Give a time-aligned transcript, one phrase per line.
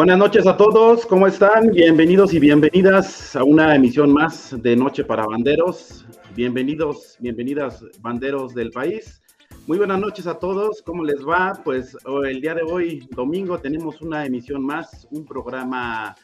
[0.00, 1.72] Buenas noches a todos, ¿cómo están?
[1.72, 6.06] Bienvenidos y bienvenidas a una emisión más de Noche para Banderos.
[6.34, 9.20] Bienvenidos, bienvenidas banderos del país.
[9.66, 11.60] Muy buenas noches a todos, ¿cómo les va?
[11.62, 16.16] Pues el día de hoy, domingo, tenemos una emisión más, un programa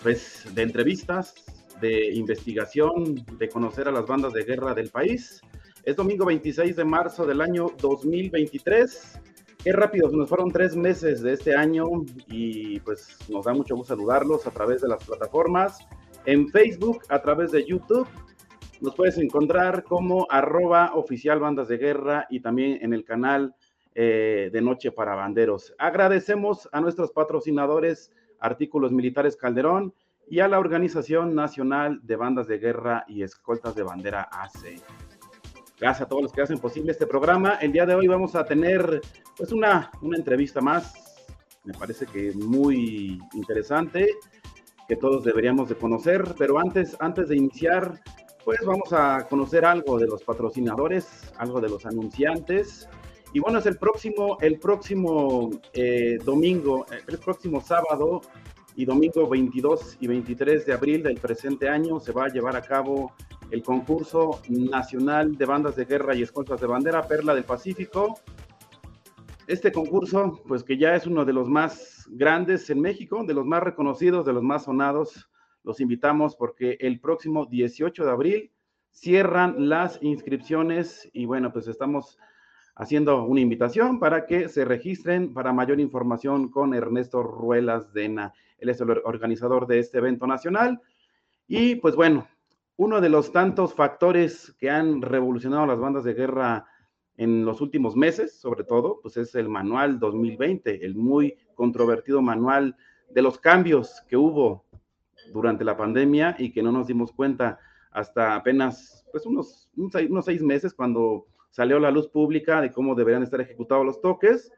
[0.00, 1.34] pues, de entrevistas,
[1.80, 5.40] de investigación, de conocer a las bandas de guerra del país.
[5.82, 9.20] Es domingo 26 de marzo del año 2023.
[9.64, 11.86] Qué rápido, nos fueron tres meses de este año
[12.28, 15.78] y pues nos da mucho gusto saludarlos a través de las plataformas,
[16.26, 18.06] en Facebook, a través de YouTube.
[18.82, 23.54] Nos puedes encontrar como arroba oficial de guerra y también en el canal
[23.94, 25.74] eh, de Noche para Banderos.
[25.78, 29.94] Agradecemos a nuestros patrocinadores Artículos Militares Calderón
[30.28, 34.82] y a la Organización Nacional de Bandas de Guerra y Escoltas de Bandera AC.
[35.80, 37.54] Gracias a todos los que hacen posible este programa.
[37.62, 39.00] El día de hoy vamos a tener
[39.36, 40.92] pues una, una entrevista más,
[41.64, 44.08] me parece que muy interesante,
[44.86, 48.00] que todos deberíamos de conocer, pero antes, antes de iniciar,
[48.44, 52.88] pues vamos a conocer algo de los patrocinadores, algo de los anunciantes.
[53.32, 58.20] Y bueno, es el próximo, el próximo eh, domingo, el próximo sábado
[58.76, 62.62] y domingo 22 y 23 de abril del presente año se va a llevar a
[62.62, 63.12] cabo
[63.50, 68.18] el concurso nacional de bandas de guerra y escoltas de bandera Perla del Pacífico.
[69.46, 73.44] Este concurso, pues que ya es uno de los más grandes en México, de los
[73.44, 75.28] más reconocidos, de los más sonados,
[75.62, 78.52] los invitamos porque el próximo 18 de abril
[78.90, 82.18] cierran las inscripciones y bueno, pues estamos
[82.74, 88.32] haciendo una invitación para que se registren para mayor información con Ernesto Ruelas Dena.
[88.58, 90.80] Él es el organizador de este evento nacional.
[91.46, 92.26] Y pues bueno,
[92.76, 96.66] uno de los tantos factores que han revolucionado las bandas de guerra
[97.16, 102.76] en los últimos meses, sobre todo, pues es el manual 2020, el muy controvertido manual
[103.10, 104.64] de los cambios que hubo
[105.32, 107.58] durante la pandemia y que no nos dimos cuenta
[107.92, 113.22] hasta apenas pues unos, unos seis meses cuando salió la luz pública de cómo deberían
[113.22, 114.50] estar ejecutados los toques.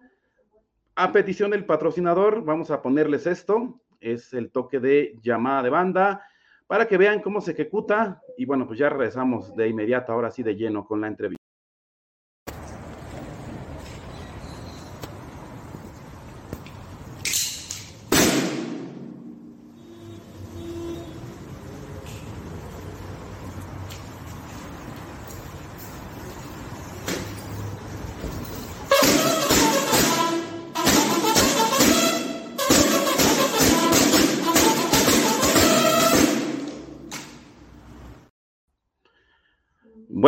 [0.94, 6.23] A petición del patrocinador, vamos a ponerles esto, es el toque de llamada de banda
[6.67, 8.23] para que vean cómo se ejecuta.
[8.38, 11.46] Y bueno, pues ya regresamos de inmediato, ahora sí de lleno con la entrevista.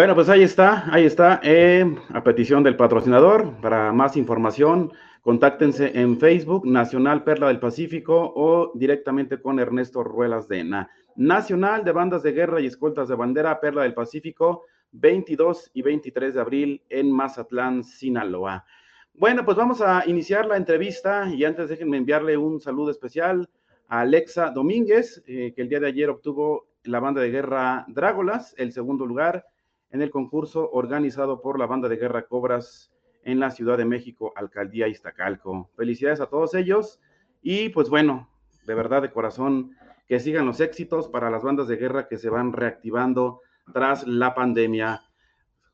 [0.08, 3.60] Bueno, pues ahí está, ahí está, eh, a petición del patrocinador.
[3.60, 10.48] Para más información, contáctense en Facebook, Nacional Perla del Pacífico, o directamente con Ernesto Ruelas
[10.48, 10.88] de Na.
[11.14, 16.32] Nacional de Bandas de Guerra y Escoltas de Bandera, Perla del Pacífico, 22 y 23
[16.32, 18.64] de abril en Mazatlán, Sinaloa.
[19.12, 23.46] Bueno, pues vamos a iniciar la entrevista y antes déjenme enviarle un saludo especial
[23.88, 28.54] a Alexa Domínguez, eh, que el día de ayer obtuvo la banda de guerra Drágolas,
[28.56, 29.44] el segundo lugar
[29.90, 32.92] en el concurso organizado por la banda de guerra Cobras
[33.24, 35.70] en la Ciudad de México, Alcaldía Iztacalco.
[35.76, 37.00] Felicidades a todos ellos
[37.42, 38.28] y pues bueno,
[38.66, 42.30] de verdad de corazón, que sigan los éxitos para las bandas de guerra que se
[42.30, 43.40] van reactivando
[43.72, 45.02] tras la pandemia.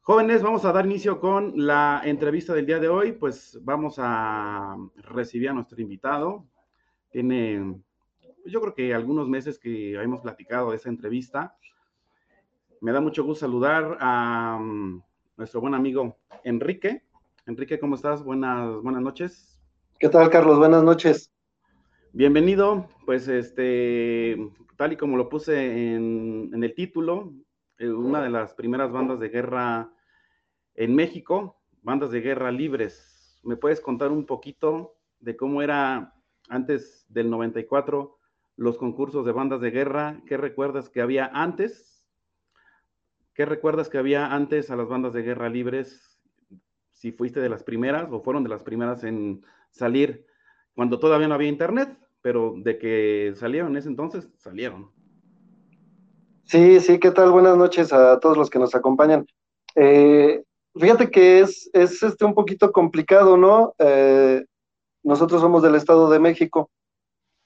[0.00, 4.76] Jóvenes, vamos a dar inicio con la entrevista del día de hoy, pues vamos a
[4.96, 6.46] recibir a nuestro invitado.
[7.10, 7.80] Tiene,
[8.44, 11.56] yo creo que algunos meses que hemos platicado de esa entrevista.
[12.84, 15.00] Me da mucho gusto saludar a um,
[15.38, 17.02] nuestro buen amigo Enrique.
[17.46, 18.22] Enrique, ¿cómo estás?
[18.22, 19.58] Buenas, buenas noches.
[19.98, 20.58] ¿Qué tal, Carlos?
[20.58, 21.32] Buenas noches.
[22.12, 22.86] Bienvenido.
[23.06, 24.36] Pues este,
[24.76, 27.32] tal y como lo puse en, en el título,
[27.78, 29.90] eh, una de las primeras bandas de guerra
[30.74, 33.40] en México, bandas de guerra libres.
[33.44, 36.12] ¿Me puedes contar un poquito de cómo era
[36.50, 38.18] antes del 94
[38.56, 40.20] los concursos de bandas de guerra?
[40.26, 41.93] ¿Qué recuerdas que había antes
[43.34, 46.20] ¿Qué recuerdas que había antes a las bandas de guerra libres?
[46.92, 50.24] Si fuiste de las primeras o fueron de las primeras en salir
[50.74, 54.92] cuando todavía no había internet, pero de que salieron en ese entonces, salieron.
[56.44, 57.32] Sí, sí, ¿qué tal?
[57.32, 59.26] Buenas noches a todos los que nos acompañan.
[59.74, 60.44] Eh,
[60.76, 63.74] fíjate que es, es este un poquito complicado, ¿no?
[63.78, 64.44] Eh,
[65.02, 66.70] nosotros somos del Estado de México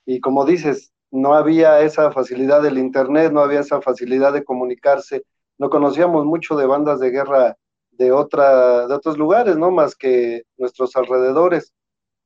[0.05, 5.25] y como dices, no había esa facilidad del Internet, no había esa facilidad de comunicarse,
[5.59, 7.57] no conocíamos mucho de bandas de guerra
[7.91, 9.71] de, otra, de otros lugares, ¿no?
[9.71, 11.75] Más que nuestros alrededores.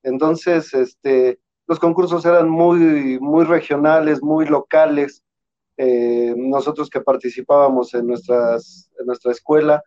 [0.03, 5.23] Entonces, este, los concursos eran muy, muy regionales, muy locales.
[5.77, 9.81] Eh, nosotros que participábamos en, nuestras, en nuestra escuela,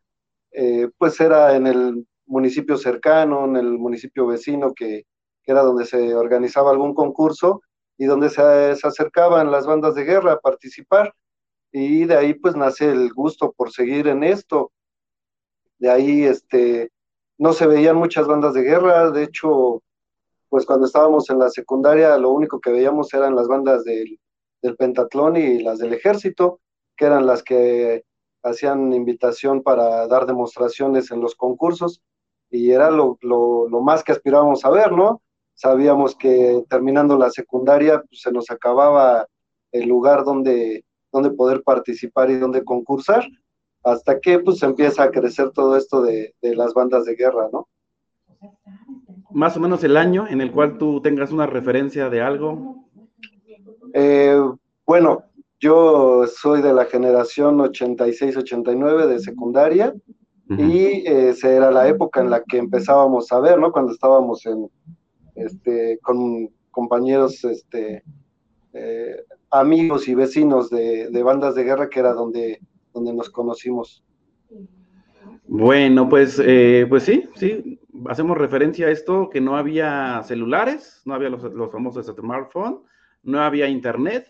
[0.50, 5.04] eh, pues era en el municipio cercano, en el municipio vecino, que,
[5.43, 7.62] que era donde se organizaba algún concurso
[7.98, 11.14] y donde se, se, acercaban las bandas de guerra a participar.
[11.72, 14.72] Y de ahí pues nace el gusto por seguir en esto.
[15.78, 16.90] De ahí este,
[17.38, 19.82] no se veían muchas bandas de guerra, de hecho
[20.48, 24.18] pues cuando estábamos en la secundaria lo único que veíamos eran las bandas del,
[24.62, 26.60] del pentatlón y las del ejército,
[26.96, 28.04] que eran las que
[28.42, 32.00] hacían invitación para dar demostraciones en los concursos
[32.50, 35.20] y era lo, lo, lo, más que aspirábamos a ver, ¿no?
[35.54, 39.26] Sabíamos que terminando la secundaria pues, se nos acababa
[39.72, 43.26] el lugar donde, donde poder participar y donde concursar,
[43.82, 47.69] hasta que pues empieza a crecer todo esto de, de las bandas de guerra, ¿no?
[49.31, 52.87] más o menos el año en el cual tú tengas una referencia de algo?
[53.93, 54.41] Eh,
[54.87, 55.25] bueno,
[55.61, 59.94] yo soy de la generación 86-89 de secundaria
[60.49, 60.73] uh -huh.
[60.73, 63.73] y eh, esa era la época en la que empezábamos a ver, ¿no?
[63.73, 64.70] Cuando estábamos en,
[65.35, 68.03] este, con compañeros, este,
[68.73, 69.17] eh,
[69.50, 72.60] amigos y vecinos de, de, bandas de guerra, que era donde,
[72.93, 74.04] donde nos conocimos.
[75.48, 77.78] Bueno, pues, eh, pues sí, sí,
[78.08, 82.81] hacemos referencia a esto, que no había celulares, no había los, los famosos smartphones,
[83.22, 84.26] no había internet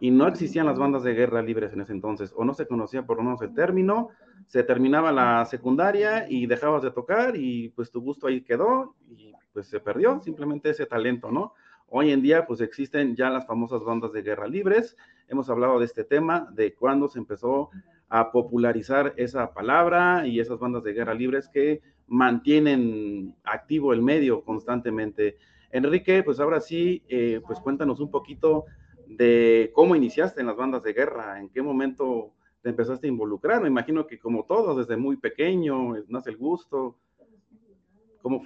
[0.00, 3.04] y no existían las bandas de guerra libres en ese entonces, o no se conocía
[3.04, 4.10] por lo menos el término,
[4.46, 9.32] se terminaba la secundaria y dejabas de tocar y pues tu gusto ahí quedó y
[9.52, 11.52] pues se perdió simplemente ese talento, ¿no?
[11.90, 14.96] Hoy en día pues existen ya las famosas bandas de guerra libres,
[15.26, 17.70] hemos hablado de este tema, de cuándo se empezó
[18.10, 24.42] a popularizar esa palabra y esas bandas de guerra libres que mantienen activo el medio
[24.42, 25.38] constantemente.
[25.70, 28.66] Enrique, pues ahora sí, eh, pues cuéntanos un poquito
[29.06, 32.32] de cómo iniciaste en las bandas de guerra, en qué momento
[32.62, 33.62] te empezaste a involucrar.
[33.62, 36.96] Me imagino que como todos, desde muy pequeño, nace el gusto.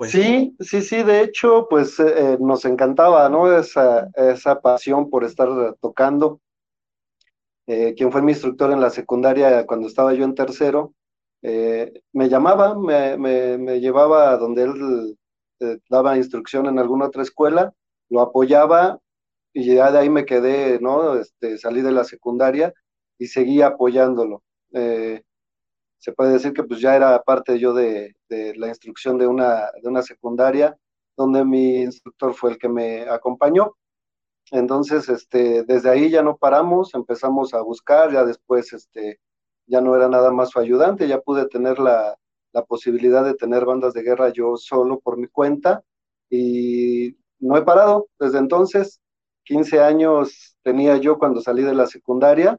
[0.09, 3.57] Sí, sí, sí, de hecho, pues eh, nos encantaba, ¿no?
[3.57, 5.49] Esa, esa pasión por estar
[5.81, 6.41] tocando.
[7.67, 10.95] Eh, quien fue mi instructor en la secundaria cuando estaba yo en tercero,
[11.43, 15.19] eh, me llamaba, me, llevaba a donde él
[15.61, 17.73] eh, daba instrucción en alguna otra escuela,
[18.09, 19.01] lo apoyaba
[19.53, 21.17] y ya de ahí me quedé, ¿no?
[21.17, 22.73] Este, salí de la secundaria
[23.19, 24.43] y seguí apoyándolo.
[24.73, 25.23] Eh,
[26.03, 29.89] se puede decir que pues ya era parte yo de, la instrucción de una, de
[29.89, 30.77] una secundaria,
[31.17, 33.77] donde mi instructor fue el que me acompañó.
[34.51, 39.21] Entonces, este, desde ahí ya no paramos, empezamos a buscar, ya después, este,
[39.67, 42.17] ya no era nada más su ayudante, ya pude tener la,
[42.53, 45.85] la, posibilidad de tener bandas de guerra yo solo por mi cuenta
[46.29, 49.01] y no he parado desde entonces.
[49.45, 52.59] 15 años tenía yo cuando salí de la secundaria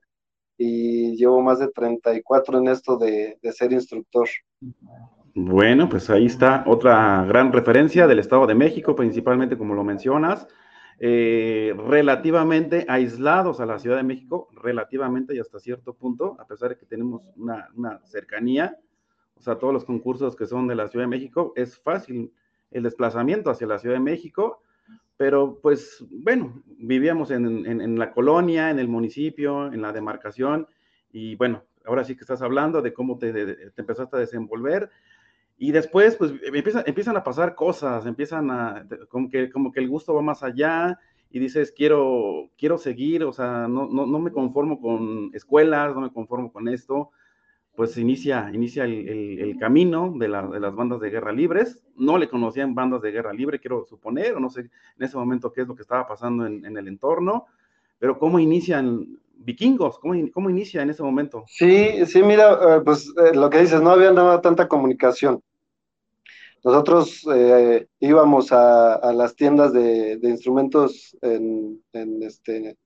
[0.57, 4.27] y llevo más de 34 en esto de, de ser instructor.
[5.35, 10.47] Bueno, pues ahí está otra gran referencia del Estado de México, principalmente como lo mencionas.
[10.99, 16.69] Eh, relativamente aislados a la Ciudad de México, relativamente y hasta cierto punto, a pesar
[16.69, 18.77] de que tenemos una, una, cercanía,
[19.35, 22.31] o sea, todos los concursos que son de la Ciudad de México, es fácil
[22.71, 24.61] el desplazamiento hacia la Ciudad de México,
[25.17, 30.67] pero pues bueno, vivíamos en, en, en la colonia, en el municipio, en la demarcación,
[31.11, 34.89] y bueno, ahora sí que estás hablando de cómo te, de, te empezaste a desenvolver,
[35.57, 39.87] y después, pues empiezan, empiezan a pasar cosas, empiezan a, como que, como que el
[39.87, 44.31] gusto va más allá y dices, quiero, quiero seguir, o sea, no, no, no me
[44.31, 47.11] conformo con escuelas, no me conformo con esto,
[47.75, 51.79] pues inicia, inicia el, el, camino de, la, de, las bandas de guerra libres.
[51.95, 55.51] No le conocían bandas de guerra libre, quiero suponer, o no sé en ese momento
[55.51, 57.47] qué es lo que estaba pasando en, en el entorno,
[57.97, 61.43] pero cómo inician vikingos, ¿cómo, ¿cómo, inicia en ese momento?
[61.47, 65.41] Sí, sí, mira, pues eh, lo que dices, no había nada tanta comunicación.
[66.63, 72.77] Nosotros eh, íbamos a, a, las tiendas de, de instrumentos en, en, este,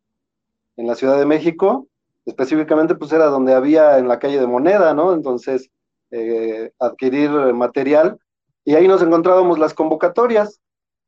[0.77, 1.87] en la Ciudad de México,
[2.27, 5.13] específicamente pues era donde había en la calle de Moneda, ¿no?
[5.13, 5.71] Entonces,
[6.11, 8.19] eh, adquirir material
[8.65, 10.59] y ahí nos encontrábamos las convocatorias.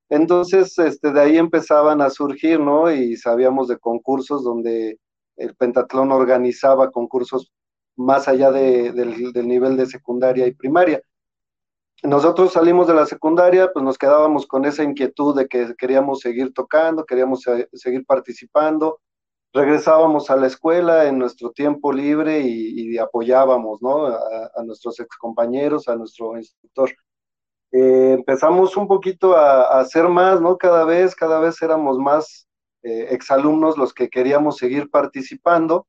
[0.09, 2.89] Entonces, este, de ahí empezaban a surgir, ¿no?
[2.91, 4.97] Y sabíamos de concursos donde
[5.35, 7.51] el pentatlón organizaba concursos
[7.97, 8.95] más allá del,
[9.45, 11.01] nivel de secundaria y primaria.
[12.01, 16.53] Nosotros salimos de la secundaria, pues nos quedábamos con esa inquietud de que queríamos seguir
[16.53, 19.01] tocando, queríamos seguir participando,
[19.53, 24.07] regresábamos a la escuela en nuestro tiempo libre y, apoyábamos ¿no?
[24.07, 26.91] a, nuestros excompañeros, a nuestro instructor.
[27.71, 30.57] Eh, empezamos un poquito a, hacer más, ¿no?
[30.57, 32.47] Cada vez, cada vez éramos más
[32.83, 35.87] eh, exalumnos los que queríamos seguir participando.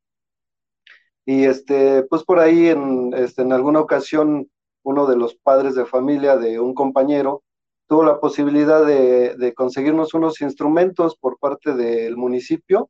[1.26, 4.50] Y este, pues por ahí en, este, en alguna ocasión
[4.82, 7.42] uno de los padres de familia de un compañero
[7.86, 12.88] tuvo la posibilidad de, conseguirnos unos instrumentos por parte del municipio.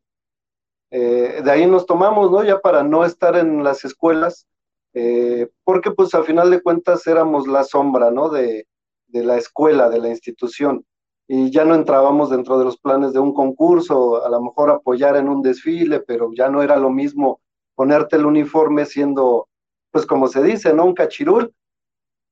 [0.90, 2.42] Eh, de ahí nos tomamos, ¿no?
[2.44, 4.46] Ya para no estar en las escuelas,
[4.94, 8.28] eh, porque pues al final de cuentas éramos la sombra, ¿no?
[8.28, 8.66] De,
[9.08, 10.84] de la escuela, de la institución,
[11.28, 15.16] y ya no entrábamos dentro de los planes de un concurso, a lo mejor apoyar
[15.16, 17.40] en un desfile, pero ya no era lo mismo
[17.80, 19.48] ponerte el uniforme siendo,
[19.90, 20.84] pues como se dice, ¿no?
[20.84, 21.54] Un cachirul.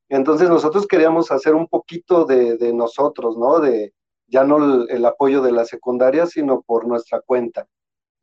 [0.09, 3.59] Entonces nosotros queríamos hacer un poquito de, nosotros, ¿no?
[3.59, 3.95] De
[4.27, 7.67] ya no el, apoyo de la secundaria, sino por nuestra cuenta.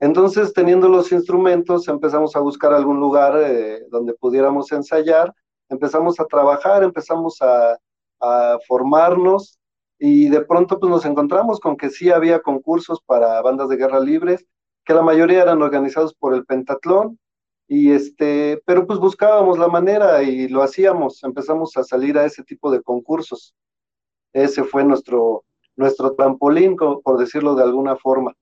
[0.06, 5.34] Entonces, teniendo los instrumentos, empezamos a buscar algún lugar eh, donde pudiéramos ensayar,
[5.68, 7.80] empezamos a trabajar, empezamos a,
[8.20, 9.58] a formarnos
[9.98, 14.00] y de pronto pues nos encontramos con que sí había concursos para bandas de guerra
[14.00, 14.46] libres,
[14.86, 17.18] que la mayoría eran organizados por el Pentatlón,
[17.68, 22.44] y este, pero pues buscábamos la manera y lo hacíamos, empezamos a salir a ese
[22.44, 23.56] tipo de concursos.
[24.34, 25.46] Ese fue nuestro,
[25.76, 28.36] nuestro trampolín, por decirlo de alguna forma.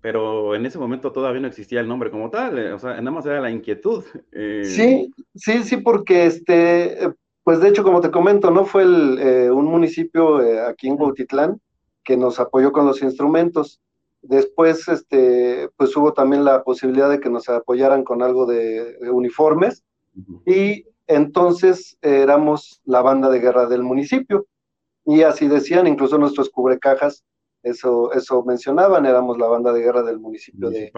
[0.00, 3.10] Pero en ese momento todavía no existía el nombre como tal, eh, o sea, nada
[3.10, 4.04] más era la inquietud.
[4.32, 4.62] Eh.
[4.64, 7.12] Sí, sí, sí, porque este,
[7.44, 8.64] pues de hecho, como te comento, ¿no?
[8.64, 11.60] Fue eh, un municipio eh, aquí en Huautitlán
[12.04, 13.80] que nos apoyó con los instrumentos.
[14.22, 19.82] Después, este, pues hubo también la posibilidad de que nos apoyaran con algo de, uniformes.
[20.46, 24.46] Y entonces éramos la banda de guerra del municipio.
[25.04, 27.24] Y así decían, incluso nuestros cubrecajas,
[27.62, 30.90] eso, eso mencionaban, éramos la banda de guerra del municipio de,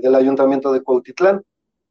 [0.00, 1.42] del ayuntamiento de Cuautitlán.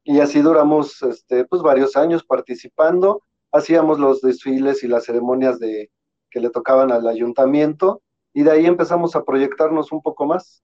[0.04, 5.90] Y así duramos este, pues varios años participando hacíamos los desfiles y las ceremonias de,
[6.30, 8.02] que le tocaban al ayuntamiento
[8.32, 10.62] y de ahí empezamos a proyectarnos un poco más.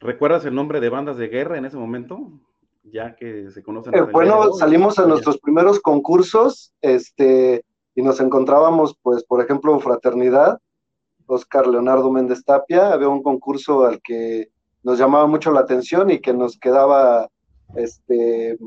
[0.00, 2.32] ¿Recuerdas el nombre de bandas de guerra en ese momento?
[2.84, 3.94] Ya que se conocen.
[3.94, 10.58] Eh, bueno, salimos a nuestros primeros concursos, este, y nos encontrábamos, pues, por ejemplo, Fraternidad,
[11.32, 14.50] Oscar Leonardo Méndez Tapia, había un concurso al que
[14.82, 17.28] nos llamaba mucho la atención y que nos quedaba,
[17.74, 18.58] este,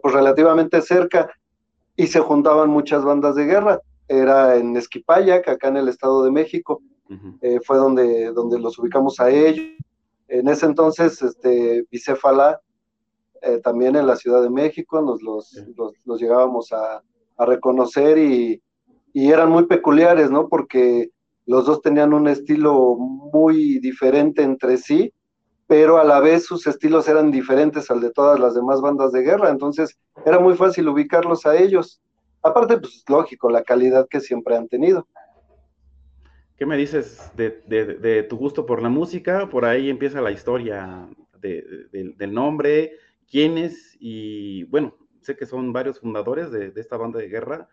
[0.00, 1.30] pues relativamente cerca
[1.96, 3.80] y se juntaban muchas bandas de guerra.
[4.08, 6.82] Era en Esquipayac, acá en el Estado de México,
[7.42, 9.66] eh, fue donde, donde los ubicamos a ellos.
[10.28, 12.60] En ese entonces, este, Bicéfala,
[13.42, 15.52] eh, también en la Ciudad de México, nos los,
[16.04, 17.02] los, llegábamos a,
[17.36, 18.62] a reconocer y,
[19.12, 20.48] y, eran muy peculiares, ¿no?
[20.48, 21.10] Porque
[21.46, 25.12] los dos tenían un estilo muy diferente entre sí,
[25.66, 29.22] pero a la vez sus estilos eran diferentes al de todas las demás bandas de
[29.22, 32.00] guerra, entonces era muy fácil ubicarlos a ellos.
[32.42, 35.06] Aparte, pues lógico, la calidad que siempre han tenido.
[36.56, 39.48] ¿Qué me dices de, tu gusto por la música?
[39.48, 41.08] Por ahí empieza la historia
[41.40, 42.92] del nombre,
[43.28, 47.68] quiénes y bueno, sé que son varios fundadores de, esta banda de guerra,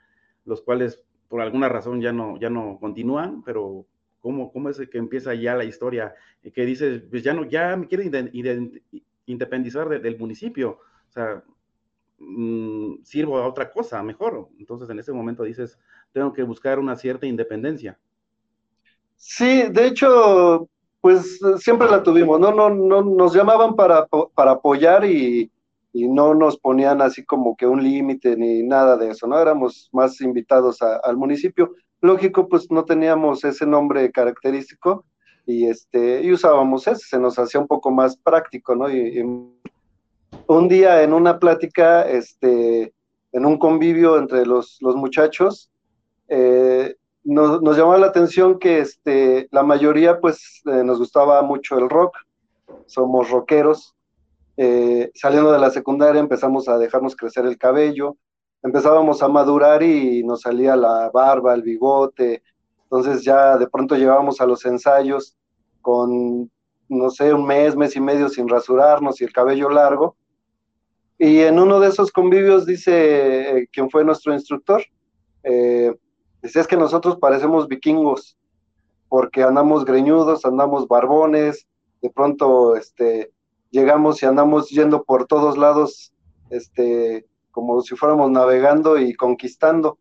[0.45, 3.85] los cuales por alguna razón ya no, ya no continúan, pero
[4.21, 6.13] ¿Cómo, cómo es que empieza ya la historia?
[6.53, 8.03] Que dices, pues ya no, ya me quiero
[9.25, 11.43] independizar del municipio, o sea,
[12.19, 14.49] mm, sirvo a otra cosa mejor.
[14.59, 15.79] Entonces en ese momento dices,
[16.11, 17.97] tengo que buscar una cierta independencia.
[19.15, 20.69] Sí, de hecho,
[21.01, 25.49] pues siempre la tuvimos, no, no, no nos llamaban para, para apoyar y,
[25.91, 29.39] y no nos ponían así como que un límite ni nada de eso, ¿no?
[29.39, 35.05] Éramos más invitados al municipio lógico, pues no teníamos ese nombre característico
[35.45, 38.89] y, este, y usábamos ese, se nos hacía un poco más práctico, ¿no?
[38.89, 39.21] Y,
[40.47, 42.93] un día en una plática, este,
[43.31, 45.69] en un convivio entre los, los muchachos,
[46.27, 51.77] eh, nos, nos, llamó la atención que este, la mayoría, pues, eh, nos gustaba mucho
[51.77, 52.15] el rock,
[52.85, 53.95] somos rockeros.
[54.61, 58.17] Eh, saliendo de la secundaria empezamos a dejarnos crecer el cabello,
[58.61, 62.43] empezábamos a madurar y nos salía la barba, el bigote,
[62.83, 65.37] entonces ya de pronto llegábamos a los ensayos
[65.81, 66.51] con,
[66.89, 70.17] no sé, un mes, mes y medio sin rasurarnos y el cabello largo.
[71.17, 74.83] Y en uno de esos convivios dice, eh, quien fue nuestro instructor,
[75.43, 75.95] eh,
[76.41, 78.37] dice, es que nosotros parecemos vikingos,
[79.07, 81.65] porque andamos greñudos, andamos barbones,
[82.01, 83.31] de pronto este,
[83.71, 86.13] llegamos y andamos yendo por todos lados,
[86.49, 89.97] este, como si fuéramos navegando y conquistando.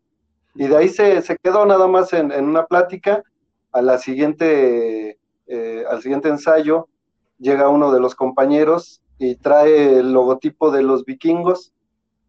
[0.55, 3.23] Y de ahí se, quedó nada más en, una plática.
[3.71, 6.87] A la siguiente, eh, al siguiente ensayo
[7.37, 11.71] llega uno de los compañeros y trae el logotipo de los vikingos,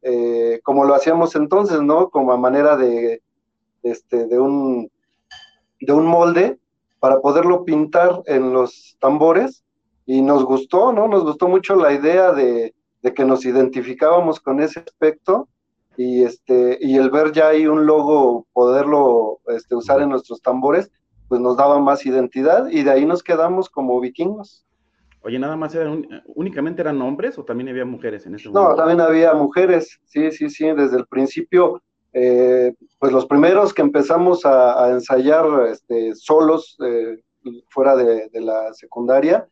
[0.03, 2.11] eh, como lo hacíamos entonces, ¿no?
[2.11, 3.23] Como a manera de,
[3.83, 4.91] este, de, un,
[5.81, 6.59] de un molde
[6.99, 9.65] para poderlo pintar en los tambores
[10.11, 11.07] y nos gustó, ¿no?
[11.07, 12.75] Nos gustó mucho la idea de,
[13.15, 15.49] que nos identificábamos con ese aspecto
[15.97, 20.91] y este y el ver ya ahí un logo poderlo este, usar en nuestros tambores
[21.29, 24.67] pues nos daba más identidad y de ahí nos quedamos como vikingos.
[25.23, 28.71] Oye, nada más eran únicamente eran hombres o también había mujeres en ese momento?
[28.71, 31.81] No, también había mujeres, sí, sí, sí, desde el principio,
[32.13, 37.23] eh, pues los primeros que empezamos a, ensayar este, solos eh,
[37.69, 39.47] fuera de, de, la secundaria,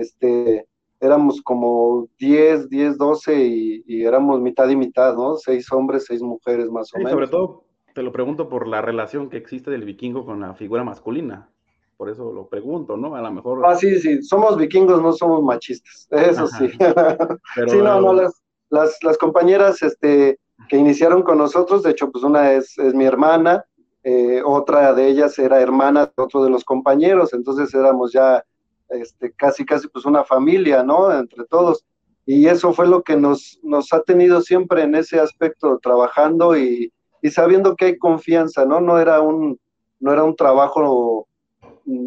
[0.00, 0.66] este,
[1.00, 5.36] éramos como 10, 10, 12 y, éramos mitad y mitad, ¿no?
[5.36, 7.12] Seis hombres, seis mujeres más o menos.
[7.12, 7.64] Sobre todo,
[7.94, 11.50] te lo pregunto por la relación que existe del vikingo con la figura masculina.
[11.96, 13.16] Por eso lo pregunto, ¿no?
[13.16, 13.60] A lo mejor.
[13.66, 16.70] Ah, sí, sí, somos vikingos, no somos machistas, eso sí.
[17.54, 18.40] Pero, sí, no, no, las,
[18.70, 20.38] las, las, compañeras este,
[20.68, 23.64] que iniciaron con nosotros, de hecho, pues una es, es mi hermana,
[24.04, 28.44] eh, otra de ellas era hermana de otro de los compañeros, entonces éramos ya
[28.90, 31.12] este, casi, casi pues una familia, ¿no?
[31.12, 31.84] Entre todos.
[32.26, 36.92] Y eso fue lo que nos, nos ha tenido siempre en ese aspecto, trabajando y,
[37.22, 38.80] y sabiendo que hay confianza, ¿no?
[38.80, 39.58] No era un,
[40.00, 41.26] no era un trabajo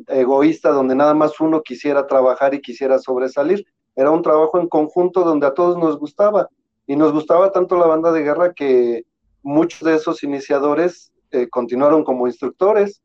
[0.08, 3.66] egoísta donde nada más uno quisiera trabajar y quisiera sobresalir.
[3.96, 6.50] Era un trabajo en conjunto donde a todos nos gustaba.
[6.88, 9.06] Y nos gustaba tanto la banda de guerra que
[9.44, 13.02] muchos de esos iniciadores eh, continuaron como instructores.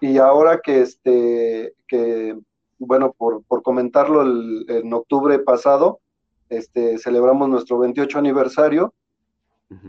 [0.00, 2.36] Y ahora que, este, que
[2.80, 6.00] bueno, por, por comentarlo, el, en octubre pasado,
[6.48, 8.92] este, celebramos nuestro 28 aniversario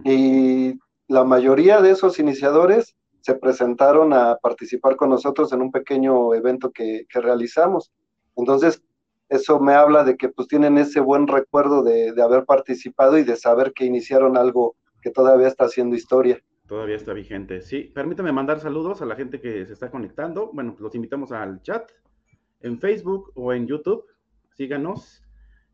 [0.04, 0.78] y
[1.08, 6.72] la mayoría de esos iniciadores se presentaron a participar con nosotros en un pequeño evento
[6.72, 7.92] que, que realizamos.
[8.36, 8.84] Entonces,
[9.30, 13.24] eso me habla de que pues tienen ese buen recuerdo de, de, haber participado y
[13.24, 16.40] de saber que iniciaron algo que todavía está haciendo historia.
[16.68, 17.62] Todavía está vigente.
[17.62, 20.52] Sí, permítame mandar saludos a la gente que se está conectando.
[20.54, 21.90] Bueno, los invitamos al chat
[22.62, 24.06] en Facebook o en YouTube.
[24.56, 25.24] Síganos.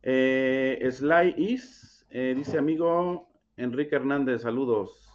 [0.03, 5.07] Eh, Sly Is, eh, dice amigo Enrique Hernández, saludos.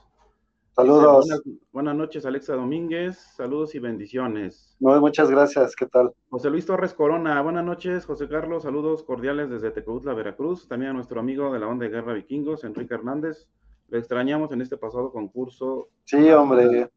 [0.75, 1.29] Saludos.
[1.71, 3.19] Buenas, noches, Alexa Domínguez.
[3.37, 4.75] Saludos y bendiciones.
[4.81, 5.77] No, muchas gracias.
[5.77, 6.13] ¿Qué tal?
[6.31, 7.43] José Luis Torres Corona.
[7.43, 8.63] Buenas noches, José Carlos.
[8.63, 10.67] Saludos cordiales desde Tecoutla, Veracruz.
[10.69, 13.47] También a nuestro amigo de la banda de guerra Vikingos, Enrique Hernández.
[13.89, 15.89] Lo extrañamos en este pasado concurso.
[16.05, 16.91] Sí, hombre.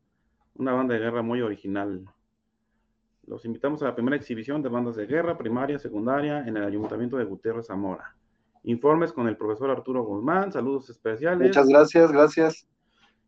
[0.55, 2.05] Una banda de guerra muy original.
[3.27, 7.17] Los invitamos a la primera exhibición de bandas de guerra, primaria, secundaria, en el Ayuntamiento
[7.17, 8.15] de Gutiérrez Zamora.
[8.63, 11.47] Informes con el profesor Arturo Guzmán, saludos especiales.
[11.47, 12.67] Muchas gracias, gracias.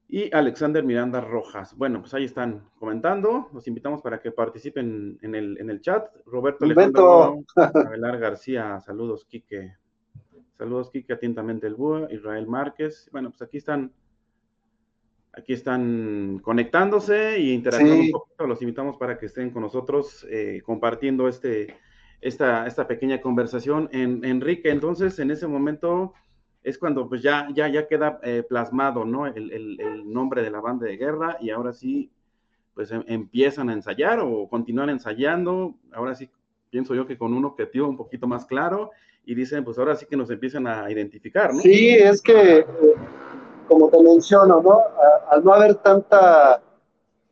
[0.10, 1.76] Y Alexander Miranda Rojas.
[1.76, 3.50] Bueno, pues ahí están comentando.
[3.54, 6.08] Los invitamos para que participen en el, en el chat.
[6.26, 9.76] Roberto Alejandro Abelar García, saludos, Quique.
[10.58, 13.10] Saludos, Quique, atentamente el Búho, Israel Márquez.
[13.12, 13.92] Bueno, pues aquí están
[15.38, 18.48] Aquí están conectándose y interactuando un poquito.
[18.48, 21.76] Los invitamos para que estén con nosotros eh, compartiendo este,
[22.22, 23.88] esta, esta pequeña conversación.
[23.92, 26.14] En, Enrique, entonces, en ese momento
[26.64, 29.28] es cuando pues ya, ya, ya queda eh, plasmado, ¿no?
[29.28, 29.78] El,
[30.12, 32.10] nombre de la banda de guerra y ahora sí,
[32.74, 35.76] pues em, empiezan a ensayar o continúan ensayando.
[35.92, 36.32] Ahora sí,
[36.72, 38.90] pienso yo que con un objetivo un poquito más claro
[39.24, 41.60] y dicen, pues ahora sí que nos empiezan a identificar, ¿no?
[41.60, 42.66] Sí, es que
[43.68, 44.80] como te menciono, ¿no?
[45.30, 46.62] al no haber tanta,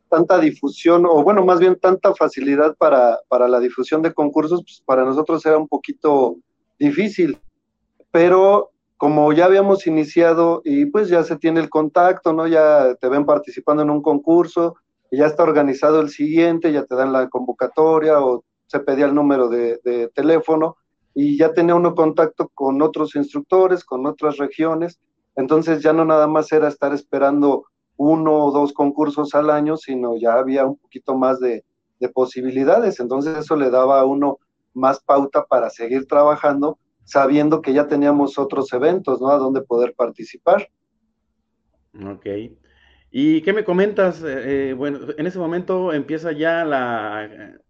[0.09, 4.81] tanta difusión, o bueno, más bien tanta facilidad para, para la difusión de concursos, pues
[4.85, 6.37] para nosotros era un poquito
[6.77, 7.39] difícil.
[8.11, 12.47] Pero como ya habíamos iniciado y pues ya se tiene el contacto, ¿no?
[12.47, 14.75] Ya te ven participando en un concurso,
[15.11, 19.13] y ya está organizado el siguiente, ya te dan la convocatoria o se pedía el
[19.13, 20.77] número de, de teléfono
[21.13, 24.99] y ya tenía uno contacto con otros instructores, con otras regiones
[25.35, 27.65] entonces ya no nada más era estar esperando
[27.97, 31.63] uno o dos concursos al año, sino ya había un poquito más de,
[32.13, 32.99] posibilidades.
[32.99, 34.37] Entonces eso le daba a uno
[34.75, 39.29] más pauta para seguir trabajando, sabiendo que ya teníamos otros eventos, ¿no?
[39.29, 40.69] A donde poder participar.
[42.07, 42.27] Ok.
[43.09, 44.21] ¿Y qué me comentas?
[44.21, 47.27] Eh, eh, bueno, en ese momento empieza ya la,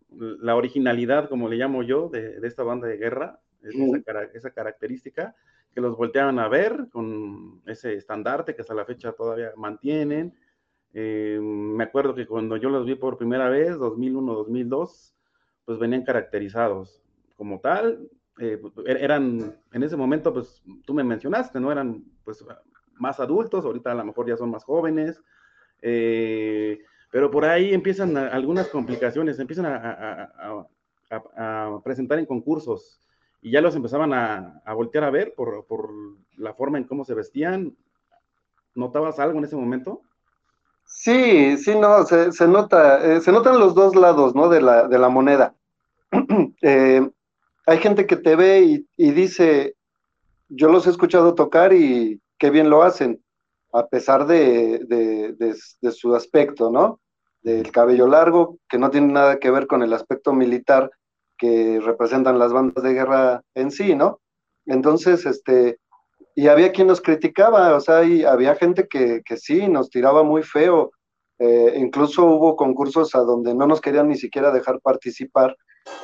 [0.09, 5.33] la, originalidad, como le llamo yo, de, esta banda de guerra, esa, esa, característica
[5.75, 10.33] que los volteaban a ver con ese estandarte que hasta la fecha todavía mantienen.
[10.93, 15.13] Eh, me acuerdo que cuando yo los vi por primera vez, 2001, 2002,
[15.65, 17.03] pues venían caracterizados
[17.35, 18.09] como tal,
[18.39, 21.73] eh, eran, en ese momento, pues tú me mencionaste, ¿no?
[21.73, 22.45] Eran pues
[22.93, 25.21] más adultos, ahorita a lo mejor ya son más jóvenes,
[25.81, 26.79] eh,
[27.11, 30.67] pero por ahí empiezan algunas complicaciones, empiezan a,
[31.83, 32.99] presentar en concursos
[33.45, 35.91] y ya los empezaban a, voltear a ver por, por,
[36.35, 37.77] la forma en cómo se vestían.
[38.73, 40.01] ¿Notabas algo en ese momento?
[40.83, 44.49] Sí, sí, no, se, nota, eh, se notan los dos lados, ¿no?
[44.49, 45.53] De la, de la moneda.
[46.63, 47.07] Eh,
[47.67, 49.75] hay gente que te ve y, dice,
[50.49, 53.21] yo los he escuchado tocar y qué bien lo hacen,
[53.73, 56.99] a pesar de, de, su aspecto, ¿no?
[57.43, 60.89] Del cabello largo, que no tiene nada que ver con el aspecto militar
[61.37, 64.19] que representan las bandas de guerra en sí, ¿no?
[64.65, 65.79] Entonces, este,
[66.35, 70.23] y había quien nos criticaba, o sea, y había gente que, que sí, nos tiraba
[70.23, 70.91] muy feo.
[71.39, 75.55] Eh, incluso hubo concursos a donde no nos querían ni siquiera dejar participar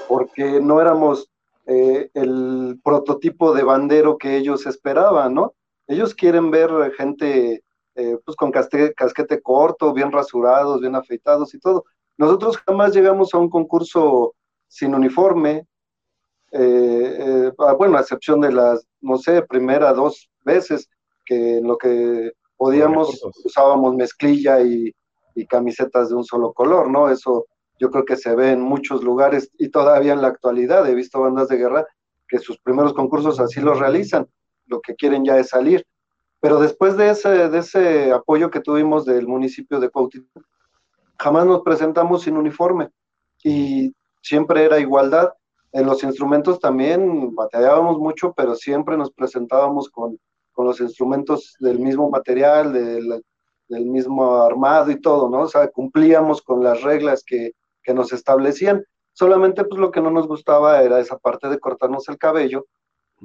[0.07, 1.29] porque no éramos
[1.67, 5.53] eh, el prototipo de bandero que ellos esperaban, ¿no?
[5.87, 7.63] Ellos quieren ver gente
[7.95, 11.85] eh, pues con casquete corto, bien rasurados, bien afeitados y todo.
[12.17, 14.33] Nosotros jamás llegamos a un concurso
[14.71, 15.67] sin uniforme,
[16.53, 20.89] eh, ah, bueno, a excepción de las, no sé, primera dos veces
[21.25, 24.93] que en lo que podíamos usábamos mezclilla y,
[25.49, 27.09] camisetas de un solo color, ¿no?
[27.09, 27.47] Eso
[27.79, 31.19] yo creo que se ve en muchos lugares y todavía en la actualidad he visto
[31.19, 31.87] bandas de guerra
[32.27, 34.27] que sus primeros concursos así los realizan,
[34.67, 35.83] lo que quieren ya es salir.
[36.41, 40.45] Pero después de ese, de ese apoyo que tuvimos del municipio de Cuautitlán,
[41.17, 42.89] jamás nos presentamos sin uniforme
[43.43, 45.33] y siempre era igualdad
[45.73, 50.19] en los instrumentos también batallábamos mucho, pero siempre nos presentábamos con,
[50.57, 53.23] los instrumentos del mismo material, del,
[53.85, 55.39] mismo armado y todo, ¿no?
[55.41, 57.53] O sea, cumplíamos con las reglas que,
[57.95, 58.85] nos establecían.
[59.11, 62.67] Solamente pues lo que no nos gustaba era esa parte de cortarnos el cabello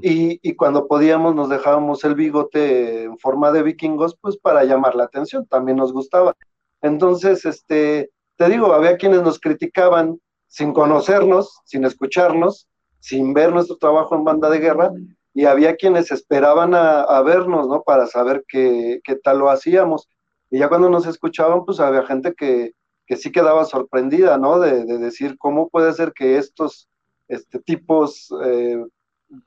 [0.01, 4.95] y, y, cuando podíamos nos dejábamos el bigote en forma de vikingos pues para llamar
[4.95, 6.35] la atención, también nos gustaba.
[6.81, 12.69] Entonces, este, te digo, había quienes nos criticaban sin conocernos, sin escucharnos,
[13.01, 14.91] sin ver nuestro trabajo en banda de guerra,
[15.35, 17.83] y había quienes esperaban a, vernos, ¿no?
[17.83, 20.09] Para saber qué, tal lo hacíamos.
[20.51, 22.73] Y ya cuando nos escuchaban, pues había gente que,
[23.17, 24.59] sí quedaba sorprendida, ¿no?
[24.59, 26.89] De, decir, ¿cómo puede ser que estos
[27.29, 28.83] este, tipos eh,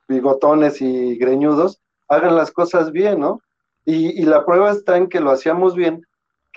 [0.07, 3.41] bigotones y greñudos hagan las cosas bien, ¿no?
[3.83, 6.05] Y, y, la prueba está en que lo hacíamos bien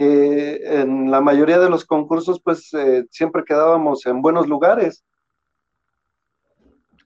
[0.03, 5.05] en la mayoría de los concursos pues eh, siempre quedábamos en buenos lugares.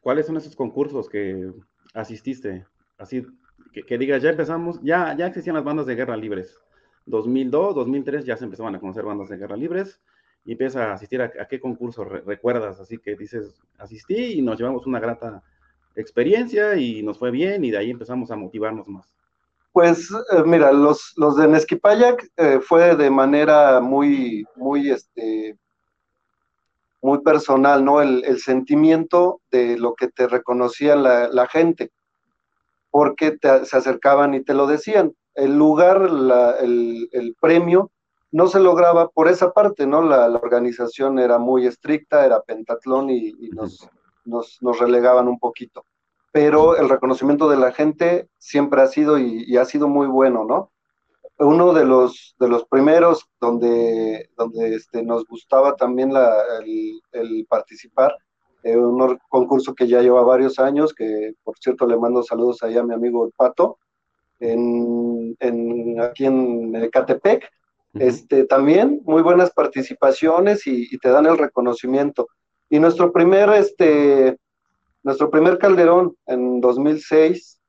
[0.00, 1.52] ¿Cuáles son esos concursos que
[1.94, 2.66] asististe?
[2.98, 3.26] Así
[3.72, 6.58] que, que digas, ya empezamos, ya, ya existían las bandas de guerra libres.
[7.06, 10.00] 2002, 2003 ya se empezaban a conocer bandas de guerra libres
[10.44, 14.86] y empiezas a asistir a, qué concurso recuerdas, así que dices, asistí y nos llevamos
[14.86, 15.42] una grata
[15.96, 19.12] experiencia y nos fue bien y de ahí empezamos a motivarnos más.
[19.76, 25.58] Pues eh, mira, los, los de Nesquipayac eh, fue de manera muy, muy, este,
[27.02, 28.00] muy personal, ¿no?
[28.00, 31.90] El, sentimiento de lo que te reconocía la, gente,
[32.90, 35.14] porque se acercaban y te lo decían.
[35.34, 36.08] El lugar,
[36.62, 37.90] el, premio,
[38.32, 40.00] no se lograba por esa parte, ¿no?
[40.00, 43.86] La, organización era muy estricta, era pentatlón y, nos,
[44.24, 45.84] nos, nos relegaban un poquito
[46.36, 50.70] pero el reconocimiento de la gente siempre ha sido y, ha sido muy bueno, ¿no?
[51.38, 58.14] Uno de los, de los primeros donde, donde este, nos gustaba también el, participar,
[58.64, 62.80] eh, un concurso que ya lleva varios años, que por cierto le mando saludos allá
[62.80, 63.78] a mi amigo el Pato,
[64.38, 65.34] en,
[66.02, 67.50] aquí en Ecatepec,
[67.94, 72.28] este, también muy buenas participaciones y, y, te dan el reconocimiento.
[72.68, 74.36] Y nuestro primer este,
[75.06, 77.60] nuestro primer Calderón en 2006,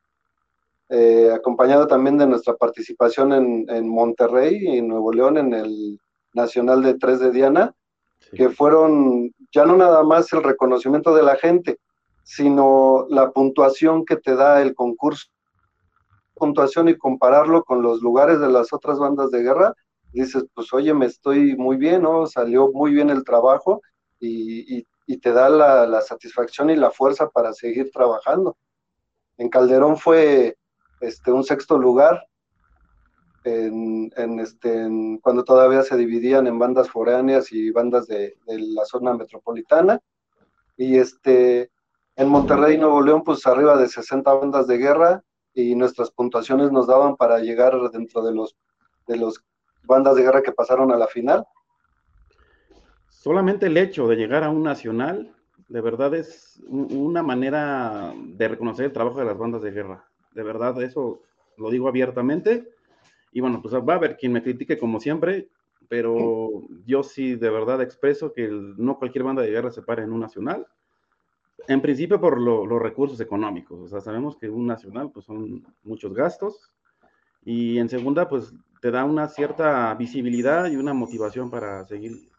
[0.90, 3.32] eh, acompañado también de nuestra participación
[3.70, 6.02] en, Monterrey y en Nuevo León en el
[6.34, 7.76] Nacional de Tres de Diana,
[8.34, 11.78] que fueron ya no nada más el reconocimiento de la gente,
[12.24, 15.28] sino la puntuación que te da el concurso.
[16.34, 19.76] Puntuación y compararlo con los lugares de las otras bandas de guerra,
[20.12, 22.26] dices, pues oye, me estoy muy bien, ¿no?
[22.26, 23.84] Salió muy bien el trabajo
[24.20, 28.58] y, y y te da la, satisfacción y la fuerza para seguir trabajando.
[29.38, 30.58] En Calderón fue
[31.00, 32.28] este, un sexto lugar,
[33.46, 34.90] en, este,
[35.22, 40.02] cuando todavía se dividían en bandas foráneas y bandas de, la zona metropolitana.
[40.76, 41.72] Y este,
[42.18, 46.86] en Monterrey, Nuevo León, pues arriba de 60 bandas de guerra y nuestras puntuaciones nos
[46.86, 48.58] daban para llegar dentro de los,
[49.08, 49.42] de los
[49.84, 51.46] bandas de guerra que pasaron a la final
[53.20, 55.34] solamente el hecho de llegar a un nacional
[55.68, 60.08] De verdad es una manera de reconocer el trabajo de las bandas de guerra.
[60.34, 61.22] De verdad, eso
[61.58, 62.70] lo digo abiertamente.
[63.34, 65.50] Y bueno, pues va a haber quien me critique como siempre,
[65.90, 66.50] pero
[66.86, 70.22] yo sí de verdad expreso que no cualquier banda de guerra se para en un
[70.22, 70.66] nacional.
[71.68, 76.14] En principio por los recursos económicos, o sea, sabemos que un nacional pues son muchos
[76.14, 76.72] gastos
[77.44, 82.30] y en segunda pues te da una cierta visibilidad y una motivación para seguir.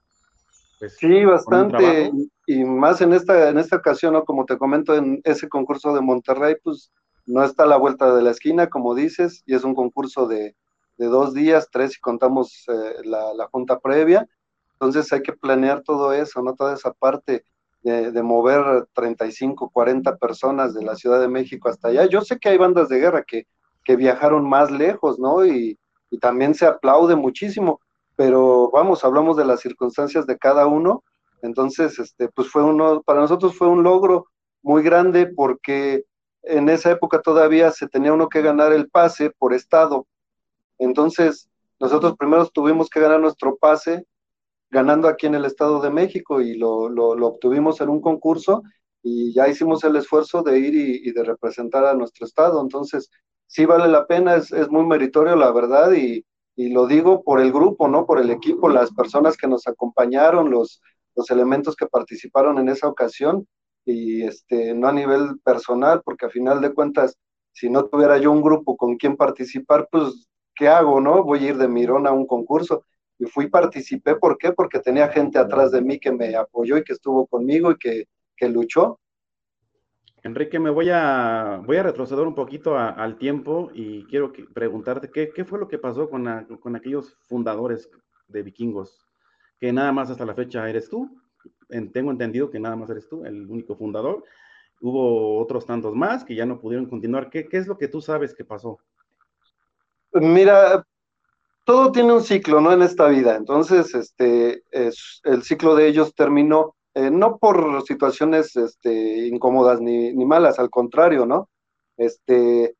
[0.78, 2.12] Pues, sí, bastante,
[2.46, 4.24] y más en esta, en esta ocasión, ¿no?
[4.24, 6.92] como te comento, en ese concurso de Monterrey, pues
[7.26, 10.54] no está a la vuelta de la esquina, como dices, y es un concurso de,
[10.96, 14.26] de dos días, tres si contamos eh, la, junta previa.
[14.72, 16.54] Entonces hay que planear todo eso, ¿no?
[16.54, 17.44] Toda esa parte
[17.82, 22.06] de, de, mover 35, 40 personas de la Ciudad de México hasta allá.
[22.06, 23.46] Yo sé que hay bandas de guerra que,
[23.84, 25.44] que viajaron más lejos, ¿no?
[25.44, 25.78] Y,
[26.10, 27.80] y también se aplaude muchísimo,
[28.18, 31.02] pero vamos, hablamos de las circunstancias de cada uno.
[31.40, 34.26] Entonces, este, pues fue uno, para nosotros fue un logro
[34.60, 36.04] muy grande porque
[36.42, 40.06] en esa época todavía se tenía uno que ganar el pase por estado
[40.78, 41.48] entonces,
[41.80, 44.06] nosotros primero tuvimos que ganar nuestro pase
[44.70, 48.62] ganando aquí en el Estado de México y lo, lo, obtuvimos en un concurso
[49.02, 52.60] y ya hicimos el esfuerzo de ir y, de representar a nuestro Estado.
[52.60, 53.10] Entonces,
[53.46, 56.24] sí vale la pena, es, es muy meritorio, la verdad, y,
[56.58, 58.06] y, lo digo por el grupo, ¿no?
[58.06, 60.82] Por el equipo, las personas que nos acompañaron, los,
[61.14, 63.46] los elementos que participaron en esa ocasión,
[63.84, 67.16] y este, no a nivel personal, porque a final de cuentas,
[67.52, 71.22] si no tuviera yo un grupo con quien participar, pues ¿qué hago, no?
[71.24, 72.84] Voy a ir de mirón a un concurso.
[73.18, 74.52] Y fui, participé, ¿por qué?
[74.52, 78.48] Porque tenía gente atrás de mí que me apoyó y que estuvo conmigo y que,
[78.48, 79.00] luchó.
[80.22, 85.68] Enrique, me voy a, retroceder un poquito al tiempo y quiero preguntarte ¿qué, fue lo
[85.68, 86.26] que pasó con,
[86.76, 87.88] aquellos fundadores
[88.26, 89.06] de vikingos,
[89.60, 91.10] que nada más hasta la fecha eres tú.
[91.92, 94.24] tengo entendido que nada más eres tú, el único fundador.
[94.80, 97.30] Hubo otros tantos más que ya no pudieron continuar.
[97.30, 98.78] ¿Qué, es lo que tú sabes que pasó?
[100.12, 100.86] Mira,
[101.64, 102.72] todo tiene un ciclo, ¿no?
[102.72, 103.36] En esta vida.
[103.36, 110.12] Entonces, este, es, el ciclo de ellos terminó, eh, no por situaciones este, incómodas ni,
[110.24, 111.48] malas, al contrario, ¿no?
[111.96, 112.74] Este,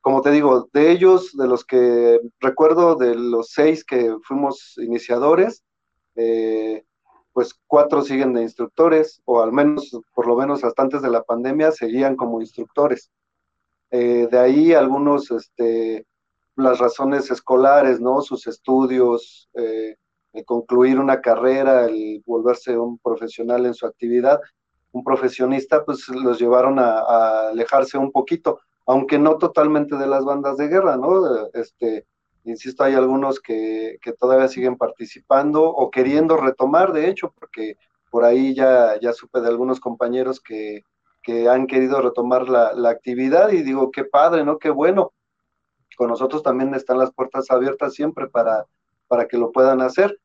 [0.00, 5.64] como te digo, de ellos, de los que recuerdo, de los seis que fuimos iniciadores,
[6.14, 6.84] eh,
[7.32, 11.24] pues cuatro siguen de instructores, o al menos, por lo menos hasta antes de la
[11.24, 13.10] pandemia, seguían como instructores.
[13.90, 16.06] Eh, de ahí algunos, este,
[16.54, 18.20] las razones escolares, ¿no?
[18.20, 19.50] Sus estudios,
[20.46, 24.40] concluir una carrera, el volverse un profesional en su actividad,
[24.92, 30.56] un profesionista, pues los llevaron a, alejarse un poquito, aunque no totalmente de las bandas
[30.56, 31.48] de guerra, ¿no?
[31.54, 32.06] Este,
[32.44, 37.76] insisto, hay algunos que, todavía siguen participando o queriendo retomar, de hecho, porque
[38.10, 40.82] por ahí ya, ya supe de algunos compañeros que,
[41.48, 44.58] han querido retomar la, la actividad y digo, qué padre, ¿no?
[44.58, 45.12] Qué bueno
[45.96, 48.64] con nosotros también están las puertas abiertas siempre para,
[49.10, 50.16] para que lo puedan hacer.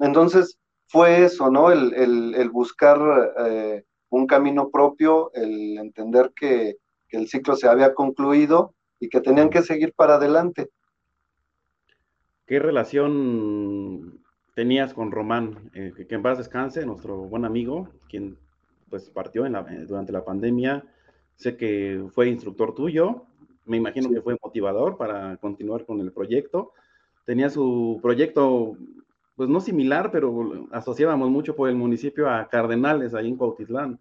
[0.00, 1.70] Entonces, fue eso, ¿no?
[1.70, 2.98] El, buscar
[3.38, 6.76] eh, un camino propio, el entender que,
[7.10, 10.70] el ciclo se había concluido y que tenían que seguir para adelante.
[12.46, 14.22] ¿Qué relación
[14.54, 15.70] tenías con Román?
[15.74, 18.38] Eh, que en paz descanse, nuestro buen amigo, quien
[18.88, 20.84] pues partió en la, durante la pandemia.
[21.34, 23.26] Sé que fue instructor tuyo
[23.64, 26.72] me imagino que fue motivador para continuar con el proyecto.
[27.24, 28.76] Tenía su proyecto,
[29.36, 33.98] pues no similar, pero asociábamos mucho por el municipio a Cardenales, ahí en Cuautitlán.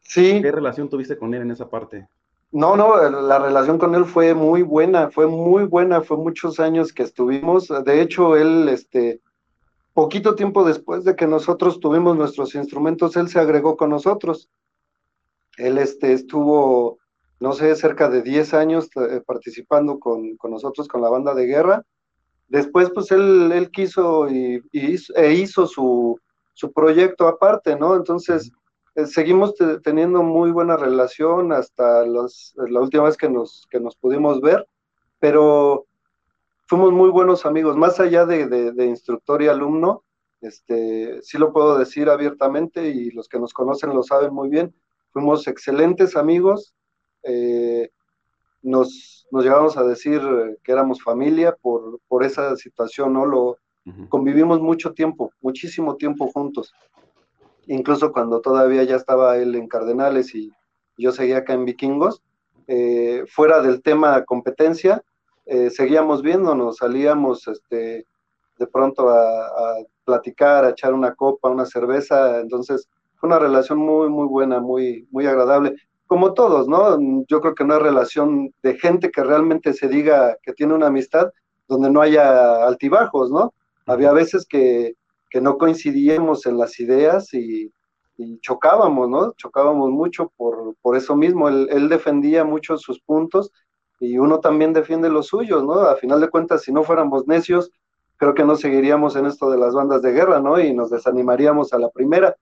[0.00, 0.40] Sí.
[0.40, 2.08] ¿Qué relación tuviste con él en esa parte?
[2.52, 6.92] No, no, la relación con él fue muy buena, fue muy buena, fue muchos años
[6.92, 7.68] que estuvimos.
[7.84, 9.20] De hecho, él, este,
[9.92, 14.48] poquito tiempo después de que nosotros tuvimos nuestros instrumentos, él se agregó con nosotros.
[15.58, 17.00] Él, este, estuvo
[17.40, 21.84] no sé, cerca de 10 años eh, participando con, nosotros, con la banda de guerra.
[22.50, 26.20] Después, pues él, él quiso y, e hizo su,
[26.74, 27.94] proyecto aparte, ¿no?
[27.96, 28.50] Entonces,
[28.96, 33.96] eh, seguimos teniendo muy buena relación hasta los, la última vez que nos, que nos
[33.96, 34.66] pudimos ver,
[35.20, 35.86] pero
[36.66, 40.02] fuimos muy buenos amigos, más allá de, de instructor y alumno,
[40.40, 44.74] este, sí lo puedo decir abiertamente y los que nos conocen lo saben muy bien,
[45.12, 46.74] fuimos excelentes amigos,
[47.22, 47.90] eh,
[48.62, 50.20] nos, nos llevamos a decir
[50.62, 53.26] que éramos familia por, por esa situación, ¿no?
[53.26, 53.56] Lo,
[54.08, 56.72] Convivimos mucho tiempo, muchísimo tiempo juntos.
[57.66, 60.50] Incluso cuando todavía ya estaba él en Cardenales y
[60.98, 62.22] yo seguía acá en Vikingos,
[62.66, 65.02] eh, fuera del tema competencia,
[65.46, 68.06] eh, seguíamos viéndonos, salíamos este,
[68.58, 73.78] de pronto a, a, platicar, a echar una copa, una cerveza, entonces fue una relación
[73.78, 75.74] muy, muy buena, muy, muy agradable.
[76.10, 76.98] Como todos, ¿no?
[77.28, 80.88] Yo creo que no hay relación de gente que realmente se diga que tiene una
[80.88, 81.30] amistad
[81.68, 83.54] donde no haya altibajos, ¿no?
[83.86, 84.94] Había veces que,
[85.30, 87.72] que no coincidíamos en las ideas y,
[88.40, 89.34] chocábamos, ¿no?
[89.34, 91.48] Chocábamos mucho por, por eso mismo.
[91.48, 93.52] Él, él, defendía mucho sus puntos
[94.00, 95.74] y uno también defiende los suyos, ¿no?
[95.74, 97.70] A final de cuentas, si no fuéramos necios,
[98.16, 100.58] creo que no seguiríamos en esto de las bandas de guerra, ¿no?
[100.58, 102.34] Y nos desanimaríamos a la primera.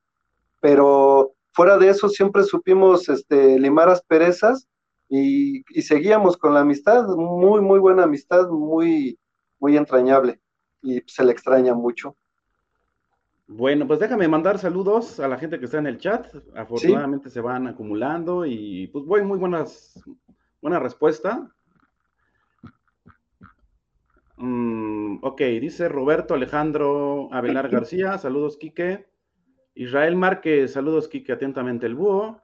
[0.59, 4.69] Pero fuera de eso, siempre supimos este, limar asperezas
[5.09, 9.19] y, seguíamos con la amistad, muy, muy buena amistad, muy,
[9.59, 10.41] muy entrañable.
[10.83, 12.17] Y se le extraña mucho.
[13.49, 16.33] Bueno, pues déjame mandar saludos a la gente que está en el chat.
[16.55, 20.01] Afortunadamente se van acumulando y pues voy muy buenas,
[20.63, 21.53] buena respuesta.
[24.37, 29.09] Mm, ok, dice Roberto Alejandro Abelar García, saludos Quique.
[29.79, 32.43] Israel Márquez, saludos Quique, atentamente el búho.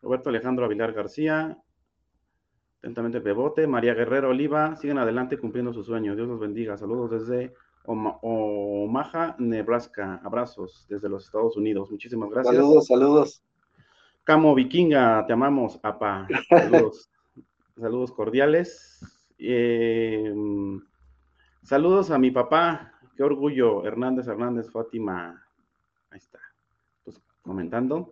[0.00, 1.58] Roberto Alejandro Avilar García,
[2.78, 3.66] atentamente el bebote.
[3.66, 6.16] María Guerrero Oliva, siguen adelante cumpliendo sus sueños.
[6.16, 6.78] Dios los bendiga.
[6.78, 7.52] Saludos desde
[7.84, 10.18] Omaha, Nebraska.
[10.24, 11.90] Abrazos desde los Estados Unidos.
[11.90, 12.56] Muchísimas gracias.
[12.56, 13.42] Saludos, saludos.
[14.24, 16.26] Camo Vikinga, te amamos, apa.
[16.48, 17.10] Saludos,
[17.78, 18.98] saludos cordiales.
[19.36, 20.34] Eh,
[21.62, 22.94] saludos a mi papá.
[23.14, 25.44] Qué orgullo, Hernández Hernández Fátima.
[26.10, 26.38] Ahí está.
[27.04, 28.10] Pues comentando.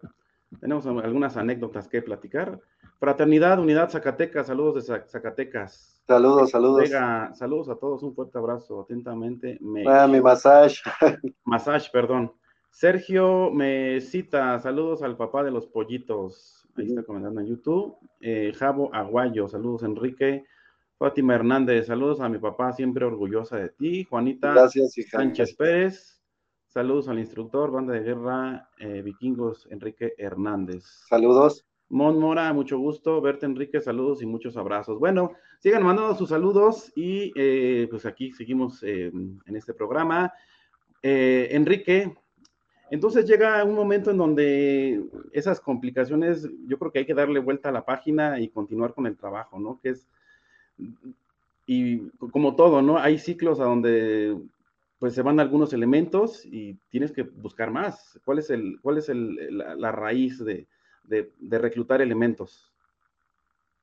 [0.61, 2.59] Tenemos algunas anécdotas que platicar.
[2.99, 6.03] Fraternidad, Unidad Zacatecas, saludos de Zacatecas.
[6.07, 6.89] Saludos, saludos.
[7.35, 9.59] saludos a todos, un fuerte abrazo, atentamente.
[9.87, 10.83] Ah, mi massage.
[11.45, 12.33] Massage, perdón.
[12.71, 16.67] Sergio me cita, saludos al papá de los pollitos.
[16.77, 17.97] Ahí está comentando en YouTube.
[18.21, 20.45] Eh, Javo Aguayo, saludos Enrique.
[20.97, 24.05] Fátima Hernández, saludos a mi papá, siempre orgullosa de ti.
[24.05, 26.18] Juanita Gracias, Sánchez Pérez.
[26.69, 30.85] Saludos al instructor, banda de guerra, eh, vikingos, Enrique Hernández.
[31.09, 31.67] Saludos.
[31.89, 33.81] Mon Mora, mucho gusto verte, Enrique.
[33.81, 34.99] Saludos y muchos abrazos.
[34.99, 40.31] Bueno, sigan mandando sus saludos y eh, pues aquí seguimos eh, en este programa.
[41.01, 42.15] Enrique,
[42.91, 47.71] entonces llega un momento en donde esas complicaciones, yo creo que hay que darle vuelta
[47.71, 49.81] a la página y continuar con el trabajo, ¿no?
[49.81, 50.07] Que es,
[51.67, 52.99] y como todo, ¿no?
[52.99, 54.37] Hay ciclos a donde
[54.99, 58.19] pues se van algunos elementos y tienes que buscar más.
[58.25, 60.67] ¿Cuál es, el, cuál es el, la, raíz de,
[61.51, 62.73] reclutar elementos?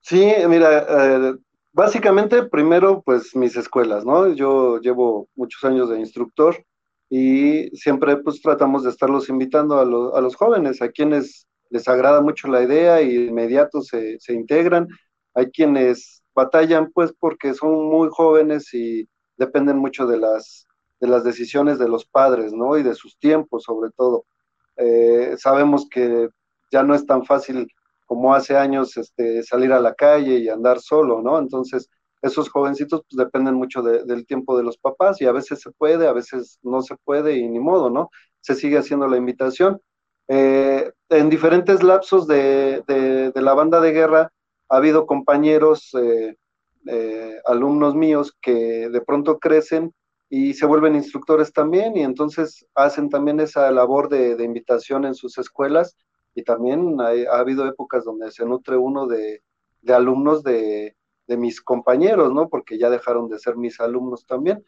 [0.02, 1.36] Sí, mira, eh,
[1.72, 4.34] básicamente primero pues mis escuelas, ¿no?
[4.34, 6.64] Yo llevo muchos años de instructor
[7.10, 9.82] y siempre pues tratamos de estarlos invitando a,
[10.18, 14.34] a los jóvenes, a quienes les agrada mucho la idea y de inmediato se, se
[14.34, 14.88] integran.
[15.34, 20.68] Hay quienes batallan pues porque son muy jóvenes y dependen mucho de las
[21.00, 22.78] de las decisiones de los padres, ¿no?
[22.78, 24.26] Y de sus tiempos, sobre todo.
[24.78, 26.30] Eh, sabemos que
[26.72, 27.68] ya no es tan fácil
[28.06, 31.40] como hace años este, salir a la calle y andar solo, ¿no?
[31.40, 31.90] Entonces,
[32.22, 36.08] esos jovencitos pues, dependen mucho del tiempo de los papás y a veces se puede,
[36.08, 38.10] a veces no se puede y ni modo, ¿no?
[38.42, 39.82] Se sigue haciendo la invitación.
[40.28, 42.84] Eh, en diferentes lapsos de,
[43.36, 44.32] la banda de guerra
[44.70, 46.36] ha habido compañeros, eh,
[47.46, 49.94] alumnos míos que de pronto crecen
[50.38, 55.38] y se vuelven instructores también y entonces hacen también esa labor de, invitación en sus
[55.38, 55.96] escuelas
[56.34, 59.42] y también ha habido épocas donde se nutre uno de,
[59.88, 60.94] alumnos de,
[61.30, 62.50] mis compañeros, ¿no?
[62.50, 64.62] Porque ya dejaron de ser mis alumnos también.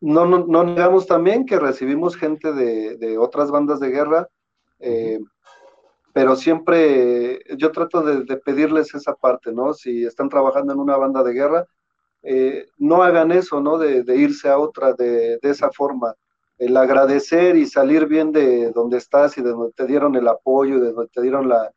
[0.00, 4.28] No, no, no negamos también que recibimos gente de, otras bandas de guerra,
[4.78, 5.18] eh,
[6.12, 9.74] pero siempre yo trato de, de pedirles esa parte, ¿no?
[9.74, 11.66] Si están trabajando en una banda de guerra,
[12.22, 13.78] eh, no hagan eso, ¿no?
[13.78, 16.14] De, irse a otra de, esa forma.
[16.58, 20.78] El agradecer y salir bien de donde estás y de donde te dieron el apoyo,
[20.78, 21.72] de donde te dieron la,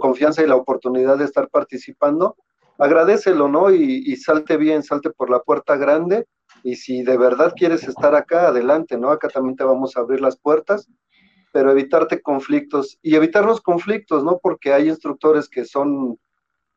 [0.00, 2.36] confianza y la oportunidad de estar participando,
[2.78, 3.70] agradecelo, ¿no?
[3.70, 6.26] Y, salte bien, salte por la puerta grande.
[6.62, 9.10] Y si de verdad quieres estar acá, adelante, ¿no?
[9.10, 10.88] Acá también te vamos a abrir las puertas,
[11.52, 14.38] pero evitarte conflictos y evitar los conflictos, ¿no?
[14.42, 16.18] Porque hay instructores que son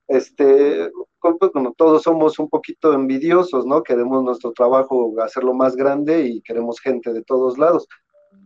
[0.09, 3.83] este, como todos somos un poquito envidiosos, ¿no?
[3.83, 7.87] Queremos nuestro trabajo hacerlo más grande y queremos gente de todos lados.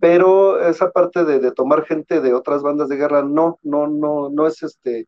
[0.01, 4.45] Pero esa parte de, tomar gente de otras bandas de guerra, no, no, no, no
[4.45, 5.07] es este,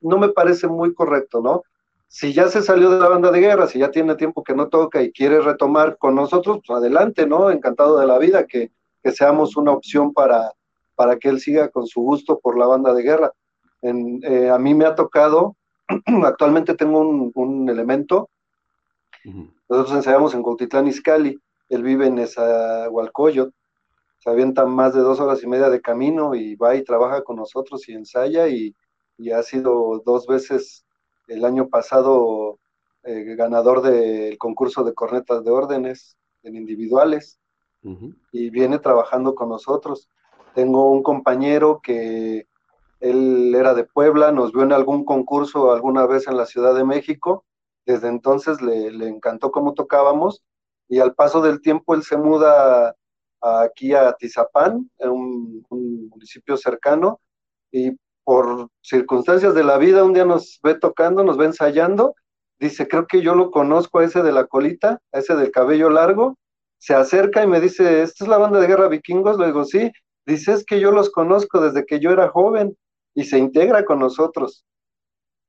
[0.00, 1.62] no me parece muy correcto, ¿no?
[2.06, 4.68] Si ya se salió de la banda de guerra, si ya tiene tiempo que no
[4.68, 7.50] toca y quiere retomar con nosotros, pues adelante, ¿no?
[7.50, 8.70] Encantado de la vida, que,
[9.12, 10.52] seamos una opción para,
[10.96, 13.32] para que él siga con su gusto por la banda de guerra.
[13.80, 15.54] En, eh, a mí me ha tocado
[16.24, 18.28] Actualmente tengo un, elemento.
[19.68, 21.38] Nosotros ensayamos en Cuautitlán Izcalli.
[21.68, 23.52] Él vive en esa Hualcoyot.
[24.18, 27.36] se avienta más de dos horas y media de camino y va y trabaja con
[27.36, 28.74] nosotros y ensaya y,
[29.34, 30.84] ha sido dos veces
[31.26, 32.58] el año pasado
[33.02, 37.40] eh, ganador del concurso de cornetas de órdenes en individuales
[38.32, 40.10] y viene trabajando con nosotros.
[40.54, 42.46] Tengo un compañero que
[43.00, 46.84] él era de Puebla, nos vio en algún concurso alguna vez en la Ciudad de
[46.84, 47.44] México,
[47.84, 50.42] desde entonces le, encantó cómo tocábamos.
[50.88, 52.94] Y al paso del tiempo él se muda
[53.40, 57.20] aquí a Tizapán, un, un municipio cercano,
[57.70, 62.14] y por circunstancias de la vida un día nos ve tocando, nos ve ensayando,
[62.58, 65.90] dice, creo que yo lo conozco a ese de la colita, a ese del cabello
[65.90, 66.36] largo,
[66.78, 69.38] se acerca y me dice, ¿esta es la banda de guerra vikingos?
[69.38, 69.92] Le digo, sí,
[70.26, 72.76] dice, es que yo los conozco desde que yo era joven
[73.16, 74.64] y se integra con nosotros.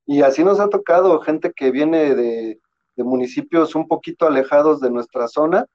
[0.06, 2.58] Y así nos ha tocado gente que viene de,
[2.96, 5.66] municipios un poquito alejados de nuestra zona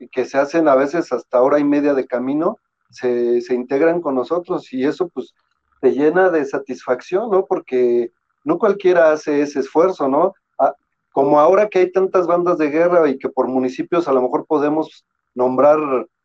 [0.00, 2.56] y que se hacen a veces hasta hora y media de camino,
[2.90, 5.32] se, se integran con nosotros y eso pues
[5.80, 7.44] te llena de satisfacción, ¿no?
[7.44, 8.10] Porque
[8.42, 10.32] no cualquiera hace ese esfuerzo, ¿no?
[10.58, 10.74] Ah,
[11.12, 14.44] como ahora que hay tantas bandas de guerra y que por municipios a lo mejor
[14.46, 15.78] podemos nombrar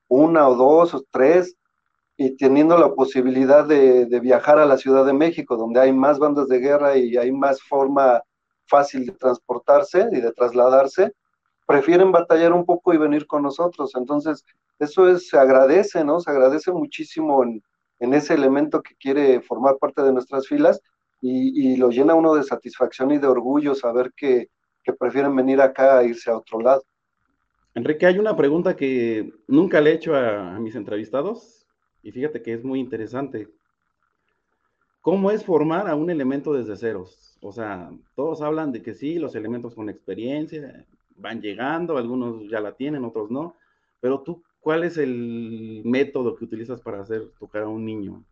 [0.07, 1.55] una o dos o tres,
[2.18, 6.47] y teniendo la posibilidad de, viajar a la Ciudad de México, donde hay más bandas
[6.47, 8.24] de guerra y hay más forma
[8.65, 11.13] fácil de transportarse y de trasladarse,
[11.68, 13.93] prefieren batallar un poco y venir con nosotros.
[13.95, 14.43] Entonces,
[14.80, 16.20] eso es, se agradece, ¿no?
[16.20, 17.61] Se agradece muchísimo en,
[17.99, 20.82] ese elemento que quiere formar parte de nuestras filas
[21.22, 24.49] y, lo llena uno de satisfacción y de orgullo saber que,
[24.84, 26.84] que prefieren venir acá a irse a otro lado.
[27.76, 31.57] Enrique, hay una pregunta que nunca le he hecho a mis entrevistados
[32.03, 33.47] y fíjate que es muy interesante.
[35.01, 37.37] ¿Cómo es formar a un elemento desde ceros?
[37.41, 40.85] O sea, todos hablan de que sí, los elementos con experiencia
[41.17, 43.55] van llegando, algunos ya la tienen, otros no,
[43.99, 48.23] pero tú, ¿cuál es el método que utilizas para hacer tocar a un niño?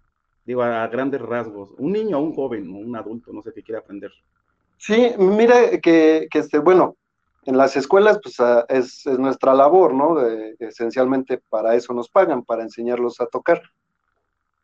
[0.46, 3.80] Digo, a grandes rasgos, un niño, un joven, o un adulto, no sé qué quiere
[3.80, 4.12] aprender.
[4.78, 6.96] Sí, mira que, que este, bueno,
[7.46, 10.20] en las escuelas, pues ah, es, nuestra labor, ¿no?
[10.60, 13.62] esencialmente para eso nos pagan, para enseñarlos a tocar.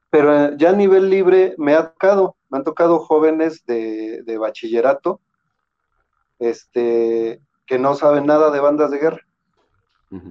[0.10, 5.22] Pero eh, ya a nivel libre me ha tocado, me han tocado jóvenes de, bachillerato,
[6.40, 9.22] este, que no saben nada de bandas de guerra.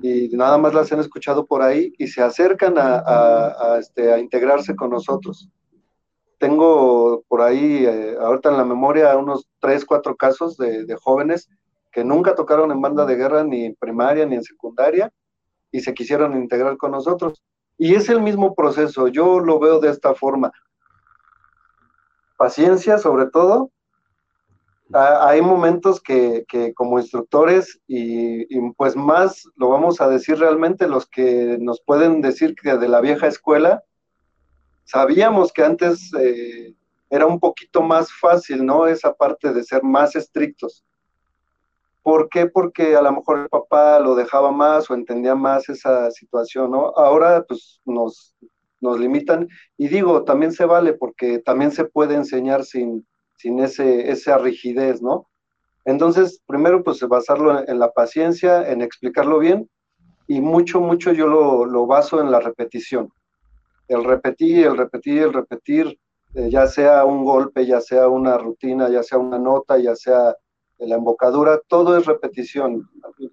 [0.03, 4.77] Y nada más las han escuchado por ahí y se acercan a, este, a integrarse
[4.77, 5.49] con nosotros.
[6.37, 11.49] Tengo por ahí, eh, ahorita en la memoria, unos tres, cuatro casos de, de jóvenes
[11.91, 15.13] que nunca tocaron en banda de guerra ni en primaria ni en secundaria
[15.73, 17.43] y se quisieron integrar con nosotros.
[17.79, 20.53] Y es el mismo proceso, yo lo veo de esta forma.
[22.37, 23.71] Paciencia sobre todo.
[24.93, 31.59] Hay momentos que, como instructores y, pues más lo vamos a decir realmente los que
[31.61, 33.85] nos pueden decir que de la vieja escuela,
[34.83, 36.75] sabíamos que antes eh,
[37.09, 38.89] era un poquito más fácil, ¿no?
[38.89, 40.85] Esa parte de ser más estrictos
[42.03, 42.47] ¿Por qué?
[42.47, 46.93] Porque a lo mejor el papá lo dejaba más o entendía más esa situación, ¿no?
[46.97, 48.35] Ahora pues nos,
[48.81, 54.11] nos limitan y digo, también se vale porque también se puede enseñar sin, sin ese,
[54.11, 55.29] esa rigidez, ¿no?
[55.85, 59.69] Entonces, primero pues basarlo en, la paciencia, en explicarlo bien
[60.27, 63.11] y mucho, mucho yo lo, lo baso en la repetición.
[63.89, 65.99] El repetir, el repetir, el repetir,
[66.35, 70.35] eh, ya sea un golpe, ya sea una rutina, ya sea una nota, ya sea
[70.87, 72.89] la embocadura, todo es repetición.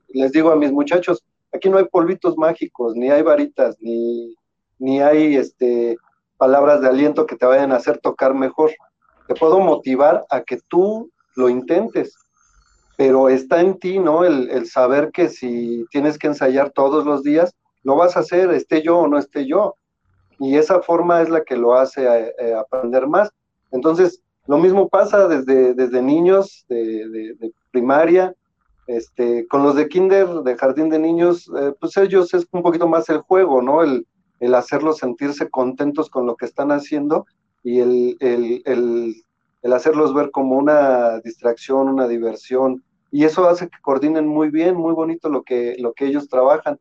[0.10, 1.24] Les digo a mis muchachos,
[1.54, 4.36] aquí no hay polvitos mágicos, ni hay varitas, ni,
[4.80, 5.98] ni hay este,
[6.38, 8.72] palabras de aliento que te vayan a hacer tocar mejor.
[9.28, 12.16] Te puedo motivar a que tú lo intentes,
[12.98, 14.24] pero está en ti, ¿no?
[14.24, 18.82] El, saber que si tienes que ensayar todos los días, lo vas a hacer, esté
[18.82, 19.76] yo o no esté yo.
[20.39, 23.32] Y esa forma es la que lo hace eh, aprender más.
[23.72, 28.34] Entonces, lo mismo pasa desde, desde niños de, primaria,
[28.88, 32.88] este, con los de kinder, de jardín de niños, eh, pues ellos es un poquito
[32.88, 33.84] más el juego, ¿no?
[33.84, 34.08] El,
[34.39, 37.26] el hacerlos sentirse contentos con lo que están haciendo
[37.64, 38.62] y el, el,
[39.62, 42.84] el, hacerlos ver como una distracción, una diversión.
[43.12, 46.80] Y eso hace que coordinen muy bien, muy bonito lo que, lo que ellos trabajan.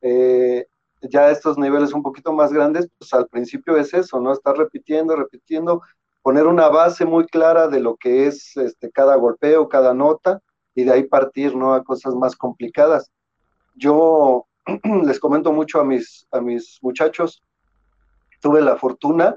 [0.00, 0.66] Eh,
[1.02, 4.32] ya estos niveles un poquito más grandes, pues al principio es eso, ¿no?
[4.32, 5.82] Estar repitiendo, repitiendo,
[6.22, 10.40] poner una base muy clara de lo que es este, cada golpeo, cada nota,
[10.74, 11.74] y de ahí partir ¿no?
[11.74, 13.10] a cosas más complicadas.
[13.74, 14.46] Yo
[15.04, 17.42] les comento mucho a mis, a mis muchachos,
[18.40, 19.36] tuve la fortuna,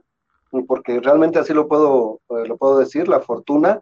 [0.67, 3.79] porque realmente así lo puedo, eh, lo puedo decir, la fortuna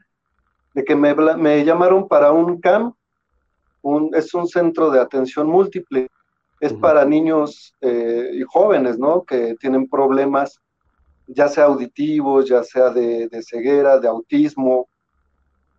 [0.74, 2.94] de que me, me llamaron para un CAM,
[3.82, 6.08] un, es un centro de atención múltiple.
[6.60, 9.24] es para niños eh, y jóvenes, ¿no?
[9.24, 10.62] Que tienen problemas,
[11.28, 14.88] ya sea auditivos, ya sea de, ceguera, de autismo,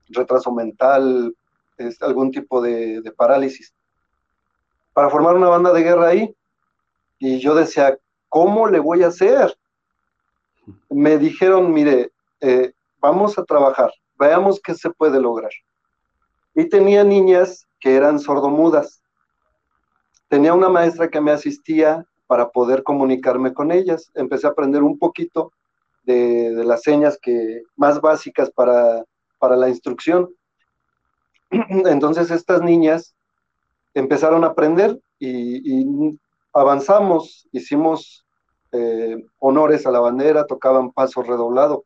[0.09, 1.35] retraso mental,
[2.01, 3.75] algún tipo de, parálisis.
[4.93, 6.35] Para formar una banda de guerra ahí.
[7.19, 9.57] Y yo decía, ¿cómo le voy a hacer?
[10.91, 15.53] Me dijeron, mire, eh, vamos a trabajar, veamos qué se puede lograr.
[16.55, 19.03] Y tenía niñas que eran sordomudas.
[20.29, 24.11] Tenía una maestra que me asistía para poder comunicarme con ellas.
[24.15, 25.53] Empecé a aprender un poquito
[26.05, 29.05] de, las señas que, más básicas para,
[29.39, 30.31] para la instrucción.
[31.51, 33.15] Entonces estas niñas
[33.95, 36.19] empezaron a aprender y,
[36.53, 38.25] avanzamos, hicimos
[38.73, 41.85] eh, honores a la bandera, tocaban paso redoblado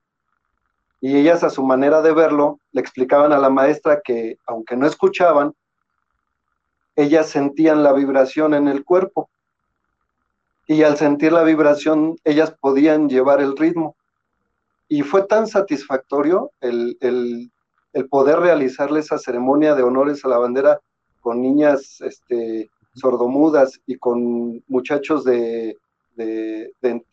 [1.00, 4.86] y ellas a su manera de verlo le explicaban a la maestra que aunque no
[4.86, 5.54] escuchaban,
[6.96, 9.30] ellas sentían la vibración en el cuerpo
[10.68, 13.96] y al sentir la vibración ellas podían llevar el ritmo.
[14.86, 17.50] Y fue tan satisfactorio el, el,
[18.10, 20.78] poder realizarle esa ceremonia de honores a la bandera
[21.20, 25.76] con niñas este, sordomudas y con muchachos de,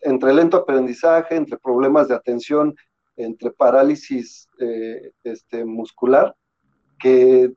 [0.02, 2.76] entre lento aprendizaje, entre problemas de atención
[3.18, 6.36] entre parálisis eh, este, muscular,
[7.00, 7.54] que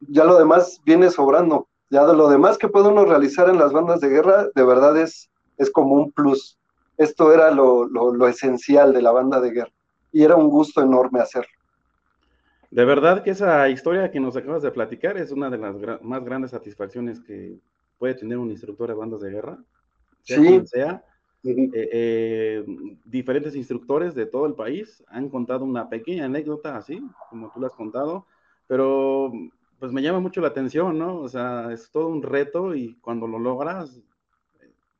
[0.00, 1.66] ya lo demás viene sobrando.
[1.90, 4.96] Ya de lo demás que puede uno realizar en las bandas de guerra, de verdad
[4.96, 5.28] es,
[5.60, 6.58] es como un plus.
[6.96, 9.72] Esto era lo, lo, esencial de la banda de guerra
[10.10, 11.52] y era un gusto enorme hacerlo.
[12.70, 16.24] De verdad que esa historia que nos acabas de platicar es una de las más
[16.24, 17.58] grandes satisfacciones que
[17.98, 19.58] puede tener un instructor de bandas de guerra,
[20.22, 20.66] sea sí.
[20.66, 21.04] sea,
[21.44, 22.64] eh, eh,
[23.04, 27.66] diferentes instructores de todo el país han contado una pequeña anécdota así, como tú lo
[27.66, 28.26] has contado,
[28.66, 29.32] pero
[29.78, 31.18] pues me llama mucho la atención, ¿no?
[31.18, 34.00] O sea, es todo un reto y cuando lo logras,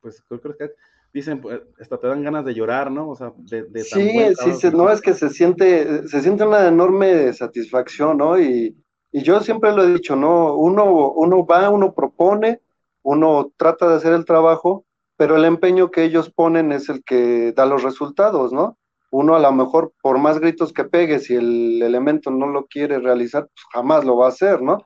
[0.01, 0.71] pues creo, que
[1.13, 3.09] dicen, pues, hasta te dan ganas de llorar, ¿no?
[3.09, 7.31] O sea, de, de Sí, sí, no, es que se siente, se siente una enorme
[7.33, 8.39] satisfacción, ¿no?
[8.39, 8.75] Y,
[9.11, 10.55] y yo siempre lo he dicho, ¿no?
[10.55, 12.61] Uno, uno va, uno propone,
[13.03, 14.85] uno trata de hacer el trabajo,
[15.17, 18.77] pero el empeño que ellos ponen es el que da los resultados, ¿no?
[19.11, 22.99] Uno a lo mejor, por más gritos que pegue, si el elemento no lo quiere
[22.99, 24.83] realizar, pues jamás lo va a hacer, ¿no?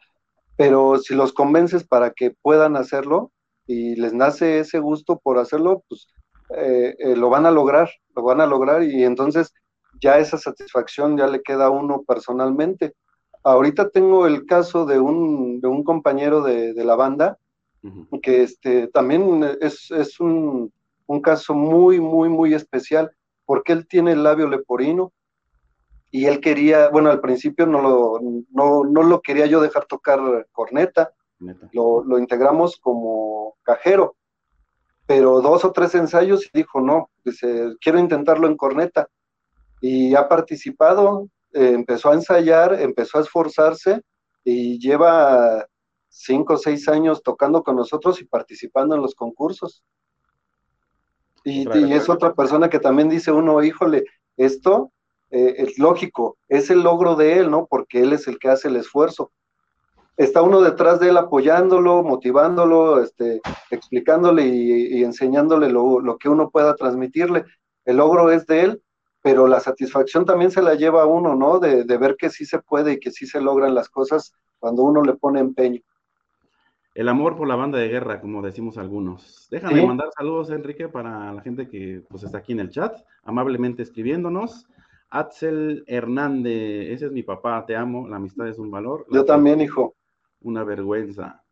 [0.58, 3.32] Pero si los convences para que puedan hacerlo
[3.68, 6.08] y les nace ese gusto por hacerlo, pues
[6.56, 9.54] eh, eh, lo van a lograr, lo van a lograr y entonces
[10.00, 12.94] ya esa satisfacción ya le queda a uno personalmente.
[13.44, 17.38] Ahorita tengo el caso de un, de un compañero de, de la banda
[18.24, 20.74] que este, también es, es un,
[21.06, 23.12] un, caso muy, muy, muy especial,
[23.46, 25.14] porque él tiene el labio leporino
[26.10, 30.48] y él quería, bueno, al principio no lo, no, no lo quería yo dejar tocar
[30.52, 31.12] corneta,
[31.72, 34.16] lo, lo, integramos como cajero,
[35.06, 39.08] pero dos o tres ensayos y dijo, no, dice, quiero intentarlo en corneta.
[39.82, 44.02] Y ha participado, eh, empezó a ensayar, empezó a esforzarse
[44.44, 45.66] y lleva
[46.10, 49.84] cinco o seis años tocando con nosotros y participando en los concursos.
[51.44, 54.92] Y, es otra persona que también dice uno, híjole, esto
[55.30, 57.68] eh, es lógico, es el logro de él, ¿no?
[57.68, 59.32] Porque él es el que hace el esfuerzo.
[60.18, 66.76] Está uno detrás de él apoyándolo, motivándolo, este, explicándole y, enseñándole lo, que uno pueda
[66.76, 67.44] transmitirle.
[67.84, 68.82] El logro es de él,
[69.22, 71.60] pero la satisfacción también se la lleva a uno, ¿no?
[71.60, 74.84] De, de ver que sí se puede y que sí se logran las cosas cuando
[74.84, 75.82] uno le pone empeño.
[76.96, 79.50] El amor por la banda de guerra, como decimos algunos.
[79.52, 83.84] Déjame mandar saludos, Enrique, para la gente que pues, está aquí en el chat, amablemente
[83.84, 84.66] escribiéndonos.
[85.10, 89.06] Axel Hernández, ese es mi papá, te amo, la amistad es un valor.
[89.12, 89.94] Yo también, hijo.
[90.46, 91.44] Una vergüenza.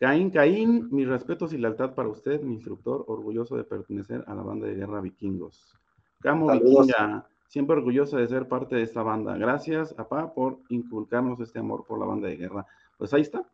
[0.00, 4.42] Caín, Caín, mis respetos y lealtad para usted, mi instructor, orgulloso de pertenecer a la
[4.42, 5.78] banda de guerra vikingos.
[6.20, 9.36] Camo Vikinga, siempre orgulloso de ser parte de esta banda.
[9.36, 12.66] Gracias, papá, por inculcarnos este amor por la banda de guerra.
[12.98, 13.44] Pues ahí está,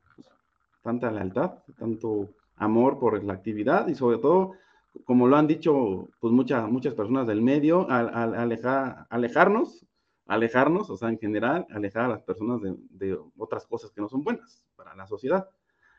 [0.82, 4.52] tanta lealtad, tanto amor por la actividad y sobre todo,
[5.04, 9.84] como lo han dicho pues muchas, muchas personas del medio, al, alejar, alejarnos,
[10.26, 14.22] alejarnos, o sea, en general, alejar a las personas de, otras cosas que no son
[14.22, 15.48] buenas para la sociedad.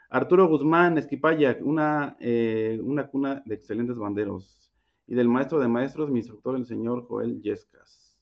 [0.10, 4.72] Arturo Guzmán, Esquipaya, una, eh, una cuna de excelentes banderos.
[5.08, 8.18] Y del maestro de maestros, mi instructor, el señor Joel Yescas.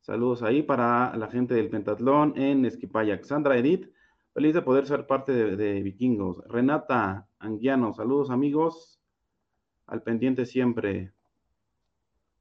[0.00, 3.22] Saludos ahí para la gente del pentatlón en Esquipaya.
[3.24, 3.90] Sandra Edith,
[4.36, 6.46] Feliz de poder ser parte de, Vikingos.
[6.46, 9.00] Renata Anguiano, saludos amigos.
[9.86, 11.14] Al pendiente siempre.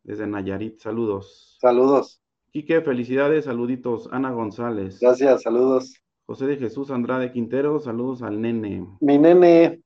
[0.03, 1.57] Desde Nayarit, saludos.
[1.61, 2.24] Saludos.
[2.55, 4.07] Quique, felicidades, saluditos.
[4.13, 5.01] Ana González.
[5.01, 6.01] Gracias, saludos.
[6.25, 8.87] José de Jesús Andrade Quintero, saludos al nene.
[9.01, 9.81] Mi nene.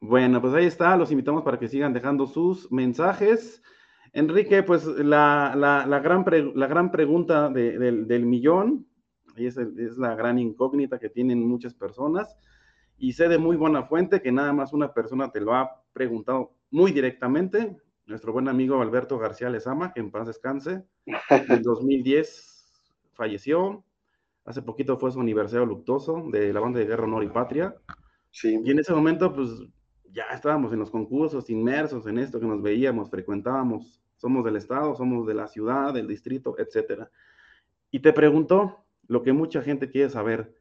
[0.00, 3.62] Bueno, pues ahí está, los invitamos para que sigan dejando sus mensajes.
[4.12, 5.54] Enrique, pues la,
[6.02, 6.24] gran,
[6.56, 8.84] la gran pregunta del, millón,
[9.36, 12.36] y es, es la gran incógnita que tienen muchas personas,
[12.98, 16.56] y sé de muy buena fuente que nada más una persona te lo ha preguntado
[16.72, 17.76] muy directamente,
[18.12, 20.84] nuestro buen amigo Alberto García Lezama, que en paz descanse,
[21.30, 22.82] en 2010
[23.14, 23.84] falleció,
[24.44, 27.74] hace poquito fue su aniversario luctuoso de la banda de Guerra, Honor y Patria,
[28.30, 28.60] sí.
[28.62, 29.48] y en ese momento pues
[30.12, 34.94] ya estábamos en los concursos, inmersos en esto que nos veíamos, frecuentábamos, somos del estado,
[34.94, 37.10] somos de la ciudad, del distrito, etcétera.
[37.90, 40.54] Y te pregunto lo que mucha gente quiere saber,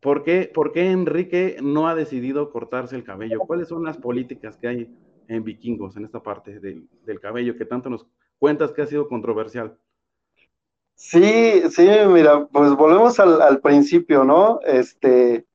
[0.00, 3.40] ¿por qué, ¿por qué Enrique no ha decidido cortarse el cabello?
[3.40, 4.96] ¿Cuáles son las políticas que hay
[5.30, 6.88] en Vikingos, en esta parte del,
[7.20, 8.06] cabello que tanto nos
[8.38, 9.78] cuentas que ha sido controversial?
[10.94, 14.60] Sí, sí, mira, pues volvemos al, al principio, ¿no?
[14.64, 15.46] Este,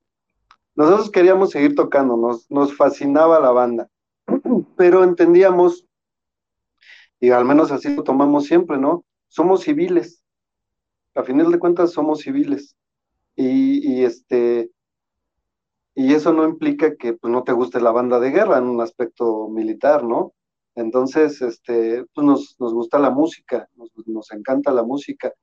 [0.75, 3.89] nosotros queríamos seguir tocando, nos, nos fascinaba la banda,
[4.77, 5.85] pero entendíamos,
[7.19, 9.05] y al menos así lo tomamos siempre, ¿no?
[9.27, 10.23] Somos civiles,
[11.15, 12.75] a final de cuentas somos civiles,
[13.35, 14.71] y, este,
[16.05, 18.81] y eso no implica que pues, no te guste la banda de guerra en un
[18.81, 20.33] aspecto militar, ¿no?
[20.75, 25.33] Entonces, este, pues nos, nos gusta la música, nos, nos encanta la música,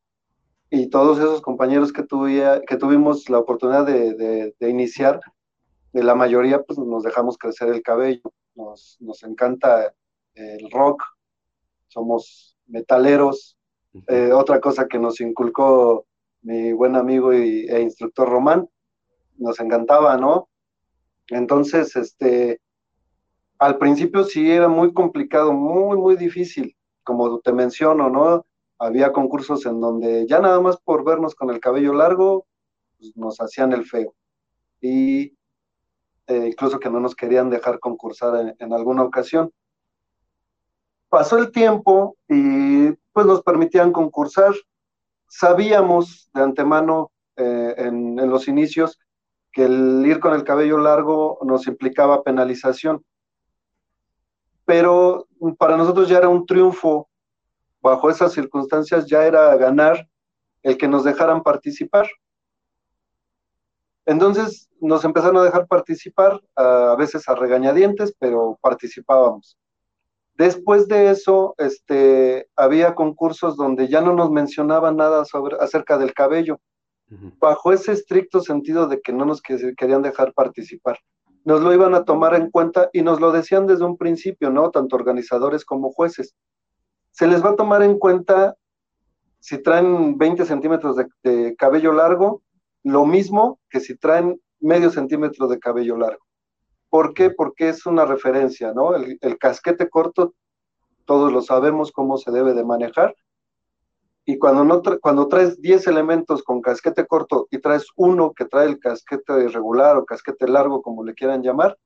[0.74, 2.06] y todos esos compañeros que,
[2.66, 5.20] que tuvimos la oportunidad de, iniciar,
[5.92, 9.92] de la mayoría pues nos dejamos crecer el cabello, nos, encanta
[10.32, 11.02] el rock,
[11.88, 13.58] somos metaleros.
[14.08, 16.06] Eh, otra cosa que nos inculcó
[16.40, 18.66] mi buen amigo y, e instructor Román,
[19.36, 20.48] nos encantaba, ¿no?
[21.33, 22.61] Entonces, este,
[23.59, 28.45] al principio sí era muy complicado, muy, muy difícil, como te menciono, ¿no?
[28.83, 32.47] había concursos en donde ya nada más por vernos con el cabello largo,
[32.99, 34.12] pues, nos hacían el feo.
[34.80, 35.37] Y
[36.26, 39.53] eh, incluso que no nos querían dejar concursar en, alguna ocasión.
[41.09, 44.53] Pasó el tiempo y pues nos permitían concursar.
[45.28, 48.99] Sabíamos de antemano eh, en, en los inicios
[49.53, 53.05] que el ir con el cabello largo nos implicaba penalización.
[54.64, 55.26] Pero
[55.59, 57.09] para nosotros ya era un triunfo
[57.82, 60.09] bajo esas circunstancias ya era ganar
[60.62, 62.09] el que nos dejaran participar.
[64.07, 69.59] Entonces nos empezaron a dejar participar, a veces a regañadientes, pero participábamos.
[70.34, 76.14] Después de eso, este, había concursos donde ya no nos mencionaban nada sobre, acerca del
[76.14, 76.59] cabello,
[77.40, 80.98] bajo ese estricto sentido de que no nos querían dejar participar.
[81.44, 84.70] Nos lo iban a tomar en cuenta y nos lo decían desde un principio, ¿no?
[84.70, 86.34] Tanto organizadores como jueces
[87.12, 88.56] se les va a tomar en cuenta
[89.38, 92.42] si traen 20 centímetros de, cabello largo,
[92.82, 96.24] lo mismo que si traen medio centímetro de cabello largo.
[96.88, 97.30] ¿Por qué?
[97.30, 98.94] Porque es una referencia, ¿no?
[98.94, 100.34] El, casquete corto,
[101.04, 103.14] todos lo sabemos cómo se debe de manejar.
[104.24, 108.66] Y cuando, no cuando traes 10 elementos con casquete corto y traes uno que trae
[108.68, 111.76] el casquete irregular o casquete largo, como le quieran llamar,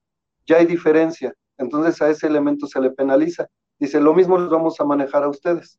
[0.46, 1.34] ya hay diferencia.
[1.56, 3.48] Entonces a ese elemento se le penaliza.
[3.78, 5.78] Dice, lo mismo les vamos a manejar a ustedes.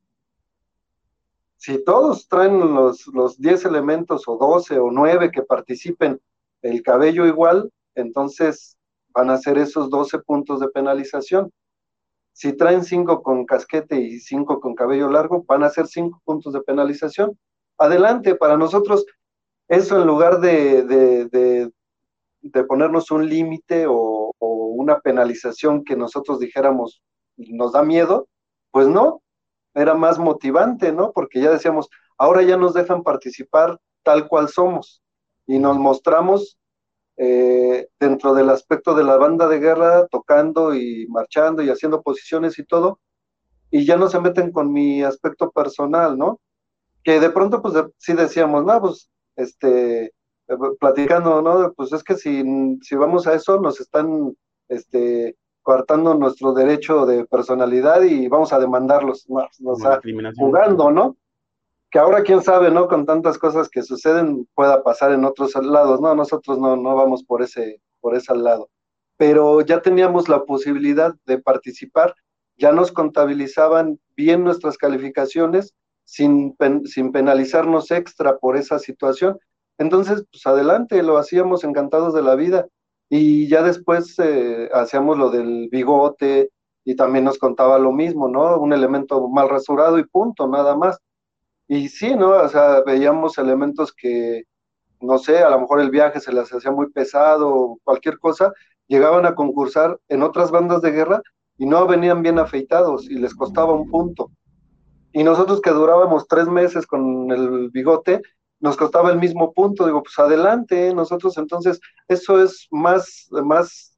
[1.58, 6.20] Si todos traen los, los 10 elementos o 12 o 9 que participen
[6.62, 8.78] el cabello igual, entonces
[9.14, 11.52] van a ser esos 12 puntos de penalización.
[12.38, 16.54] Si traen 5 con casquete y 5 con cabello largo, van a ser 5 puntos
[16.54, 17.36] de penalización.
[17.80, 19.08] Adelante, para nosotros,
[19.68, 21.72] eso en lugar de, de,
[22.42, 27.02] de, ponernos un límite o, o, una penalización que nosotros dijéramos,
[27.38, 28.28] nos da miedo,
[28.70, 29.24] pues no,
[29.74, 31.14] era más motivante, ¿no?
[31.14, 35.02] Porque ya decíamos, ahora ya nos dejan participar tal cual somos
[35.48, 36.60] y nos mostramos
[37.18, 42.60] eh, dentro del aspecto de la banda de guerra, tocando y marchando y haciendo posiciones
[42.60, 43.00] y todo,
[43.72, 46.40] y ya no se meten con mi aspecto personal, ¿no?
[47.04, 51.74] Que de pronto, pues sí decíamos, no, pues, este, eh, platicando, ¿no?
[51.74, 52.44] Pues es que si,
[52.82, 54.36] si vamos a eso, nos están,
[54.70, 59.50] este, coartando nuestro derecho de personalidad y vamos a demandarlos, nos,
[60.38, 61.18] jugando, ¿no?
[61.90, 62.88] Que ahora quién sabe, ¿no?
[62.88, 67.24] Con tantas cosas que suceden pueda pasar en otros lados, no, nosotros no, no vamos
[67.24, 68.70] por ese, por ese lado.
[69.18, 72.16] Pero ya teníamos la posibilidad de participar,
[72.58, 75.74] ya nos contabilizaban bien nuestras calificaciones
[76.04, 79.38] sin, sin penalizarnos extra por esa situación.
[79.78, 82.68] Entonces, pues adelante, lo hacíamos encantados de la vida
[83.10, 86.50] y ya después eh, hacíamos lo del bigote
[86.84, 88.58] y también nos contaba lo mismo, ¿no?
[88.60, 90.98] Un elemento mal rasurado y punto, nada más.
[91.68, 92.30] Y sí, ¿no?
[92.30, 94.44] O sea, veíamos elementos que,
[95.02, 98.54] no sé, a lo mejor el viaje se les hacía muy pesado o cualquier cosa,
[98.88, 101.22] llegaban a concursar en otras bandas de guerra
[101.58, 104.32] y no venían bien afeitados y les costaba un punto.
[105.12, 108.22] Y nosotros que durábamos tres meses con el bigote,
[108.60, 109.86] nos costaba el mismo punto.
[109.86, 113.98] Digo, pues adelante, nosotros entonces, eso es más, más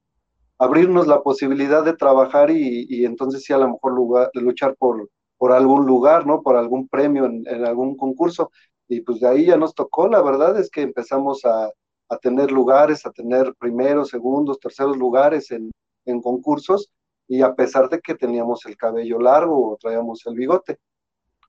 [0.57, 5.09] abrirnos la posibilidad de trabajar y, entonces sí a lo mejor lugar, luchar por,
[5.39, 6.43] por algún lugar, ¿no?
[6.43, 8.51] Por algún premio en, algún concurso.
[8.87, 11.71] Y pues de ahí ya nos tocó, la verdad es que empezamos a,
[12.09, 15.71] a tener lugares, a tener primeros, segundos, terceros lugares en,
[16.05, 16.91] en concursos
[17.27, 20.77] y a pesar de que teníamos el cabello largo o traíamos el bigote.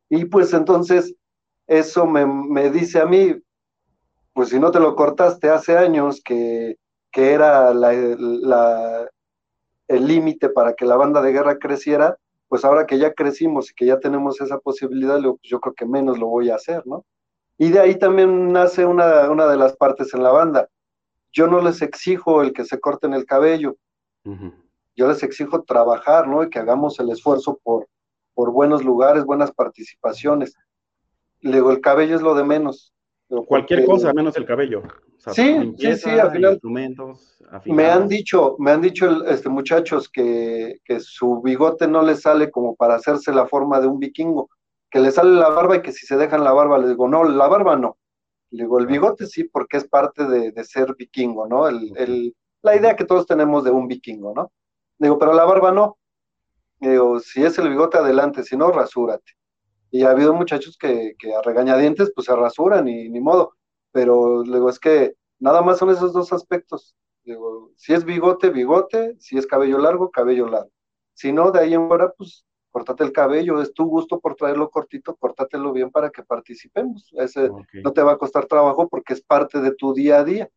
[0.08, 1.14] Y pues entonces
[1.66, 3.34] eso me, me dice a mí,
[4.32, 6.76] pues si no te lo cortaste hace años, que,
[7.10, 9.10] que era la, la,
[9.88, 12.16] el límite para que la banda de guerra creciera,
[12.50, 15.86] pues ahora que ya crecimos y que ya tenemos esa posibilidad, pues yo creo que
[15.86, 17.06] menos lo voy a hacer, ¿no?
[17.56, 20.68] Y de ahí también nace una, una de las partes en la banda.
[21.32, 23.76] Yo no les exijo el que se corten el cabello.
[24.24, 24.50] Uh
[24.96, 26.42] yo les exijo trabajar, ¿no?
[26.42, 27.88] Y que hagamos el esfuerzo por,
[28.34, 30.54] por buenos lugares, buenas participaciones.
[31.40, 32.92] Luego, el cabello es lo de menos.
[33.46, 34.82] Cualquier cosa, menos el cabello.
[35.18, 36.52] sí, sí, sí, al final.
[36.54, 42.22] Instrumentos, me han dicho, me han dicho este, muchachos que, que su bigote no les
[42.22, 44.50] sale como para hacerse la forma de un vikingo,
[44.90, 47.22] que le sale la barba y que si se dejan la barba, les digo, no,
[47.24, 47.98] la barba no.
[48.50, 51.68] Le digo, el bigote sí, porque es parte de, de ser vikingo, ¿no?
[51.68, 54.50] El, el, la idea que todos tenemos de un vikingo, ¿no?
[54.98, 55.98] Digo, pero la barba no.
[56.80, 59.32] Digo, si es el bigote adelante, si no, rasúrate.
[59.90, 63.54] Y ha habido muchachos que, que a regañadientes pues se rasuran y ni modo.
[63.92, 66.94] Pero luego es que nada más son esos dos aspectos.
[67.24, 70.70] Digo, si es bigote, bigote, si es cabello largo, cabello largo.
[71.14, 74.70] Si no, de ahí en fuera, pues cortate el cabello, es tu gusto por traerlo
[74.70, 77.10] cortito, córtatelo bien para que participemos.
[77.12, 77.50] Ese
[77.82, 80.48] no te va a costar trabajo porque es parte de tu día a día.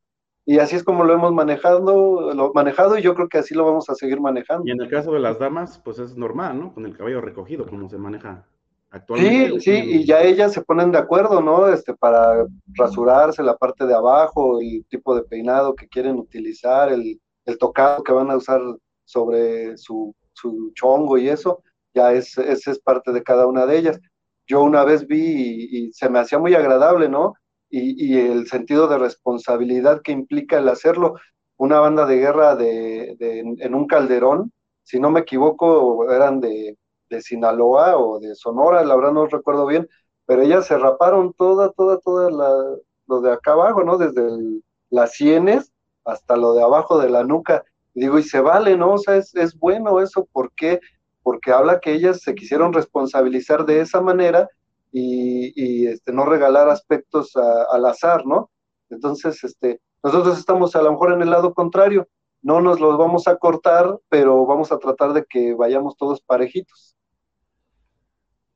[0.46, 3.66] Y así es como lo hemos manejado, lo manejado y yo creo que así lo
[3.66, 4.64] vamos a seguir manejando.
[4.68, 6.74] Y en el caso de las damas, pues es normal, ¿no?
[6.74, 8.46] Con el cabello recogido, como se maneja
[8.94, 9.60] actualmente.
[9.60, 11.68] Sí, sí, y ya ellas se ponen de acuerdo, ¿no?
[11.68, 17.20] Este, para rasurarse la parte de abajo, el tipo de peinado que quieren utilizar, el,
[17.46, 18.62] el tocado que van a usar
[19.04, 21.62] sobre su, su chongo y eso,
[21.94, 24.00] ya es, ese es parte de cada una de ellas.
[24.48, 27.34] Yo una vez vi y, y se me hacía muy agradable, ¿no?
[27.76, 31.16] y, el sentido de responsabilidad que implica el hacerlo.
[31.58, 34.52] Una banda de guerra de, en un calderón,
[34.84, 36.78] si no me equivoco, eran de,
[37.22, 39.88] Sinaloa o de Sonora, la verdad no recuerdo bien,
[40.26, 43.98] pero ellas se raparon toda, toda, toda la, lo de acá abajo, ¿no?
[43.98, 44.24] Desde
[44.90, 45.72] las sienes
[46.06, 47.64] hasta lo de abajo de la nuca.
[47.94, 48.94] Y digo, y se vale, ¿no?
[48.94, 50.80] O sea, es, es bueno eso, ¿por qué?
[51.22, 54.50] Porque habla que ellas se quisieron responsabilizar de esa manera
[54.92, 58.52] y, este, no regalar aspectos al azar, ¿no?
[58.90, 62.08] Entonces, este, nosotros estamos a lo mejor en el lado contrario,
[62.42, 66.93] no nos los vamos a cortar, pero vamos a tratar de que vayamos todos parejitos.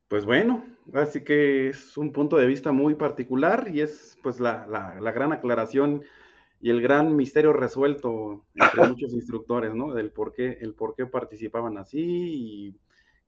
[0.07, 4.65] Pues bueno, así que es un punto de vista muy particular y es pues la,
[4.67, 6.03] la gran aclaración
[6.59, 9.93] y el gran misterio resuelto entre muchos instructores, ¿no?
[9.93, 12.75] Del por qué, el por qué participaban así y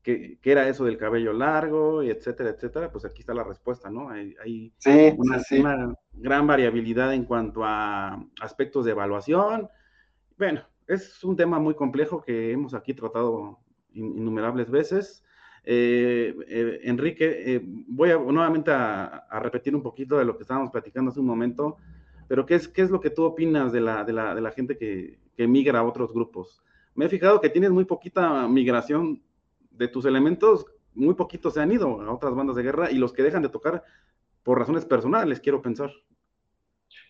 [0.02, 4.10] qué, era eso del cabello largo, y etcétera, etcétera, pues aquí está la respuesta, ¿no?
[4.10, 4.74] Hay,
[5.18, 9.70] una, gran variabilidad en cuanto a aspectos de evaluación.
[10.38, 13.60] Bueno, es un tema muy complejo que hemos aquí tratado
[13.94, 15.24] innumerables veces.
[15.72, 21.12] Eh, eh, Enrique, eh, voy nuevamente a, repetir un poquito de lo que estábamos platicando
[21.12, 21.78] hace un momento,
[22.28, 24.50] pero ¿qué es, qué es lo que tú opinas de la, de la, de la
[24.50, 26.64] gente que, que migra a otros grupos?
[26.96, 29.22] Me he fijado que tienes muy poquita migración
[29.70, 30.66] de tus elementos,
[30.96, 33.50] muy poquitos se han ido a otras bandas de guerra y los que dejan de
[33.50, 33.84] tocar
[34.42, 35.92] por razones personales, quiero pensar.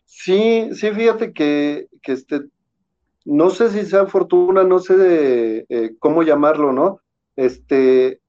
[0.04, 2.42] Sí, sí, fíjate que, que este,
[3.24, 5.66] no sé si sea fortuna, no sé
[6.00, 7.00] cómo llamarlo, ¿no?
[7.38, 8.20] Este,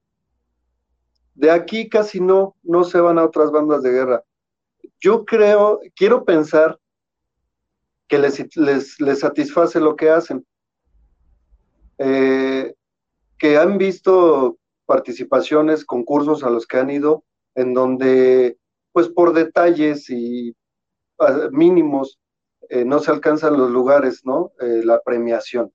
[1.41, 4.23] de aquí casi no, no se van a otras bandas de guerra.
[4.99, 6.79] Yo creo, quiero pensar
[8.07, 10.45] que les, les, les satisface lo que hacen.
[11.97, 12.75] Eh,
[13.39, 17.23] que han visto participaciones, concursos a los que han ido,
[17.55, 18.59] en donde,
[18.91, 20.55] pues por detalles y
[21.17, 22.19] ah, mínimos,
[22.69, 24.51] eh, no se alcanzan los lugares, ¿no?
[24.59, 25.73] Eh, la premiación,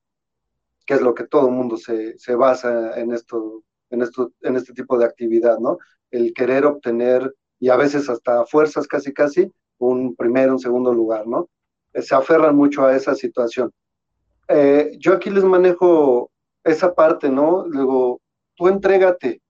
[0.86, 4.72] que es lo que todo mundo se, se basa en esto, en esto, en este
[4.72, 5.78] tipo de actividad, ¿no?
[6.10, 11.26] El querer obtener, y a veces hasta fuerzas casi casi, un primero, un segundo lugar,
[11.26, 11.48] ¿no?
[11.92, 13.72] Eh, se aferran mucho a esa situación.
[14.98, 16.30] yo aquí les manejo
[16.62, 17.66] esa parte, ¿no?
[17.66, 18.20] Luego,
[18.54, 19.40] tú entrégate,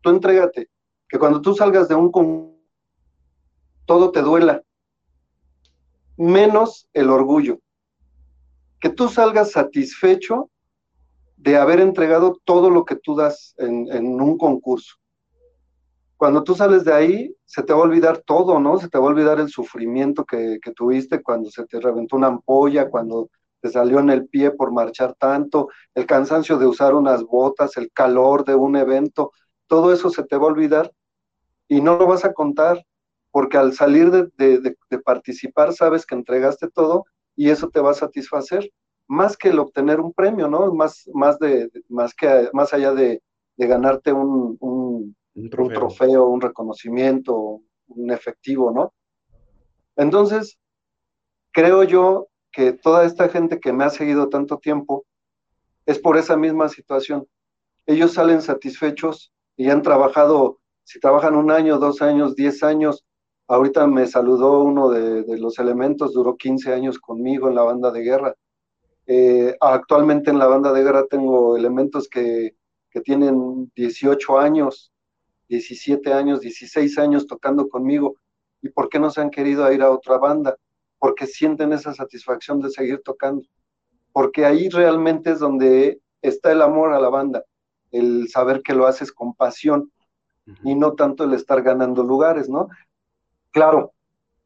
[0.00, 0.68] tú entrégate,
[1.08, 2.56] que cuando tú salgas de un con
[3.86, 4.62] todo te duela,
[6.18, 7.58] menos el orgullo.
[8.80, 10.50] que tú salgas satisfecho
[11.38, 14.96] de haber entregado todo lo que tú das en, un concurso.
[16.16, 18.78] Cuando tú sales de ahí, se te va a olvidar todo, ¿no?
[18.78, 22.90] Se te va a olvidar el sufrimiento que, tuviste cuando se te reventó una ampolla,
[22.90, 23.30] cuando
[23.60, 27.90] te salió en el pie por marchar tanto, el cansancio de usar unas botas, el
[27.92, 29.32] calor de un evento,
[29.68, 30.92] todo eso se te va a olvidar
[31.68, 32.84] y no lo vas a contar,
[33.30, 37.04] porque al salir de, participar sabes que entregaste todo
[37.36, 38.68] y eso te va a satisfacer,
[39.08, 40.72] más que el obtener un premio, ¿no?
[40.72, 43.22] Más, más, de, más, que, más allá de,
[43.56, 45.16] ganarte un, un,
[45.50, 46.26] trofeo.
[46.26, 48.92] un reconocimiento, un efectivo, ¿no?
[49.96, 50.58] Entonces,
[51.50, 55.04] creo yo que toda esta gente que me ha seguido tanto tiempo
[55.86, 57.26] es por esa misma situación.
[57.86, 63.04] Ellos salen satisfechos y han trabajado, si trabajan un año, dos años, diez años,
[63.48, 68.02] ahorita me saludó uno de, los elementos, duró 15 años conmigo en la banda de
[68.02, 68.34] guerra.
[69.08, 72.54] Eh, actualmente en la banda de guerra tengo elementos que,
[72.90, 74.92] que tienen 18 años,
[75.48, 78.14] 17 años, 16 años tocando conmigo.
[78.62, 80.56] ¿Y por qué no se han querido ir a otra banda?
[80.98, 83.42] porque sienten esa satisfacción de seguir tocando,
[84.12, 87.44] porque ahí realmente es donde está el amor a la banda,
[87.90, 89.92] el saber que lo haces con pasión
[90.64, 92.68] y no tanto el estar ganando lugares, ¿no?
[93.50, 93.92] Claro,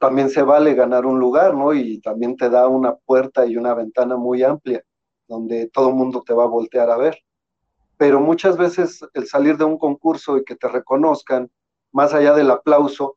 [0.02, 1.72] también se vale ganar un lugar, ¿no?
[1.72, 4.82] Y también te da una puerta y una ventana muy amplia,
[5.28, 7.20] donde todo el mundo te va a voltear a ver.
[7.98, 11.52] Pero muchas veces el salir de un concurso y que te reconozcan,
[11.92, 13.16] más allá del aplauso,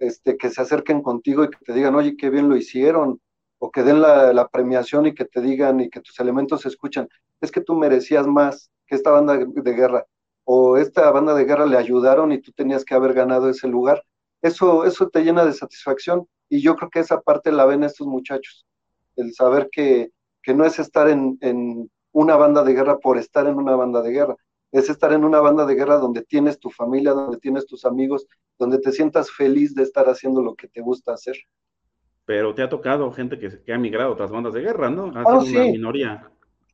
[0.00, 3.22] este, que se acerquen contigo y que te digan, oye, qué bien lo hicieron,
[3.58, 7.08] o que den la, premiación y que te digan y que tus elementos se escuchan,
[7.40, 10.04] es que tú merecías más que esta banda de guerra,
[10.44, 14.04] o esta banda de guerra le ayudaron y tú tenías que haber ganado ese lugar.
[14.42, 18.06] Eso, eso te llena de satisfacción y yo creo que esa parte la ven estos
[18.06, 18.66] muchachos,
[19.16, 20.10] el saber que,
[20.42, 24.00] que no es estar en, en una banda de guerra por estar en una banda
[24.02, 24.36] de guerra,
[24.72, 28.26] es estar en una banda de guerra donde tienes tu familia, donde tienes tus amigos,
[28.58, 31.36] donde te sientas feliz de estar haciendo lo que te gusta hacer.
[32.24, 35.10] Pero te ha tocado gente que, ha migrado a otras bandas de guerra, ¿no?
[35.14, 36.30] Ha oh, sido una minoría.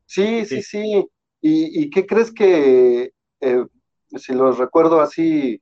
[0.06, 1.06] Sí, sí, sí.
[1.40, 3.66] ¿Y, qué crees que, eh,
[4.16, 5.60] si los recuerdo así,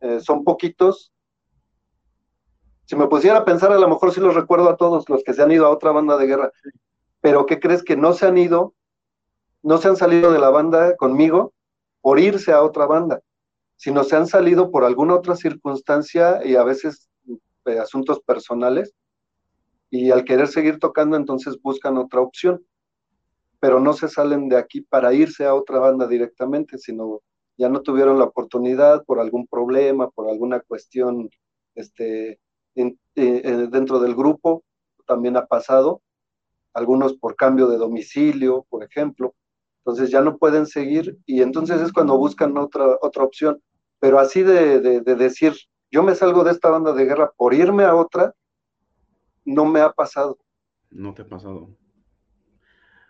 [0.00, 1.12] eh, son poquitos?
[2.86, 5.34] Si me pusiera a pensar, a lo mejor sí los recuerdo a todos los que
[5.34, 6.52] se han ido a otra banda de guerra.
[7.20, 8.74] Pero ¿qué crees que no se han ido?
[9.62, 11.52] No se han salido de la banda conmigo
[12.00, 13.20] por irse a otra banda,
[13.74, 17.08] sino se han salido por alguna otra circunstancia y a veces
[17.64, 18.94] eh, asuntos personales,
[19.90, 22.64] y al querer seguir tocando entonces buscan otra opción,
[23.58, 27.22] pero no se salen de aquí para irse a otra banda directamente, sino
[27.56, 31.30] ya no tuvieron la oportunidad por algún problema, por alguna cuestión
[31.74, 32.38] este,
[32.76, 34.62] eh, eh, dentro del grupo,
[35.06, 36.02] también ha pasado,
[36.74, 39.34] algunos por cambio de domicilio, por ejemplo,
[39.78, 43.62] entonces ya no pueden seguir y entonces es cuando buscan otra, otra opción.
[44.00, 45.54] Pero así de, decir,
[45.90, 48.34] yo me salgo de esta banda de guerra por irme a otra,
[49.44, 50.38] no me ha pasado.
[50.90, 51.70] No te ha pasado.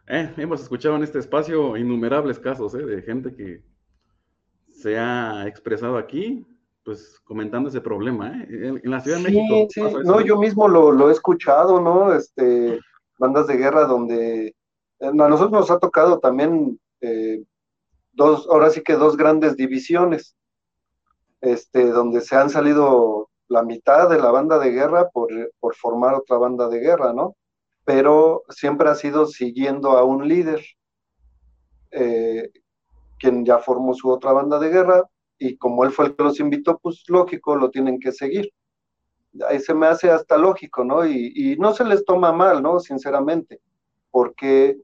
[0.06, 3.64] Eh, hemos escuchado en este espacio innumerables casos eh, de gente que
[4.68, 6.46] se ha expresado aquí,
[6.86, 8.28] pues comentando ese problema.
[8.44, 8.80] Eh.
[8.82, 9.66] En, la Ciudad de México.
[9.68, 12.14] Sí, no, yo mismo lo, lo, he escuchado, ¿no?
[12.14, 12.78] Este,
[13.18, 14.54] bandas de guerra donde
[15.00, 17.42] a nosotros nos ha tocado también eh,
[18.12, 20.36] dos, ahora sí que dos grandes divisiones,
[21.40, 25.28] este, donde se han salido la mitad de la banda de guerra por,
[25.74, 27.34] formar otra banda de guerra, ¿no?
[27.84, 30.64] Pero siempre ha sido siguiendo a un líder,
[31.90, 32.48] eh,
[33.18, 35.02] quien ya formó su otra banda de guerra,
[35.38, 38.52] y como él fue el que los invitó, pues lógico, lo tienen que seguir.
[39.48, 41.06] Ahí se me hace hasta lógico, ¿no?
[41.06, 42.80] Y, y no se les toma mal, ¿no?
[42.80, 43.60] Sinceramente,
[44.10, 44.78] porque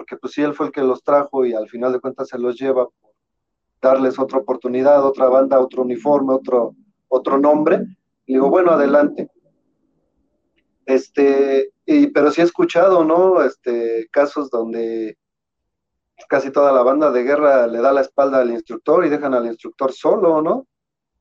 [0.00, 2.38] porque pues sí, él fue el que los trajo y al final de cuentas se
[2.38, 3.12] los lleva por
[3.82, 6.74] darles otra oportunidad, otra banda, otro uniforme, otro,
[7.08, 7.84] otro nombre.
[8.24, 9.28] Y digo, bueno, adelante.
[10.86, 13.42] Este, y, pero sí he escuchado, ¿no?
[13.42, 15.18] Este, casos donde
[16.28, 19.46] casi toda la banda de guerra le da la espalda al instructor y dejan al
[19.46, 20.66] instructor solo, ¿no?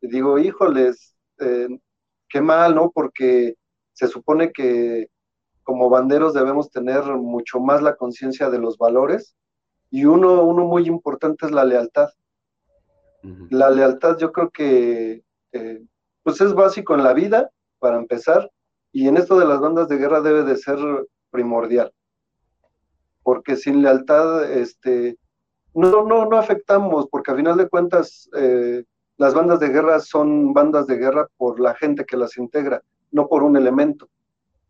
[0.02, 1.68] Y digo, híjoles, eh,
[2.28, 2.92] qué mal, ¿no?
[2.92, 3.56] Porque
[3.94, 5.08] se supone que
[5.64, 9.36] como banderos debemos tener mucho más la conciencia de los valores
[9.92, 12.10] y uno, uno muy importante es la lealtad.
[13.50, 15.82] La lealtad yo creo que eh,
[16.24, 18.50] pues es básico en la vida, para empezar,
[18.92, 20.78] y en esto de las bandas de guerra debe de ser
[21.30, 21.92] primordial,
[23.24, 25.18] porque sin lealtad este,
[25.74, 28.84] no, no, no afectamos, porque a final de cuentas eh,
[29.18, 33.28] las bandas de guerra son bandas de guerra por la gente que las integra, no
[33.28, 34.10] por un elemento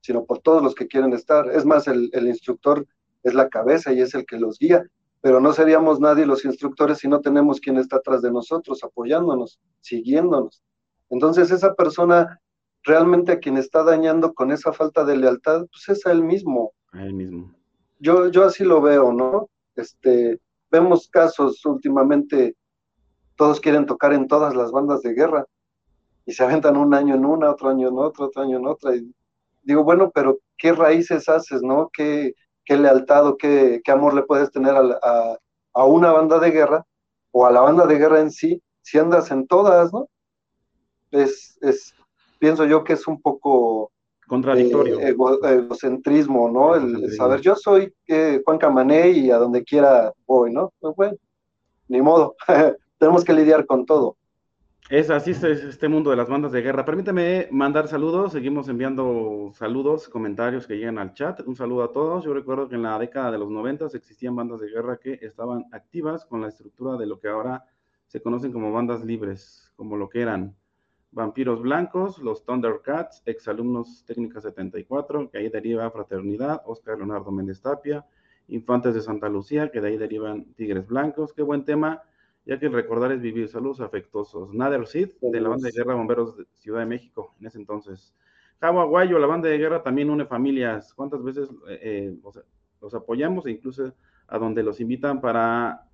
[0.01, 1.49] sino por todos los que quieren estar.
[1.51, 2.85] Es más, el, instructor
[3.23, 4.83] es la cabeza y es el que los guía,
[5.21, 9.59] pero no seríamos nadie los instructores si no tenemos quien está atrás de nosotros, apoyándonos,
[9.81, 10.63] siguiéndonos.
[11.09, 12.39] Entonces esa persona
[12.83, 16.71] realmente a quien está dañando con esa falta de lealtad, pues es a él mismo.
[16.91, 17.53] A él mismo.
[17.99, 19.49] Yo, yo así lo veo, ¿no?
[19.75, 20.39] Este,
[20.71, 22.55] vemos casos últimamente,
[23.35, 25.45] todos quieren tocar en todas las bandas de guerra
[26.25, 28.95] y se aventan un año en una, otro año en otra, otro año en otra.
[28.95, 29.13] Y
[29.63, 31.89] digo, bueno, pero ¿qué raíces haces, no?
[31.91, 32.33] ¿Qué,
[32.65, 35.37] qué lealtad o qué, qué, amor le puedes tener a,
[35.73, 36.85] a, una banda de guerra
[37.31, 40.07] o a la banda de guerra en sí si andas en todas, ¿no?
[41.11, 41.93] Es, es
[42.39, 43.91] pienso yo que es un poco
[44.29, 44.99] contradictorio.
[45.01, 46.75] Eh, egocentrismo, ¿no?
[46.75, 50.71] El, saber, yo soy eh, Juan Camané y a donde quiera voy, ¿no?
[50.79, 51.17] Pues bueno,
[51.89, 52.35] ni modo,
[52.97, 54.15] tenemos que lidiar con todo.
[54.89, 56.83] Es así este, este mundo de las bandas de guerra.
[56.83, 61.41] Permíteme mandar saludos, seguimos enviando saludos, comentarios que llegan al chat.
[61.45, 62.23] Un saludo a todos.
[62.23, 65.65] Yo recuerdo que en la década de los 90 existían bandas de guerra que estaban
[65.73, 67.63] activas con la estructura de lo que ahora
[68.07, 70.55] se conocen como bandas libres, como lo que eran
[71.11, 78.05] Vampiros Blancos, los Thundercats, exalumnos Técnica 74, que ahí deriva Fraternidad, Oscar Leonardo Méndez Tapia,
[78.47, 81.33] Infantes de Santa Lucía, que de ahí derivan Tigres Blancos.
[81.33, 82.03] Qué buen tema
[82.45, 83.47] ya que recordar es vivir.
[83.47, 84.53] Saludos afectuosos.
[84.53, 88.13] Nader Sid, de la banda de guerra Bomberos de Ciudad de México, en ese entonces.
[88.59, 90.93] Javo Aguayo, la banda de guerra también une familias.
[90.93, 92.17] ¿Cuántas veces eh, eh,
[92.81, 93.93] los apoyamos e incluso
[94.27, 95.85] a donde los invitan para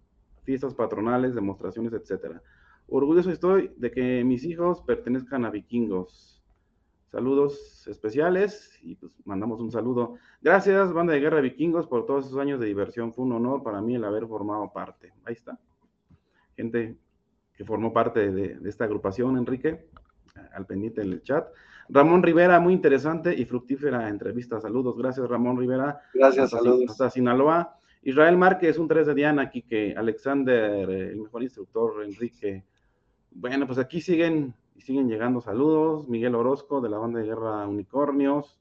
[0.43, 2.41] fiestas patronales, demostraciones, etcétera?
[2.87, 6.43] Orgulloso estoy de que mis hijos pertenezcan a vikingos.
[7.11, 10.15] Saludos especiales y pues mandamos un saludo.
[10.41, 13.13] Gracias, banda de guerra vikingos, por todos esos años de diversión.
[13.13, 15.13] Fue un honor para mí el haber formado parte.
[15.23, 15.57] Ahí está
[16.55, 16.97] gente
[17.55, 19.87] que formó parte de, esta agrupación, Enrique,
[20.53, 21.47] al pendiente en el chat.
[21.87, 24.59] Ramón Rivera, muy interesante y fructífera entrevista.
[24.59, 26.01] Saludos, gracias Ramón Rivera.
[26.13, 26.89] Gracias, saludos.
[26.89, 27.77] Hasta Sinaloa.
[28.01, 32.63] Israel Márquez, un 3 de Diana, aquí que Alexander, eh, el mejor instructor, Enrique.
[33.37, 36.07] Bueno, pues aquí siguen y siguen llegando saludos.
[36.07, 38.57] Miguel Orozco, de la banda de guerra Unicornios.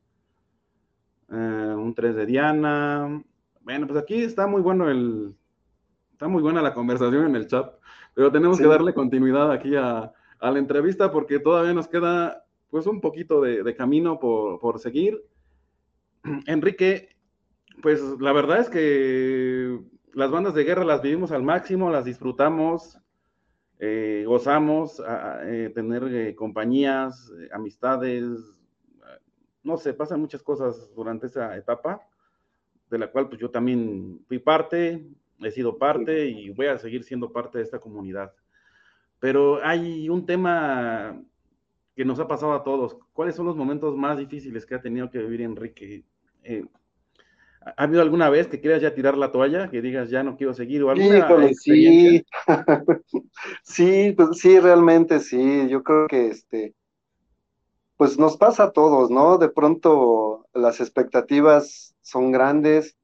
[1.30, 3.22] Eh, un 3 de Diana.
[3.62, 5.36] Bueno, pues aquí está muy bueno el,
[6.12, 7.72] está muy buena la conversación en el chat,
[8.14, 13.00] pero tenemos que darle continuidad aquí a, la entrevista porque todavía nos queda pues un
[13.00, 15.24] poquito de, camino por, seguir.
[16.46, 17.16] Enrique,
[17.80, 19.80] pues la verdad es que
[20.12, 22.98] las bandas de guerra las vivimos al máximo, las disfrutamos,
[23.78, 28.38] eh, gozamos, a, eh, tener eh, compañías, amistades,
[29.62, 32.02] no sé, pasan muchas cosas durante esa etapa,
[32.90, 35.06] de la cual pues yo también fui parte,
[35.40, 38.32] he sido parte y voy a seguir siendo parte de esta comunidad.
[39.18, 41.18] Pero hay un tema
[41.96, 42.96] que nos ha pasado a todos.
[43.12, 46.04] ¿Cuáles son los momentos más difíciles que ha tenido que vivir Enrique?
[46.42, 46.66] Eh,
[47.64, 50.52] ¿Ha habido alguna vez que quieras ya tirar la toalla, que digas ya no quiero
[50.52, 52.24] seguir o alguna sí,
[53.62, 55.66] sí, pues sí, realmente sí.
[55.68, 56.74] Yo creo que este,
[57.96, 59.38] pues nos pasa a todos, ¿no?
[59.38, 62.96] De pronto las expectativas son grandes.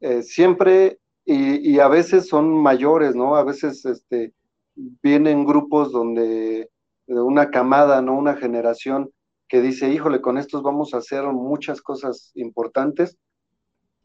[0.00, 3.34] Eh, siempre y, a veces son mayores, ¿no?
[3.34, 4.32] A veces este,
[4.76, 6.70] vienen grupos donde
[7.08, 8.16] de una camada, ¿no?
[8.16, 9.10] Una generación
[9.48, 13.16] que dice, híjole, con estos vamos a hacer muchas cosas importantes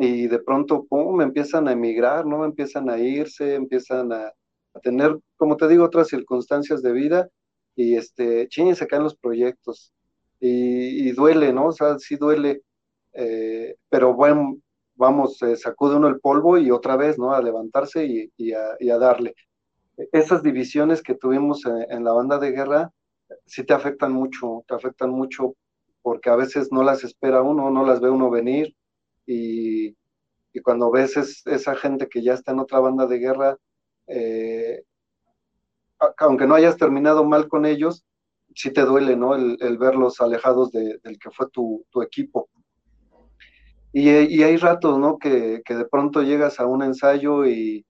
[0.01, 2.43] y de pronto, pum, empiezan a emigrar, ¿no?
[2.43, 4.33] Empiezan a irse, empiezan a,
[4.81, 7.29] tener, como te digo, otras circunstancias de vida
[7.75, 9.93] y este, ching, se caen los proyectos
[10.39, 11.67] y, duele, ¿no?
[11.67, 12.63] O sea, sí duele,
[13.13, 14.57] eh, pero bueno,
[14.95, 17.33] vamos, sacude uno el polvo y otra vez, ¿no?
[17.33, 19.35] A levantarse y, a, darle.
[20.11, 22.91] Esas divisiones que tuvimos en, la banda de guerra
[23.45, 25.53] sí te afectan mucho, te afectan mucho
[26.01, 28.75] porque a veces no las espera uno, no las ve uno venir
[29.25, 29.95] y,
[30.63, 33.57] cuando ves esa gente que ya está en otra banda de guerra,
[34.07, 34.83] eh,
[36.17, 38.03] aunque no hayas terminado mal con ellos,
[38.55, 39.35] sí te duele, ¿no?
[39.35, 42.49] El, verlos alejados del que fue tu, equipo.
[43.93, 45.17] Y, hay ratos, ¿no?
[45.17, 47.85] Que, de pronto llegas a un ensayo y,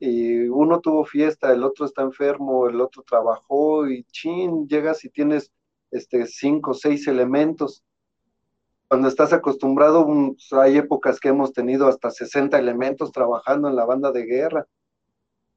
[0.00, 5.50] uno tuvo fiesta, el otro está enfermo, el otro trabajó y chin, llegas y tienes
[5.90, 7.82] este, cinco, seis elementos.
[8.88, 13.84] Cuando estás acostumbrado, pues, hay épocas que hemos tenido hasta 60 elementos trabajando en la
[13.84, 14.66] banda de guerra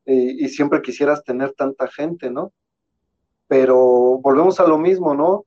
[0.05, 2.51] y, y siempre quisieras tener tanta gente, ¿no?
[3.47, 5.45] Pero volvemos a lo mismo, ¿no?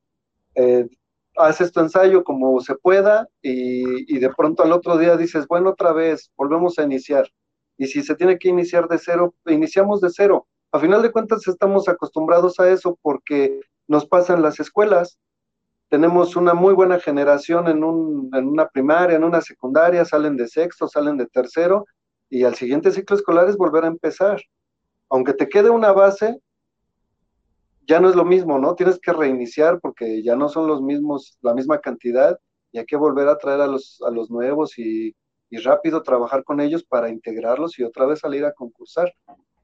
[0.55, 0.89] Eh,
[1.37, 5.93] haces tu ensayo como se pueda y, de pronto al otro día dices, bueno, otra
[5.93, 7.29] vez, volvemos a iniciar.
[7.77, 10.47] Y si se tiene que iniciar de cero, iniciamos de cero.
[10.73, 15.19] A final de cuentas estamos acostumbrados a eso porque nos pasan las escuelas.
[15.95, 20.89] Tenemos una muy buena generación en, en una primaria, en una secundaria, salen de sexto,
[20.89, 21.87] salen de tercero,
[22.29, 24.43] y al siguiente ciclo escolar es volver a empezar.
[25.09, 26.41] Aunque te quede una base,
[27.87, 28.75] ya no es lo mismo, ¿no?
[28.75, 32.41] Tienes que reiniciar porque ya no son los mismos, la misma cantidad,
[32.73, 35.15] y hay que volver a traer a los, a los nuevos y,
[35.49, 39.15] y rápido trabajar con ellos para integrarlos y otra vez salir a concursar.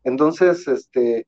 [0.05, 1.27] Entonces, este,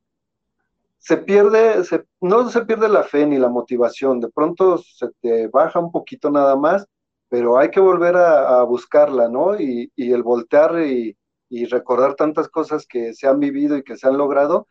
[1.03, 1.82] se pierde,
[2.20, 6.30] no se pierde la fe ni la motivación, de pronto se te baja un poquito
[6.30, 6.86] nada más,
[7.28, 9.59] pero hay que volver a, buscarla, ¿no?
[9.61, 11.16] Y, el voltear y,
[11.70, 14.68] recordar tantas cosas que se han vivido y que se han logrado,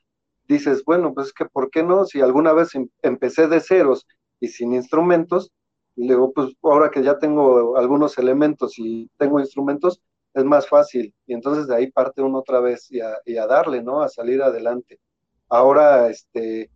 [0.48, 2.06] dices, bueno, pues es que, ¿por qué no?
[2.06, 4.08] Si alguna vez em, empecé de ceros
[4.40, 5.52] y sin instrumentos,
[5.96, 10.02] y luego, pues ahora que ya tengo algunos elementos y tengo instrumentos,
[10.34, 11.14] es más fácil.
[11.28, 14.02] Y entonces de ahí parte uno otra vez y a, y a darle, ¿no?
[14.02, 15.00] A salir adelante.
[15.52, 16.72] Ahora, este,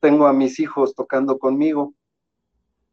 [0.00, 1.92] tengo a mis hijos tocando conmigo,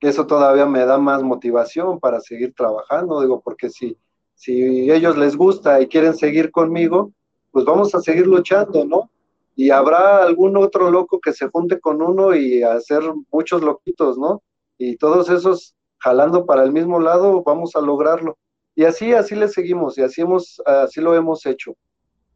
[0.01, 3.97] eso todavía me da más motivación para seguir trabajando, digo, porque si,
[4.35, 7.13] si ellos les gusta y quieren seguir conmigo,
[7.51, 9.09] pues vamos a seguir luchando, ¿no?
[9.55, 14.43] Y habrá algún otro loco que se junte con uno y hacer muchos loquitos, ¿no?
[14.77, 18.38] Y todos esos jalando para el mismo lado, vamos a lograrlo.
[18.75, 21.73] Y así, así le seguimos y así hemos, así lo hemos hecho.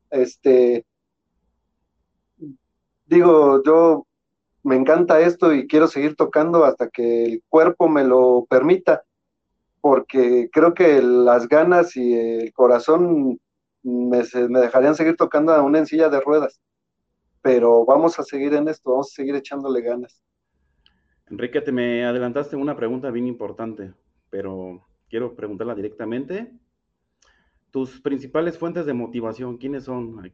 [0.10, 0.86] Este,
[3.12, 4.08] digo, yo
[4.64, 9.04] me encanta esto y quiero seguir tocando hasta que el cuerpo me lo permita,
[9.82, 13.38] porque creo que las ganas y el corazón
[13.84, 16.62] me, dejarían seguir tocando a una encilla de ruedas.
[17.42, 20.24] Pero vamos a seguir en esto, vamos a seguir echándole ganas.
[21.30, 23.94] Enrique, te me adelantaste una pregunta bien importante,
[24.30, 26.50] pero quiero preguntarla directamente.
[27.72, 30.32] Tus principales fuentes de motivación, ¿quiénes son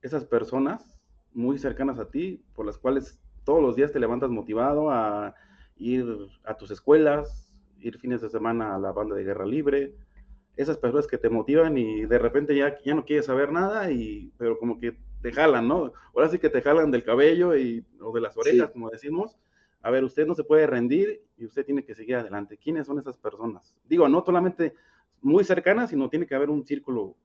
[0.00, 0.99] esas personas
[1.32, 5.34] muy cercanas a ti, por las cuales todos los días te levantas motivado a
[5.76, 6.06] ir
[6.44, 7.50] a tus escuelas,
[7.80, 9.94] ir fines de semana a la banda de guerra libre,
[10.56, 14.32] esas personas que te motivan y de repente ya, ya no quieres saber nada, y,
[14.36, 15.92] pero como que te jalan, ¿no?
[16.14, 19.38] Ahora sí que te jalan del cabello y, o de las orejas, como decimos.
[19.82, 22.58] A ver, usted no se puede rendir y usted tiene que seguir adelante.
[22.58, 23.74] ¿Quiénes son esas personas?
[23.86, 24.74] Digo, no solamente
[25.22, 27.16] muy cercanas, sino tiene que haber un círculo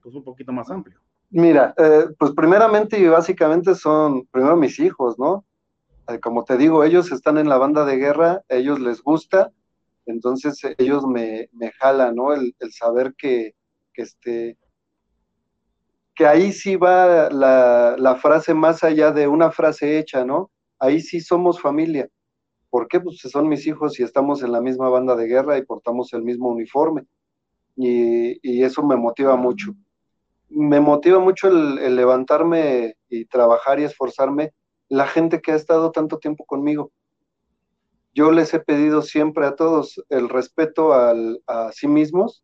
[0.00, 1.00] pues, un poquito más amplio.
[1.30, 5.44] Mira, eh, pues primeramente y básicamente son primero mis hijos, ¿no?
[6.08, 9.52] Eh, como te digo, ellos están en la banda de guerra, ellos les gusta,
[10.06, 12.32] entonces ellos me, me jalan, ¿no?
[12.34, 13.54] El, saber que,
[13.94, 14.58] que, este,
[16.16, 20.50] que ahí sí va la, la, frase más allá de una frase hecha, ¿no?
[20.80, 22.08] Ahí sí somos familia.
[22.70, 23.00] ¿Por qué?
[23.00, 26.22] Pues son mis hijos y estamos en la misma banda de guerra y portamos el
[26.22, 27.06] mismo uniforme.
[27.76, 29.74] Y, y eso me motiva mucho
[30.50, 34.52] me motiva mucho el, levantarme y trabajar y esforzarme
[34.88, 36.92] la gente que ha estado tanto tiempo conmigo.
[38.12, 42.42] Yo les he pedido siempre a todos el respeto a sí mismos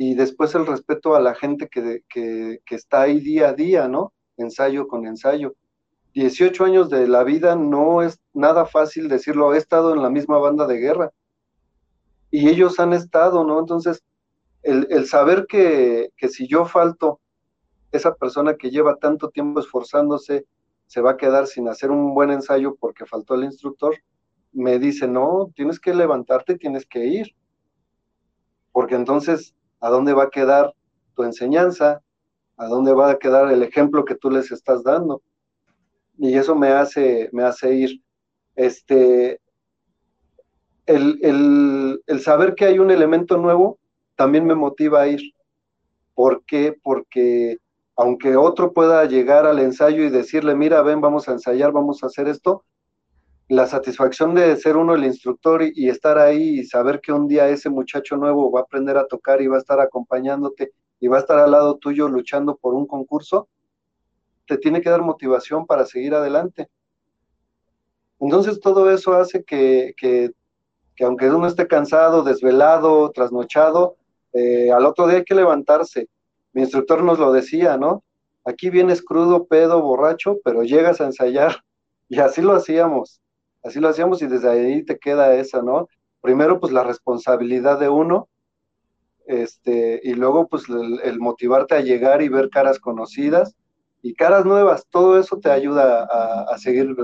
[0.00, 3.86] y después el respeto a la gente que, que, que, está ahí día a día,
[3.86, 4.14] ¿no?
[4.38, 5.54] Ensayo con ensayo.
[6.14, 10.38] 18 años de la vida no es nada fácil decirlo, he estado en la misma
[10.38, 11.12] banda de guerra
[12.30, 13.58] y ellos han estado, ¿no?
[13.58, 14.02] Entonces,
[14.62, 17.20] el, saber que, si yo falto,
[17.92, 20.46] esa persona que lleva tanto tiempo esforzándose
[20.86, 23.96] se va a quedar sin hacer un buen ensayo porque faltó el instructor,
[24.52, 27.34] me dice, no, tienes que levantarte, tienes que ir.
[28.72, 30.74] Porque entonces, ¿a dónde va a quedar
[31.14, 32.02] tu enseñanza?
[32.56, 35.22] ¿A dónde va a quedar el ejemplo que tú les estás dando?
[36.18, 38.02] Y eso me hace, me hace ir.
[38.56, 39.40] Este,
[40.86, 43.79] el, el saber que hay un elemento nuevo
[44.20, 45.32] también me motiva a ir.
[46.14, 46.76] ¿Por qué?
[46.82, 47.56] Porque
[47.96, 52.08] aunque otro pueda llegar al ensayo y decirle, mira, ven, vamos a ensayar, vamos a
[52.08, 52.62] hacer esto,
[53.48, 57.48] la satisfacción de ser uno el instructor y, estar ahí y saber que un día
[57.48, 61.16] ese muchacho nuevo va a aprender a tocar y va a estar acompañándote y va
[61.16, 63.48] a estar al lado tuyo luchando por un concurso,
[64.46, 66.68] te tiene que dar motivación para seguir adelante.
[68.18, 70.32] Entonces todo eso hace que, que,
[70.94, 73.96] que aunque uno esté cansado, desvelado, trasnochado,
[74.32, 76.08] eh, al otro día hay que levantarse.
[76.52, 78.04] Mi instructor nos lo decía, ¿no?
[78.44, 81.56] Aquí vienes crudo, pedo, borracho, pero llegas a ensayar.
[82.12, 83.20] Y así lo hacíamos,
[83.62, 85.86] así lo hacíamos y desde ahí te queda esa, ¿no?
[86.20, 88.28] Primero, pues la responsabilidad de uno,
[89.26, 93.54] este, y luego, pues el, motivarte a llegar y ver caras conocidas
[94.02, 96.96] y caras nuevas, todo eso te ayuda a, a seguir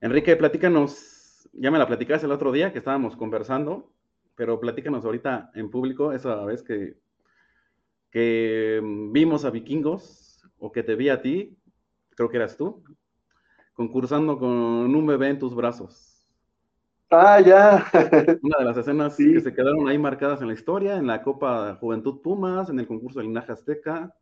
[0.00, 1.19] Enrique, platícanos
[1.52, 3.92] ya me la platicaste el otro día que estábamos conversando,
[4.34, 6.96] pero platícanos ahorita en público esa vez que,
[8.10, 11.56] que vimos a vikingos o que te vi a ti,
[12.14, 12.82] creo que eras tú,
[13.72, 16.10] concursando con un bebé en tus brazos.
[17.10, 17.86] Ah, ya.
[18.42, 21.76] Una de las escenas que se quedaron ahí marcadas en la historia, en la Copa
[21.80, 24.14] Juventud Pumas, en el concurso del Linaje Azteca,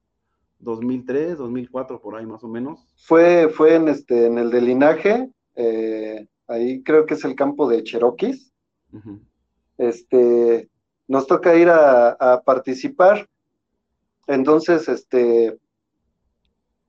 [0.61, 2.93] 2003, 2004, por ahí más o menos.
[2.97, 7.69] Fue, fue en, este, en el de Linaje, eh, ahí creo que es el campo
[7.69, 8.53] de Cherokees.
[9.77, 10.69] Este,
[11.07, 13.29] nos toca ir a, participar.
[14.27, 15.57] Entonces, este,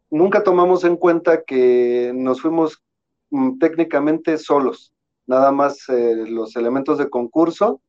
[0.10, 2.82] nunca tomamos en cuenta que nos fuimos
[3.30, 4.94] mm, técnicamente solos
[5.30, 7.82] nada más eh, los elementos de concurso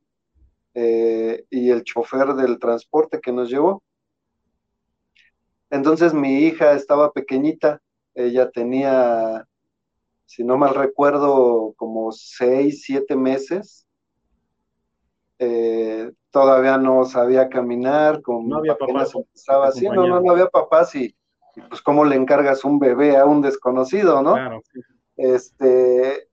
[0.75, 3.83] eh, y el chofer del transporte que nos llevó.
[5.71, 7.81] Entonces mi hija estaba pequeñita,
[8.15, 9.49] ella tenía,
[10.31, 13.85] si no mal recuerdo, como seis, siete meses.
[15.41, 19.13] Eh, todavía no sabía caminar, con no había papás.
[19.35, 21.17] Estaba así, no, no, no había papás y,
[21.69, 24.35] pues cómo le encargas un bebé a un desconocido, ¿no?
[24.35, 24.63] Claro,
[25.17, 26.29] Este,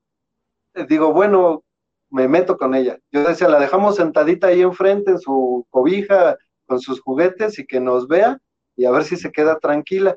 [0.88, 1.64] digo, bueno,
[2.12, 3.00] me meto con ella.
[3.12, 6.38] Yo decía, la dejamos sentadita ahí enfrente en su cobija,
[6.68, 8.38] con sus juguetes y que nos vea
[8.76, 10.16] y a ver si se queda tranquila.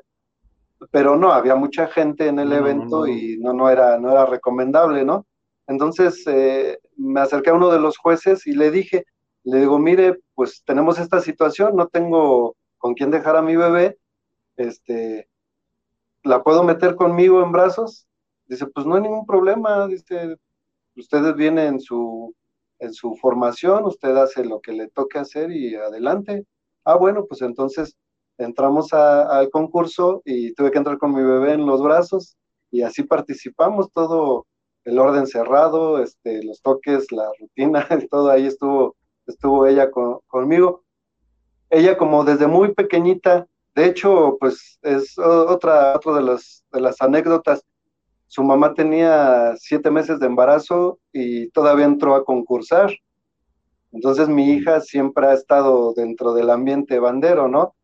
[0.89, 5.05] Pero no, había mucha gente en el evento y no, no era, no era recomendable,
[5.05, 5.27] ¿no?
[5.67, 9.05] Entonces eh, me acerqué a uno de los jueces y le dije,
[9.43, 13.97] le digo, mire, pues tenemos esta situación, no tengo con quién dejar a mi bebé,
[14.57, 15.27] este,
[16.23, 18.07] ¿la puedo meter conmigo en brazos?
[18.47, 20.35] Dice, pues no hay ningún problema, dice,
[20.95, 22.35] ustedes vienen en su,
[22.79, 26.45] en su formación, usted hace lo que le toque hacer y adelante.
[26.83, 27.95] Ah, bueno, pues entonces
[28.43, 32.37] entramos al concurso y tuve que entrar con mi bebé en los brazos
[32.71, 34.47] y así participamos, todo
[34.85, 38.95] el orden cerrado, este, los toques, la rutina, todo ahí estuvo,
[39.27, 39.91] estuvo ella
[40.27, 40.83] conmigo.
[41.69, 47.01] Ella como desde muy pequeñita, de hecho, pues es otra, otra de, las, de las
[47.01, 47.63] anécdotas,
[48.27, 52.93] su mamá tenía siete meses de embarazo y todavía entró a concursar.
[53.91, 57.75] Entonces mi hija siempre ha estado dentro del ambiente bandero, ¿no?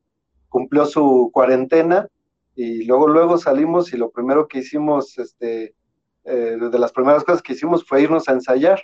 [0.50, 2.08] Cumplió su cuarentena
[2.56, 5.76] y luego, luego salimos y lo primero que hicimos, este,
[6.24, 8.82] eh, de las primeras cosas que hicimos fue irnos a ensayar.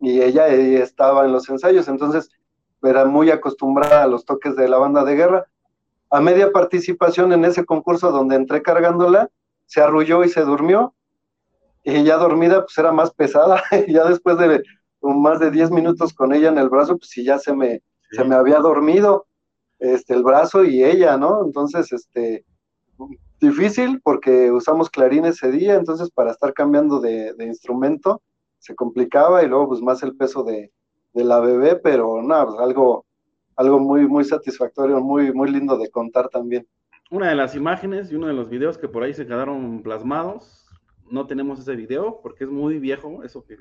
[0.00, 2.30] Y ella, ella estaba en los ensayos, entonces
[2.82, 5.46] era muy acostumbrada a los toques de la banda de guerra.
[6.08, 9.30] A media participación en ese concurso donde entré cargándola,
[9.66, 10.94] se arrulló y se durmió.
[11.84, 13.62] Y ya dormida, pues era más pesada.
[13.86, 14.62] y ya después de
[15.02, 18.24] más de 10 minutos con ella en el brazo, pues sí, ya se me, se
[18.24, 19.26] me había dormido
[19.80, 21.44] este, el brazo y ella, ¿no?
[21.44, 22.44] Entonces, este,
[23.40, 28.22] difícil porque usamos clarín ese día, entonces para estar cambiando de, instrumento
[28.58, 30.70] se complicaba y luego pues más el peso de,
[31.14, 33.04] la bebé, pero nada, pues algo,
[33.56, 36.68] algo muy, muy satisfactorio, muy, muy lindo de contar también
[37.10, 40.68] una de las imágenes y uno de los videos que por ahí se quedaron plasmados.
[41.10, 43.56] No tenemos ese video porque es muy viejo, eso que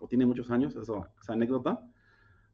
[0.00, 1.80] o tiene muchos años, eso, esa anécdota.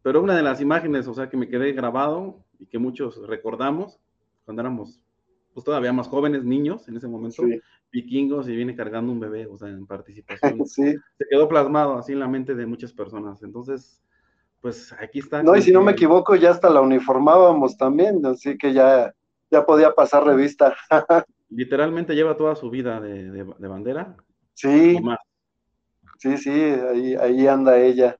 [0.01, 4.01] Pero una de las imágenes, o sea, que me quedé grabado y que muchos recordamos
[4.45, 5.01] cuando éramos
[5.53, 7.45] pues todavía más jóvenes, niños en ese momento,
[7.93, 10.67] vikingos y viene cargando un bebé, o sea, en participación.
[10.67, 10.99] Se
[11.31, 13.41] quedó plasmado así en la mente de muchas personas.
[13.45, 14.03] Entonces,
[14.61, 15.45] pues aquí está.
[15.45, 19.15] No, y si no me equivoco, ya hasta la uniformábamos también, así que ya
[19.51, 20.75] ya podía pasar revista.
[21.51, 24.17] Literalmente lleva toda su vida de, bandera.
[24.55, 24.99] Sí.
[26.19, 28.19] Sí, sí, ahí, ahí anda ella.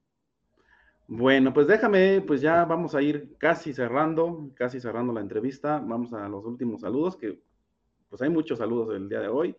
[1.07, 5.79] Bueno, pues déjame, pues ya vamos a ir casi cerrando, casi cerrando la entrevista.
[5.79, 7.39] Vamos a los últimos saludos, que
[8.09, 9.55] pues hay muchos saludos el día de hoy.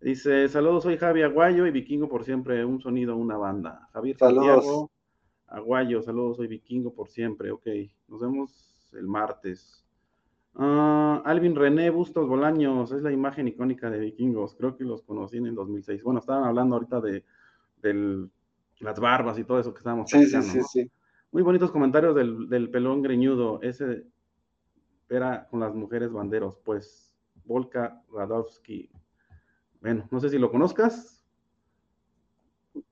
[0.00, 3.88] Dice, saludos, soy Javi Aguayo y Vikingo por siempre, un sonido, una banda.
[3.92, 4.90] Javier Santiago
[5.46, 7.66] Aguayo, saludos, soy Vikingo por siempre, ok.
[8.08, 9.84] Nos vemos el martes.
[10.56, 15.38] Ah, Alvin René Bustos Bolaños, es la imagen icónica de vikingos, creo que los conocí
[15.38, 16.02] en el 2006.
[16.02, 17.24] Bueno, estaban hablando ahorita de,
[18.84, 20.90] las barbas y todo eso que estábamos sí, sí, sí, sí,
[21.32, 24.04] Muy bonitos comentarios del, pelón greñudo, ese
[25.08, 27.12] era con las mujeres banderos, pues,
[27.44, 28.90] Volka Radowski.
[29.80, 31.22] Bueno, no sé si lo conozcas.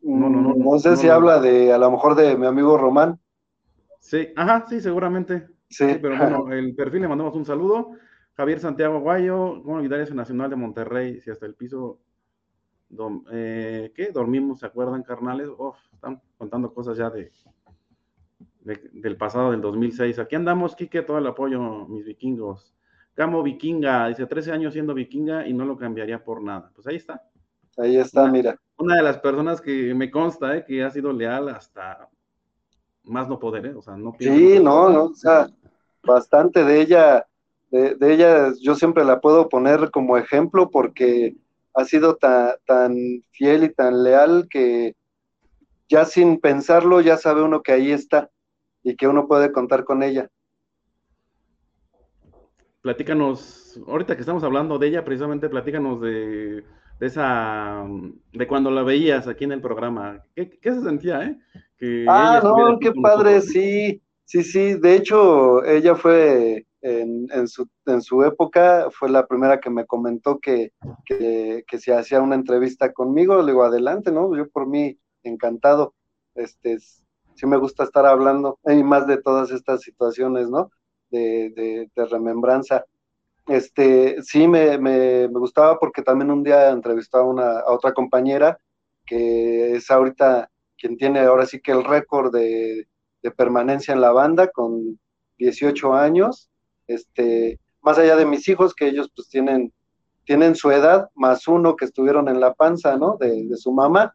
[0.02, 0.54] No, no, no.
[0.54, 3.18] No sé si habla de, a lo mejor de mi amigo Román.
[3.98, 5.48] Sí, ajá, sí, seguramente.
[5.68, 5.98] Sí.
[6.00, 7.92] pero bueno, el perfil le mandamos un saludo.
[8.34, 11.20] Javier Santiago Guayo, ¿cómo olvidar ese Nacional de Monterrey?
[11.20, 11.98] Si hasta el piso,
[13.30, 14.10] eh, ¿qué?
[14.12, 15.48] Dormimos, ¿se acuerdan, carnales?
[15.92, 17.32] están contando cosas ya de,
[18.92, 20.18] del pasado del 2006.
[20.18, 22.74] Aquí andamos, Quique, todo el apoyo, mis vikingos.
[23.14, 26.70] Camo Vikinga, dice 13 años siendo vikinga y no lo cambiaría por nada.
[26.74, 27.22] Pues ahí está.
[27.76, 28.58] Ahí está, mira.
[28.78, 32.08] Una de las personas que me consta eh, que ha sido leal hasta
[33.04, 33.74] más no poder, ¿eh?
[33.74, 35.48] o sea, no Sí, no, no, o sea,
[36.04, 37.26] bastante de ella
[37.70, 41.36] De, ella yo siempre la puedo poner como ejemplo porque
[41.74, 42.94] ha sido tan
[43.30, 44.94] fiel y tan leal que
[45.88, 48.30] ya sin pensarlo ya sabe uno que ahí está
[48.82, 50.28] y que uno puede contar con ella.
[52.80, 56.64] Platícanos, ahorita que estamos hablando de ella, precisamente platícanos de,
[56.98, 57.84] esa,
[58.32, 60.24] de cuando la veías aquí en el programa.
[60.34, 62.06] ¿Qué, se sentía, eh?
[62.08, 64.74] ah, no, qué padre, sí, sí, sí.
[64.74, 70.38] De hecho, ella fue en, su, en su época, fue la primera que me comentó
[70.40, 70.72] que,
[71.04, 73.40] que, que se hacía una entrevista conmigo.
[73.40, 74.36] Le digo, adelante, ¿no?
[74.36, 75.94] Yo por mí encantado.
[76.34, 76.78] Este,
[77.34, 80.70] sí me gusta estar hablando y más de todas estas situaciones, ¿no?
[81.10, 82.84] De, de, remembranza.
[83.46, 88.58] Este, sí me, me, gustaba porque también un día entrevistó a, una, otra compañera
[89.04, 90.48] que es ahorita
[90.78, 92.88] quien tiene ahora sí que el récord de,
[93.22, 94.98] de permanencia en la banda con
[95.38, 96.50] 18 años,
[96.94, 99.72] este, más allá de mis hijos, que ellos pues tienen,
[100.24, 103.16] tienen su edad, más uno que estuvieron en la panza, ¿no?
[103.18, 104.14] De, su mamá,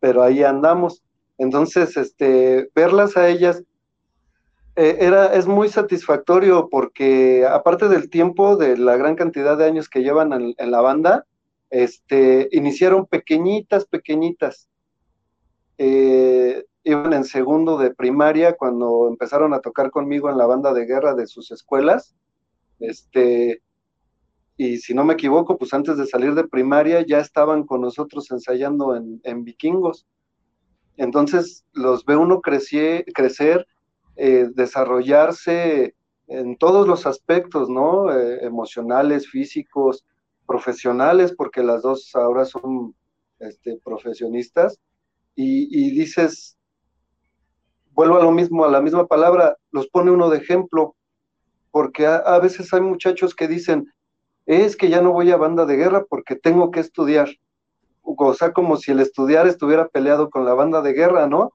[0.00, 1.02] pero ahí andamos.
[1.38, 3.62] Entonces, este, verlas a ellas
[4.74, 9.88] eh, era, es muy satisfactorio porque aparte del tiempo, de la gran cantidad de años
[9.88, 11.24] que llevan en, la banda,
[11.70, 14.68] este, iniciaron pequeñitas, pequeñitas.
[15.78, 20.86] Eh, iban en segundo de primaria cuando empezaron a tocar conmigo en la banda de
[20.86, 22.14] guerra de sus escuelas.
[22.78, 23.60] Este,
[24.56, 28.30] y si no me equivoco, pues antes de salir de primaria ya estaban con nosotros
[28.30, 30.06] ensayando en, en vikingos.
[30.96, 33.66] Entonces los ve uno crecer,
[34.16, 35.94] eh, desarrollarse
[36.28, 38.12] en todos los aspectos, ¿no?
[38.12, 40.04] Eh, emocionales, físicos,
[40.46, 42.94] profesionales, porque las dos ahora son
[43.40, 44.78] este, profesionistas.
[45.38, 46.56] Y, dices,
[47.96, 50.94] vuelvo a lo mismo, a la misma palabra, los pone uno de ejemplo,
[51.72, 53.92] porque a veces hay muchachos que dicen,
[54.46, 57.28] es que ya no voy a banda de guerra porque tengo que estudiar
[58.06, 61.52] o sea, como si el estudiar estuviera peleado con la banda de guerra, ¿no?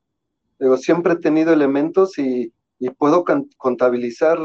[0.58, 2.54] Pero siempre he tenido elementos y,
[2.98, 3.24] puedo
[3.58, 4.40] contabilizar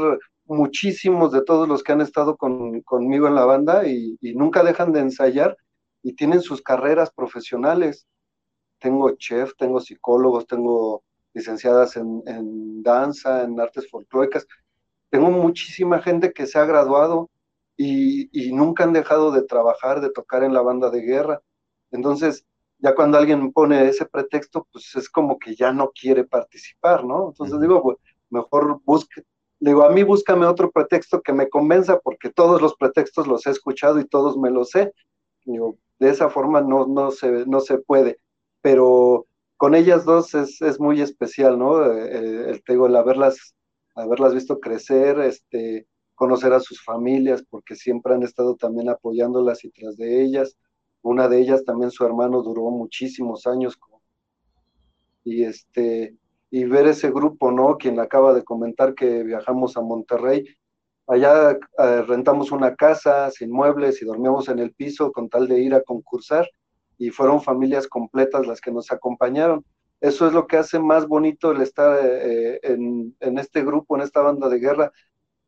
[0.45, 5.01] muchísimos de todos los que han estado conmigo en la banda y, nunca dejan de
[5.01, 5.57] ensayar
[6.03, 8.07] y tienen sus carreras profesionales.
[8.79, 11.03] Tengo chef, tengo psicólogos, tengo
[11.37, 14.45] licenciadas en, en danza, en artes folclóricas.
[15.09, 17.29] Tengo muchísima gente que se ha graduado
[17.77, 21.41] y, y, nunca han dejado de trabajar, de tocar en la banda de guerra.
[21.91, 22.43] Entonces,
[22.79, 27.29] ya cuando alguien pone ese pretexto, pues es como que ya no quiere participar, ¿no?
[27.29, 27.97] Entonces digo, pues,
[28.31, 29.21] mejor busque,
[29.59, 33.51] digo, a mí búscame otro pretexto que me convenza, porque todos los pretextos los he
[33.51, 34.91] escuchado y todos me los sé.
[35.45, 38.19] Digo, de esa forma no, no, se, no se puede,
[38.61, 39.26] pero
[39.57, 41.85] con ellas dos es, es muy especial, ¿no?
[41.91, 43.55] Eh, el, te digo, el haberlas,
[43.95, 49.71] haberlas visto crecer, este, conocer a sus familias, porque siempre han estado también apoyándolas y
[49.71, 50.55] tras de ellas
[51.07, 53.77] una de ellas también su hermano duró muchísimos años.
[55.23, 56.15] Y este,
[56.49, 57.77] y ver ese grupo, ¿no?
[57.77, 60.45] Quien acaba de comentar que viajamos a Monterrey.
[61.07, 65.59] Allá eh, rentamos una casa sin muebles y dormíamos en el piso con tal de
[65.59, 66.49] ir a concursar
[66.97, 69.65] y fueron familias completas las que nos acompañaron.
[70.01, 74.03] Eso es lo que hace más bonito el estar eh, en, en, este grupo, en
[74.03, 74.91] esta banda de guerra,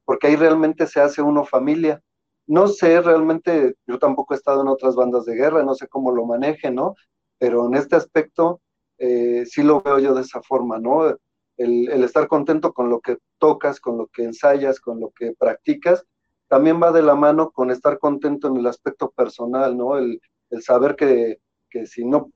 [0.05, 2.01] porque ahí realmente se hace uno familia.
[2.47, 6.11] No sé realmente, yo tampoco he estado en otras bandas de guerra, no sé cómo
[6.11, 6.95] lo manejen, ¿no?
[7.37, 8.61] Pero en este aspecto
[8.97, 11.15] eh, sí lo veo yo de esa forma, ¿no?
[11.57, 16.05] El, estar contento con lo que tocas, con lo que ensayas, con lo que practicas,
[16.47, 19.97] también va de la mano con estar contento en el aspecto personal, ¿no?
[19.97, 20.19] El,
[20.61, 21.39] saber que,
[21.85, 22.31] si, no,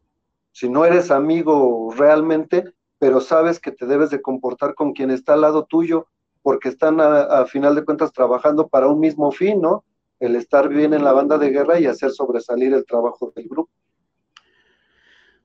[0.52, 5.34] si no eres amigo realmente, pero sabes que te debes de comportar con quien está
[5.34, 6.08] al lado tuyo,
[6.42, 9.86] porque están a final de cuentas trabajando para un mismo fin, ¿no?
[10.24, 13.70] el estar bien en la banda de guerra y hacer sobresalir el trabajo del grupo.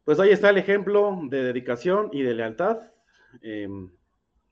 [0.04, 2.78] Pues ahí está el ejemplo de dedicación y de lealtad.
[3.42, 3.90] Em,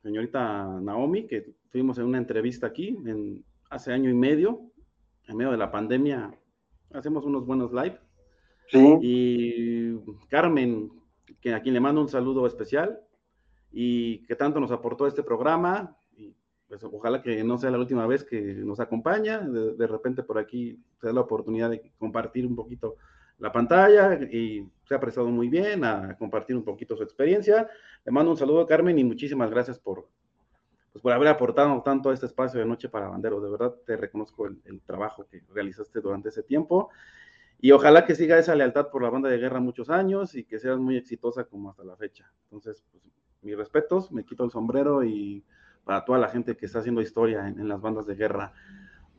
[0.02, 4.72] señorita Naomi, que tuvimos en una entrevista aquí en, hace año y medio,
[5.28, 6.36] en medio de la pandemia,
[6.92, 7.96] hacemos unos buenos live.
[8.72, 9.96] Y
[10.28, 10.90] Carmen,
[11.40, 13.00] que a quien le mando un saludo especial
[13.72, 15.96] y que tanto nos aportó este programa,
[16.68, 19.40] pues ojalá que no sea la última vez que nos acompaña.
[19.40, 22.96] De, repente por aquí se da la oportunidad de compartir un poquito
[23.38, 27.68] la pantalla y se ha prestado muy bien a compartir un poquito su experiencia.
[28.04, 30.08] Le mando un saludo Carmen y muchísimas gracias por,
[30.92, 33.42] pues, por haber aportado tanto a este espacio de Noche para Banderos.
[33.42, 36.90] De verdad te reconozco el, trabajo que realizaste durante ese tiempo.
[37.60, 40.58] Y ojalá que siga esa lealtad por la banda de guerra muchos años y que
[40.58, 42.30] seas muy exitosa como hasta la fecha.
[42.44, 43.02] Entonces, pues,
[43.42, 45.44] mis respetos, me quito el sombrero y
[45.84, 48.52] para toda la gente que está haciendo historia en, las bandas de guerra.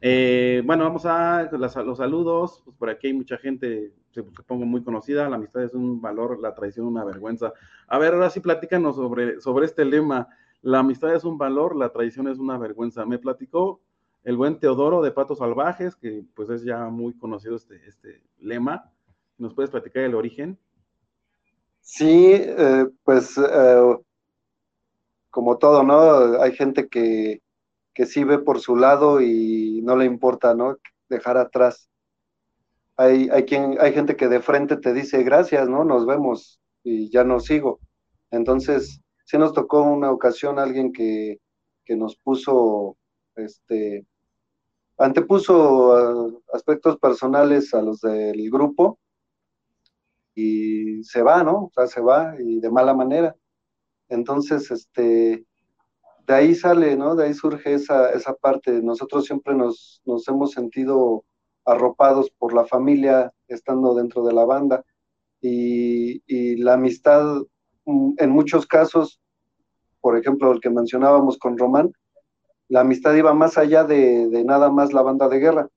[0.01, 2.61] Eh, bueno, vamos a los saludos.
[2.65, 5.29] Pues por aquí hay mucha gente, se, pongo muy conocida.
[5.29, 7.53] La amistad es un valor, la traición una vergüenza.
[7.87, 10.27] A ver, ahora sí platícanos sobre, sobre este lema.
[10.61, 13.05] La amistad es un valor, la traición es una vergüenza.
[13.05, 13.81] Me platicó
[14.27, 18.91] el buen Teodoro de Patos Salvajes, que pues es ya muy conocido este, este lema.
[19.37, 20.59] ¿Nos puedes platicar el origen?
[21.79, 23.97] Sí, eh, pues eh,
[25.29, 26.41] como todo, ¿no?
[26.41, 27.41] Hay gente que,
[27.93, 30.75] que sí ve por su lado y no le importa, ¿no?
[31.07, 31.89] Dejar atrás.
[32.97, 35.85] Hay, hay, quien, hay gente que de frente te dice gracias, ¿no?
[35.85, 37.79] Nos vemos y ya no sigo.
[38.31, 41.39] Entonces, sí nos tocó una ocasión alguien que,
[41.85, 42.97] que nos puso,
[43.37, 44.05] este,
[44.97, 48.99] antepuso aspectos personales a los del grupo
[50.33, 51.65] y se va, ¿no?
[51.65, 53.35] O sea, se va y de mala manera.
[54.09, 55.45] Entonces, este,
[56.27, 57.15] de ahí sale, ¿no?
[57.15, 58.81] De ahí surge esa, esa parte.
[58.81, 61.23] Nosotros siempre nos, nos hemos sentido
[61.65, 64.83] arropados por la familia estando dentro de la banda
[65.41, 67.41] y, y la amistad
[67.85, 69.19] mm, en muchos casos,
[70.01, 71.91] por ejemplo, el que mencionábamos con Román,
[72.69, 75.69] la amistad iba más allá de, nada más la banda de guerra,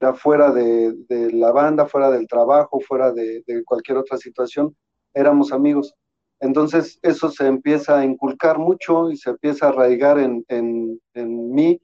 [0.00, 0.94] ya fuera de,
[1.32, 4.76] la banda, fuera del trabajo, fuera de, cualquier otra situación,
[5.12, 5.94] éramos amigos.
[6.40, 11.80] Entonces eso se empieza a inculcar mucho y se empieza a arraigar en, mí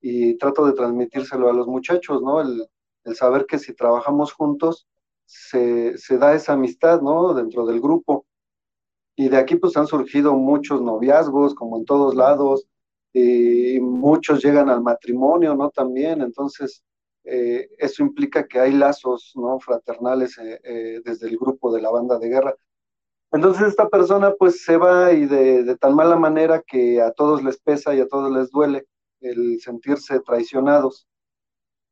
[0.00, 2.40] y trato de transmitírselo a los muchachos, ¿no?
[2.40, 2.66] El,
[3.04, 4.86] el saber que si trabajamos juntos
[5.26, 7.34] se, se, da esa amistad, ¿no?
[7.34, 8.26] Dentro del grupo.
[9.14, 12.66] Y de aquí pues han surgido muchos noviazgos, como en todos lados,
[13.12, 15.70] y muchos llegan al matrimonio, ¿no?
[15.70, 16.82] También, entonces
[17.24, 19.60] eh, eso implica que hay lazos, ¿no?
[19.60, 22.56] Fraternales eh, eh, desde el grupo de la banda de guerra.
[23.32, 27.42] Entonces esta persona pues se va y de, de, tan mala manera que a todos
[27.42, 28.86] les pesa y a todos les duele
[29.20, 31.06] el sentirse traicionados.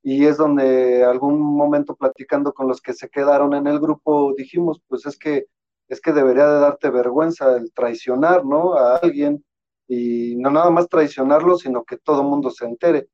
[0.03, 4.81] Y es donde algún momento platicando con los que se quedaron en el grupo dijimos,
[4.89, 5.47] pues es que
[5.89, 8.75] es que debería de darte vergüenza el traicionar, ¿no?
[8.75, 9.45] A alguien
[9.93, 13.09] y no nada más traicionarlo, sino que todo mundo se entere.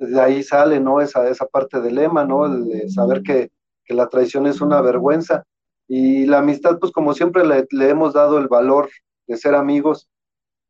[0.00, 1.00] De ahí sale, ¿no?
[1.00, 2.44] Esa, esa parte del lema, ¿no?
[2.44, 3.52] El de saber que,
[3.84, 5.44] que la traición es una vergüenza
[5.86, 8.90] y la amistad, pues como siempre le, le hemos dado el valor
[9.28, 10.08] de ser amigos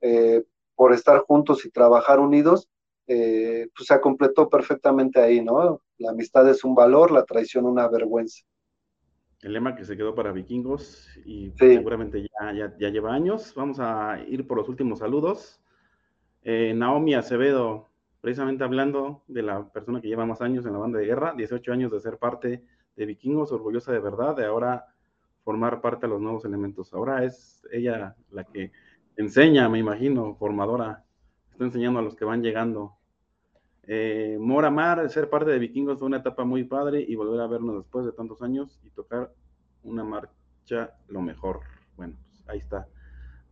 [0.02, 0.44] eh,
[0.74, 2.68] por estar juntos y trabajar unidos,
[3.06, 5.80] eh, pues se completó perfectamente ahí, ¿no?
[5.97, 8.43] La amistad es un valor, la traición una vergüenza.
[9.42, 11.74] El lema que se quedó para vikingos y sí.
[11.74, 13.52] seguramente ya, ya, ya, lleva años.
[13.54, 15.60] Vamos a ir por los últimos saludos.
[16.42, 17.88] Eh, Naomi Acevedo,
[18.20, 21.72] precisamente hablando de la persona que lleva más años en la banda de guerra, 18
[21.72, 22.64] años de ser parte
[22.96, 24.86] de vikingos, orgullosa de verdad, de ahora
[25.44, 26.92] formar parte de los nuevos elementos.
[26.92, 28.72] Ahora es ella la que
[29.16, 31.04] enseña, me imagino, formadora,
[31.52, 32.96] está enseñando a los que van llegando.
[33.88, 37.46] Eh, Mora Mar, ser parte de Vikingos fue una etapa muy padre y volver a
[37.46, 39.32] vernos después de tantos años y tocar
[39.84, 41.60] una marcha lo mejor.
[41.96, 42.88] Bueno, pues ahí está.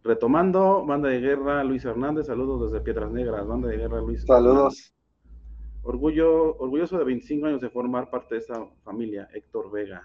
[0.03, 4.25] Retomando, banda de guerra Luis Hernández, saludos desde Piedras Negras, banda de guerra Luis.
[4.25, 4.93] Saludos.
[5.83, 10.03] Orgullo, orgulloso de 25 años de formar parte de esta familia, Héctor Vega.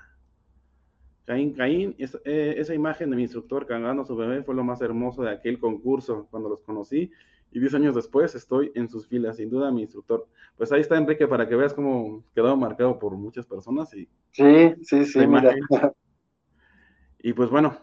[1.26, 4.64] Caín, Caín, es, eh, esa imagen de mi instructor cargando a su bebé fue lo
[4.64, 7.12] más hermoso de aquel concurso cuando los conocí
[7.52, 10.28] y 10 años después estoy en sus filas, sin duda mi instructor.
[10.58, 13.94] Pues ahí está Enrique para que veas cómo quedó marcado por muchas personas.
[13.94, 15.56] Y sí, sí, sí, mira.
[17.22, 17.78] Y pues bueno,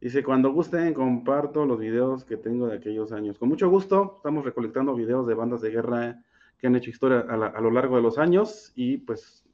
[0.00, 3.38] dice, cuando gusten comparto los videos que tengo de aquellos años.
[3.38, 6.22] Con mucho gusto, estamos recolectando videos de bandas de guerra
[6.58, 9.44] que han hecho historia a, la, a lo largo de los años y pues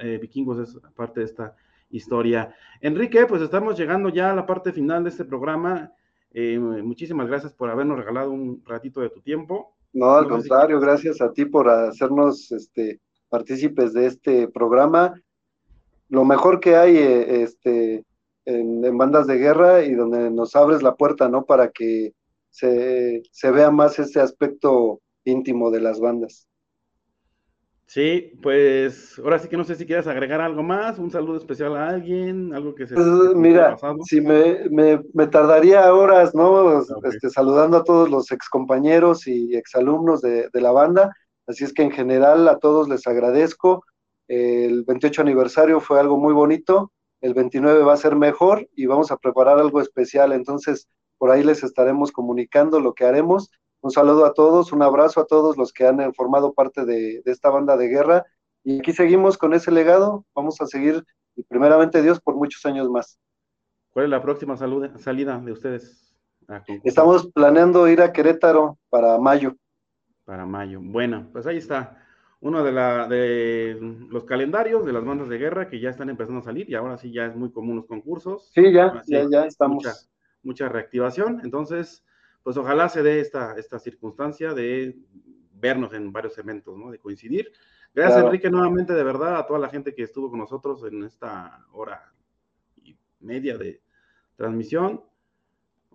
[0.00, 1.54] eh, Vikingos es parte de esta
[1.90, 2.54] historia.
[2.80, 5.92] Enrique, pues estamos llegando ya a la parte final de este programa.
[6.38, 9.74] Eh, muchísimas gracias por habernos regalado un ratito de tu tiempo.
[9.94, 10.84] No, al no contrario, si...
[10.84, 13.00] gracias a ti por hacernos este,
[13.30, 15.18] partícipes de este programa.
[16.10, 18.04] Lo mejor que hay eh, este,
[18.44, 21.46] en, en, bandas de guerra y donde nos abres la puerta, ¿no?
[21.46, 22.12] Para que
[22.50, 26.46] se, se vea más ese aspecto íntimo de las bandas.
[27.86, 31.76] Sí, pues ahora sí que no sé si quieres agregar algo más, un saludo especial
[31.76, 32.94] a alguien, algo que se...
[32.94, 33.06] Pues,
[33.36, 36.80] mira, si me, me, me, tardaría horas, ¿no?
[36.80, 37.10] Okay.
[37.10, 41.14] Este, saludando a todos los excompañeros y exalumnos de, de, la banda,
[41.46, 43.84] así es que en general a todos les agradezco.
[44.26, 46.90] El 28 aniversario fue algo muy bonito,
[47.20, 50.88] el 29 va a ser mejor y vamos a preparar algo especial, entonces
[51.18, 53.50] por ahí les estaremos comunicando lo que haremos
[53.80, 57.32] un saludo a todos, un abrazo a todos los que han formado parte de, de,
[57.32, 58.24] esta banda de guerra.
[58.64, 60.24] Y aquí seguimos con ese legado.
[60.34, 61.04] Vamos a seguir,
[61.36, 63.18] y primeramente Dios, por muchos años más.
[63.90, 66.06] ¿Cuál es la próxima salida de ustedes?
[66.84, 69.56] Estamos planeando ir a Querétaro para mayo.
[70.24, 70.80] Para mayo.
[70.82, 71.98] Bueno, pues ahí está.
[72.40, 73.78] Uno de, la, de
[74.10, 76.98] los calendarios de las bandas de guerra que ya están empezando a salir y ahora
[76.98, 78.50] sí ya es muy común los concursos.
[78.54, 79.76] Sí, ya, ya, ya estamos.
[79.76, 79.94] Mucha,
[80.42, 81.40] mucha, reactivación.
[81.42, 82.04] Entonces,
[82.46, 84.96] pues ojalá se dé esta, esta circunstancia de
[85.54, 86.92] vernos en varios eventos, ¿no?
[86.92, 87.50] De coincidir.
[87.92, 91.66] Gracias, Enrique, nuevamente, de verdad, a toda la gente que estuvo con nosotros en esta
[91.72, 92.14] hora
[92.84, 93.82] y media de
[94.36, 95.02] transmisión.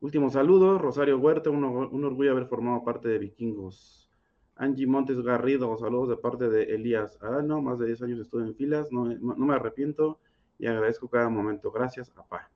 [0.02, 4.12] Último saludo, Rosario Huerta, un, un orgullo haber formado parte de Vikingos.
[4.58, 8.56] Angie Montes Garrido, saludos de parte de Elías no más de 10 años estuve en
[8.56, 10.20] filas, no, no, me arrepiento
[10.60, 11.72] y agradezco cada momento.
[11.72, 12.52] Gracias, papá.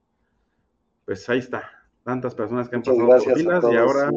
[1.06, 4.12] Pues ahí está, tantas personas que han pasado por filas y ahora,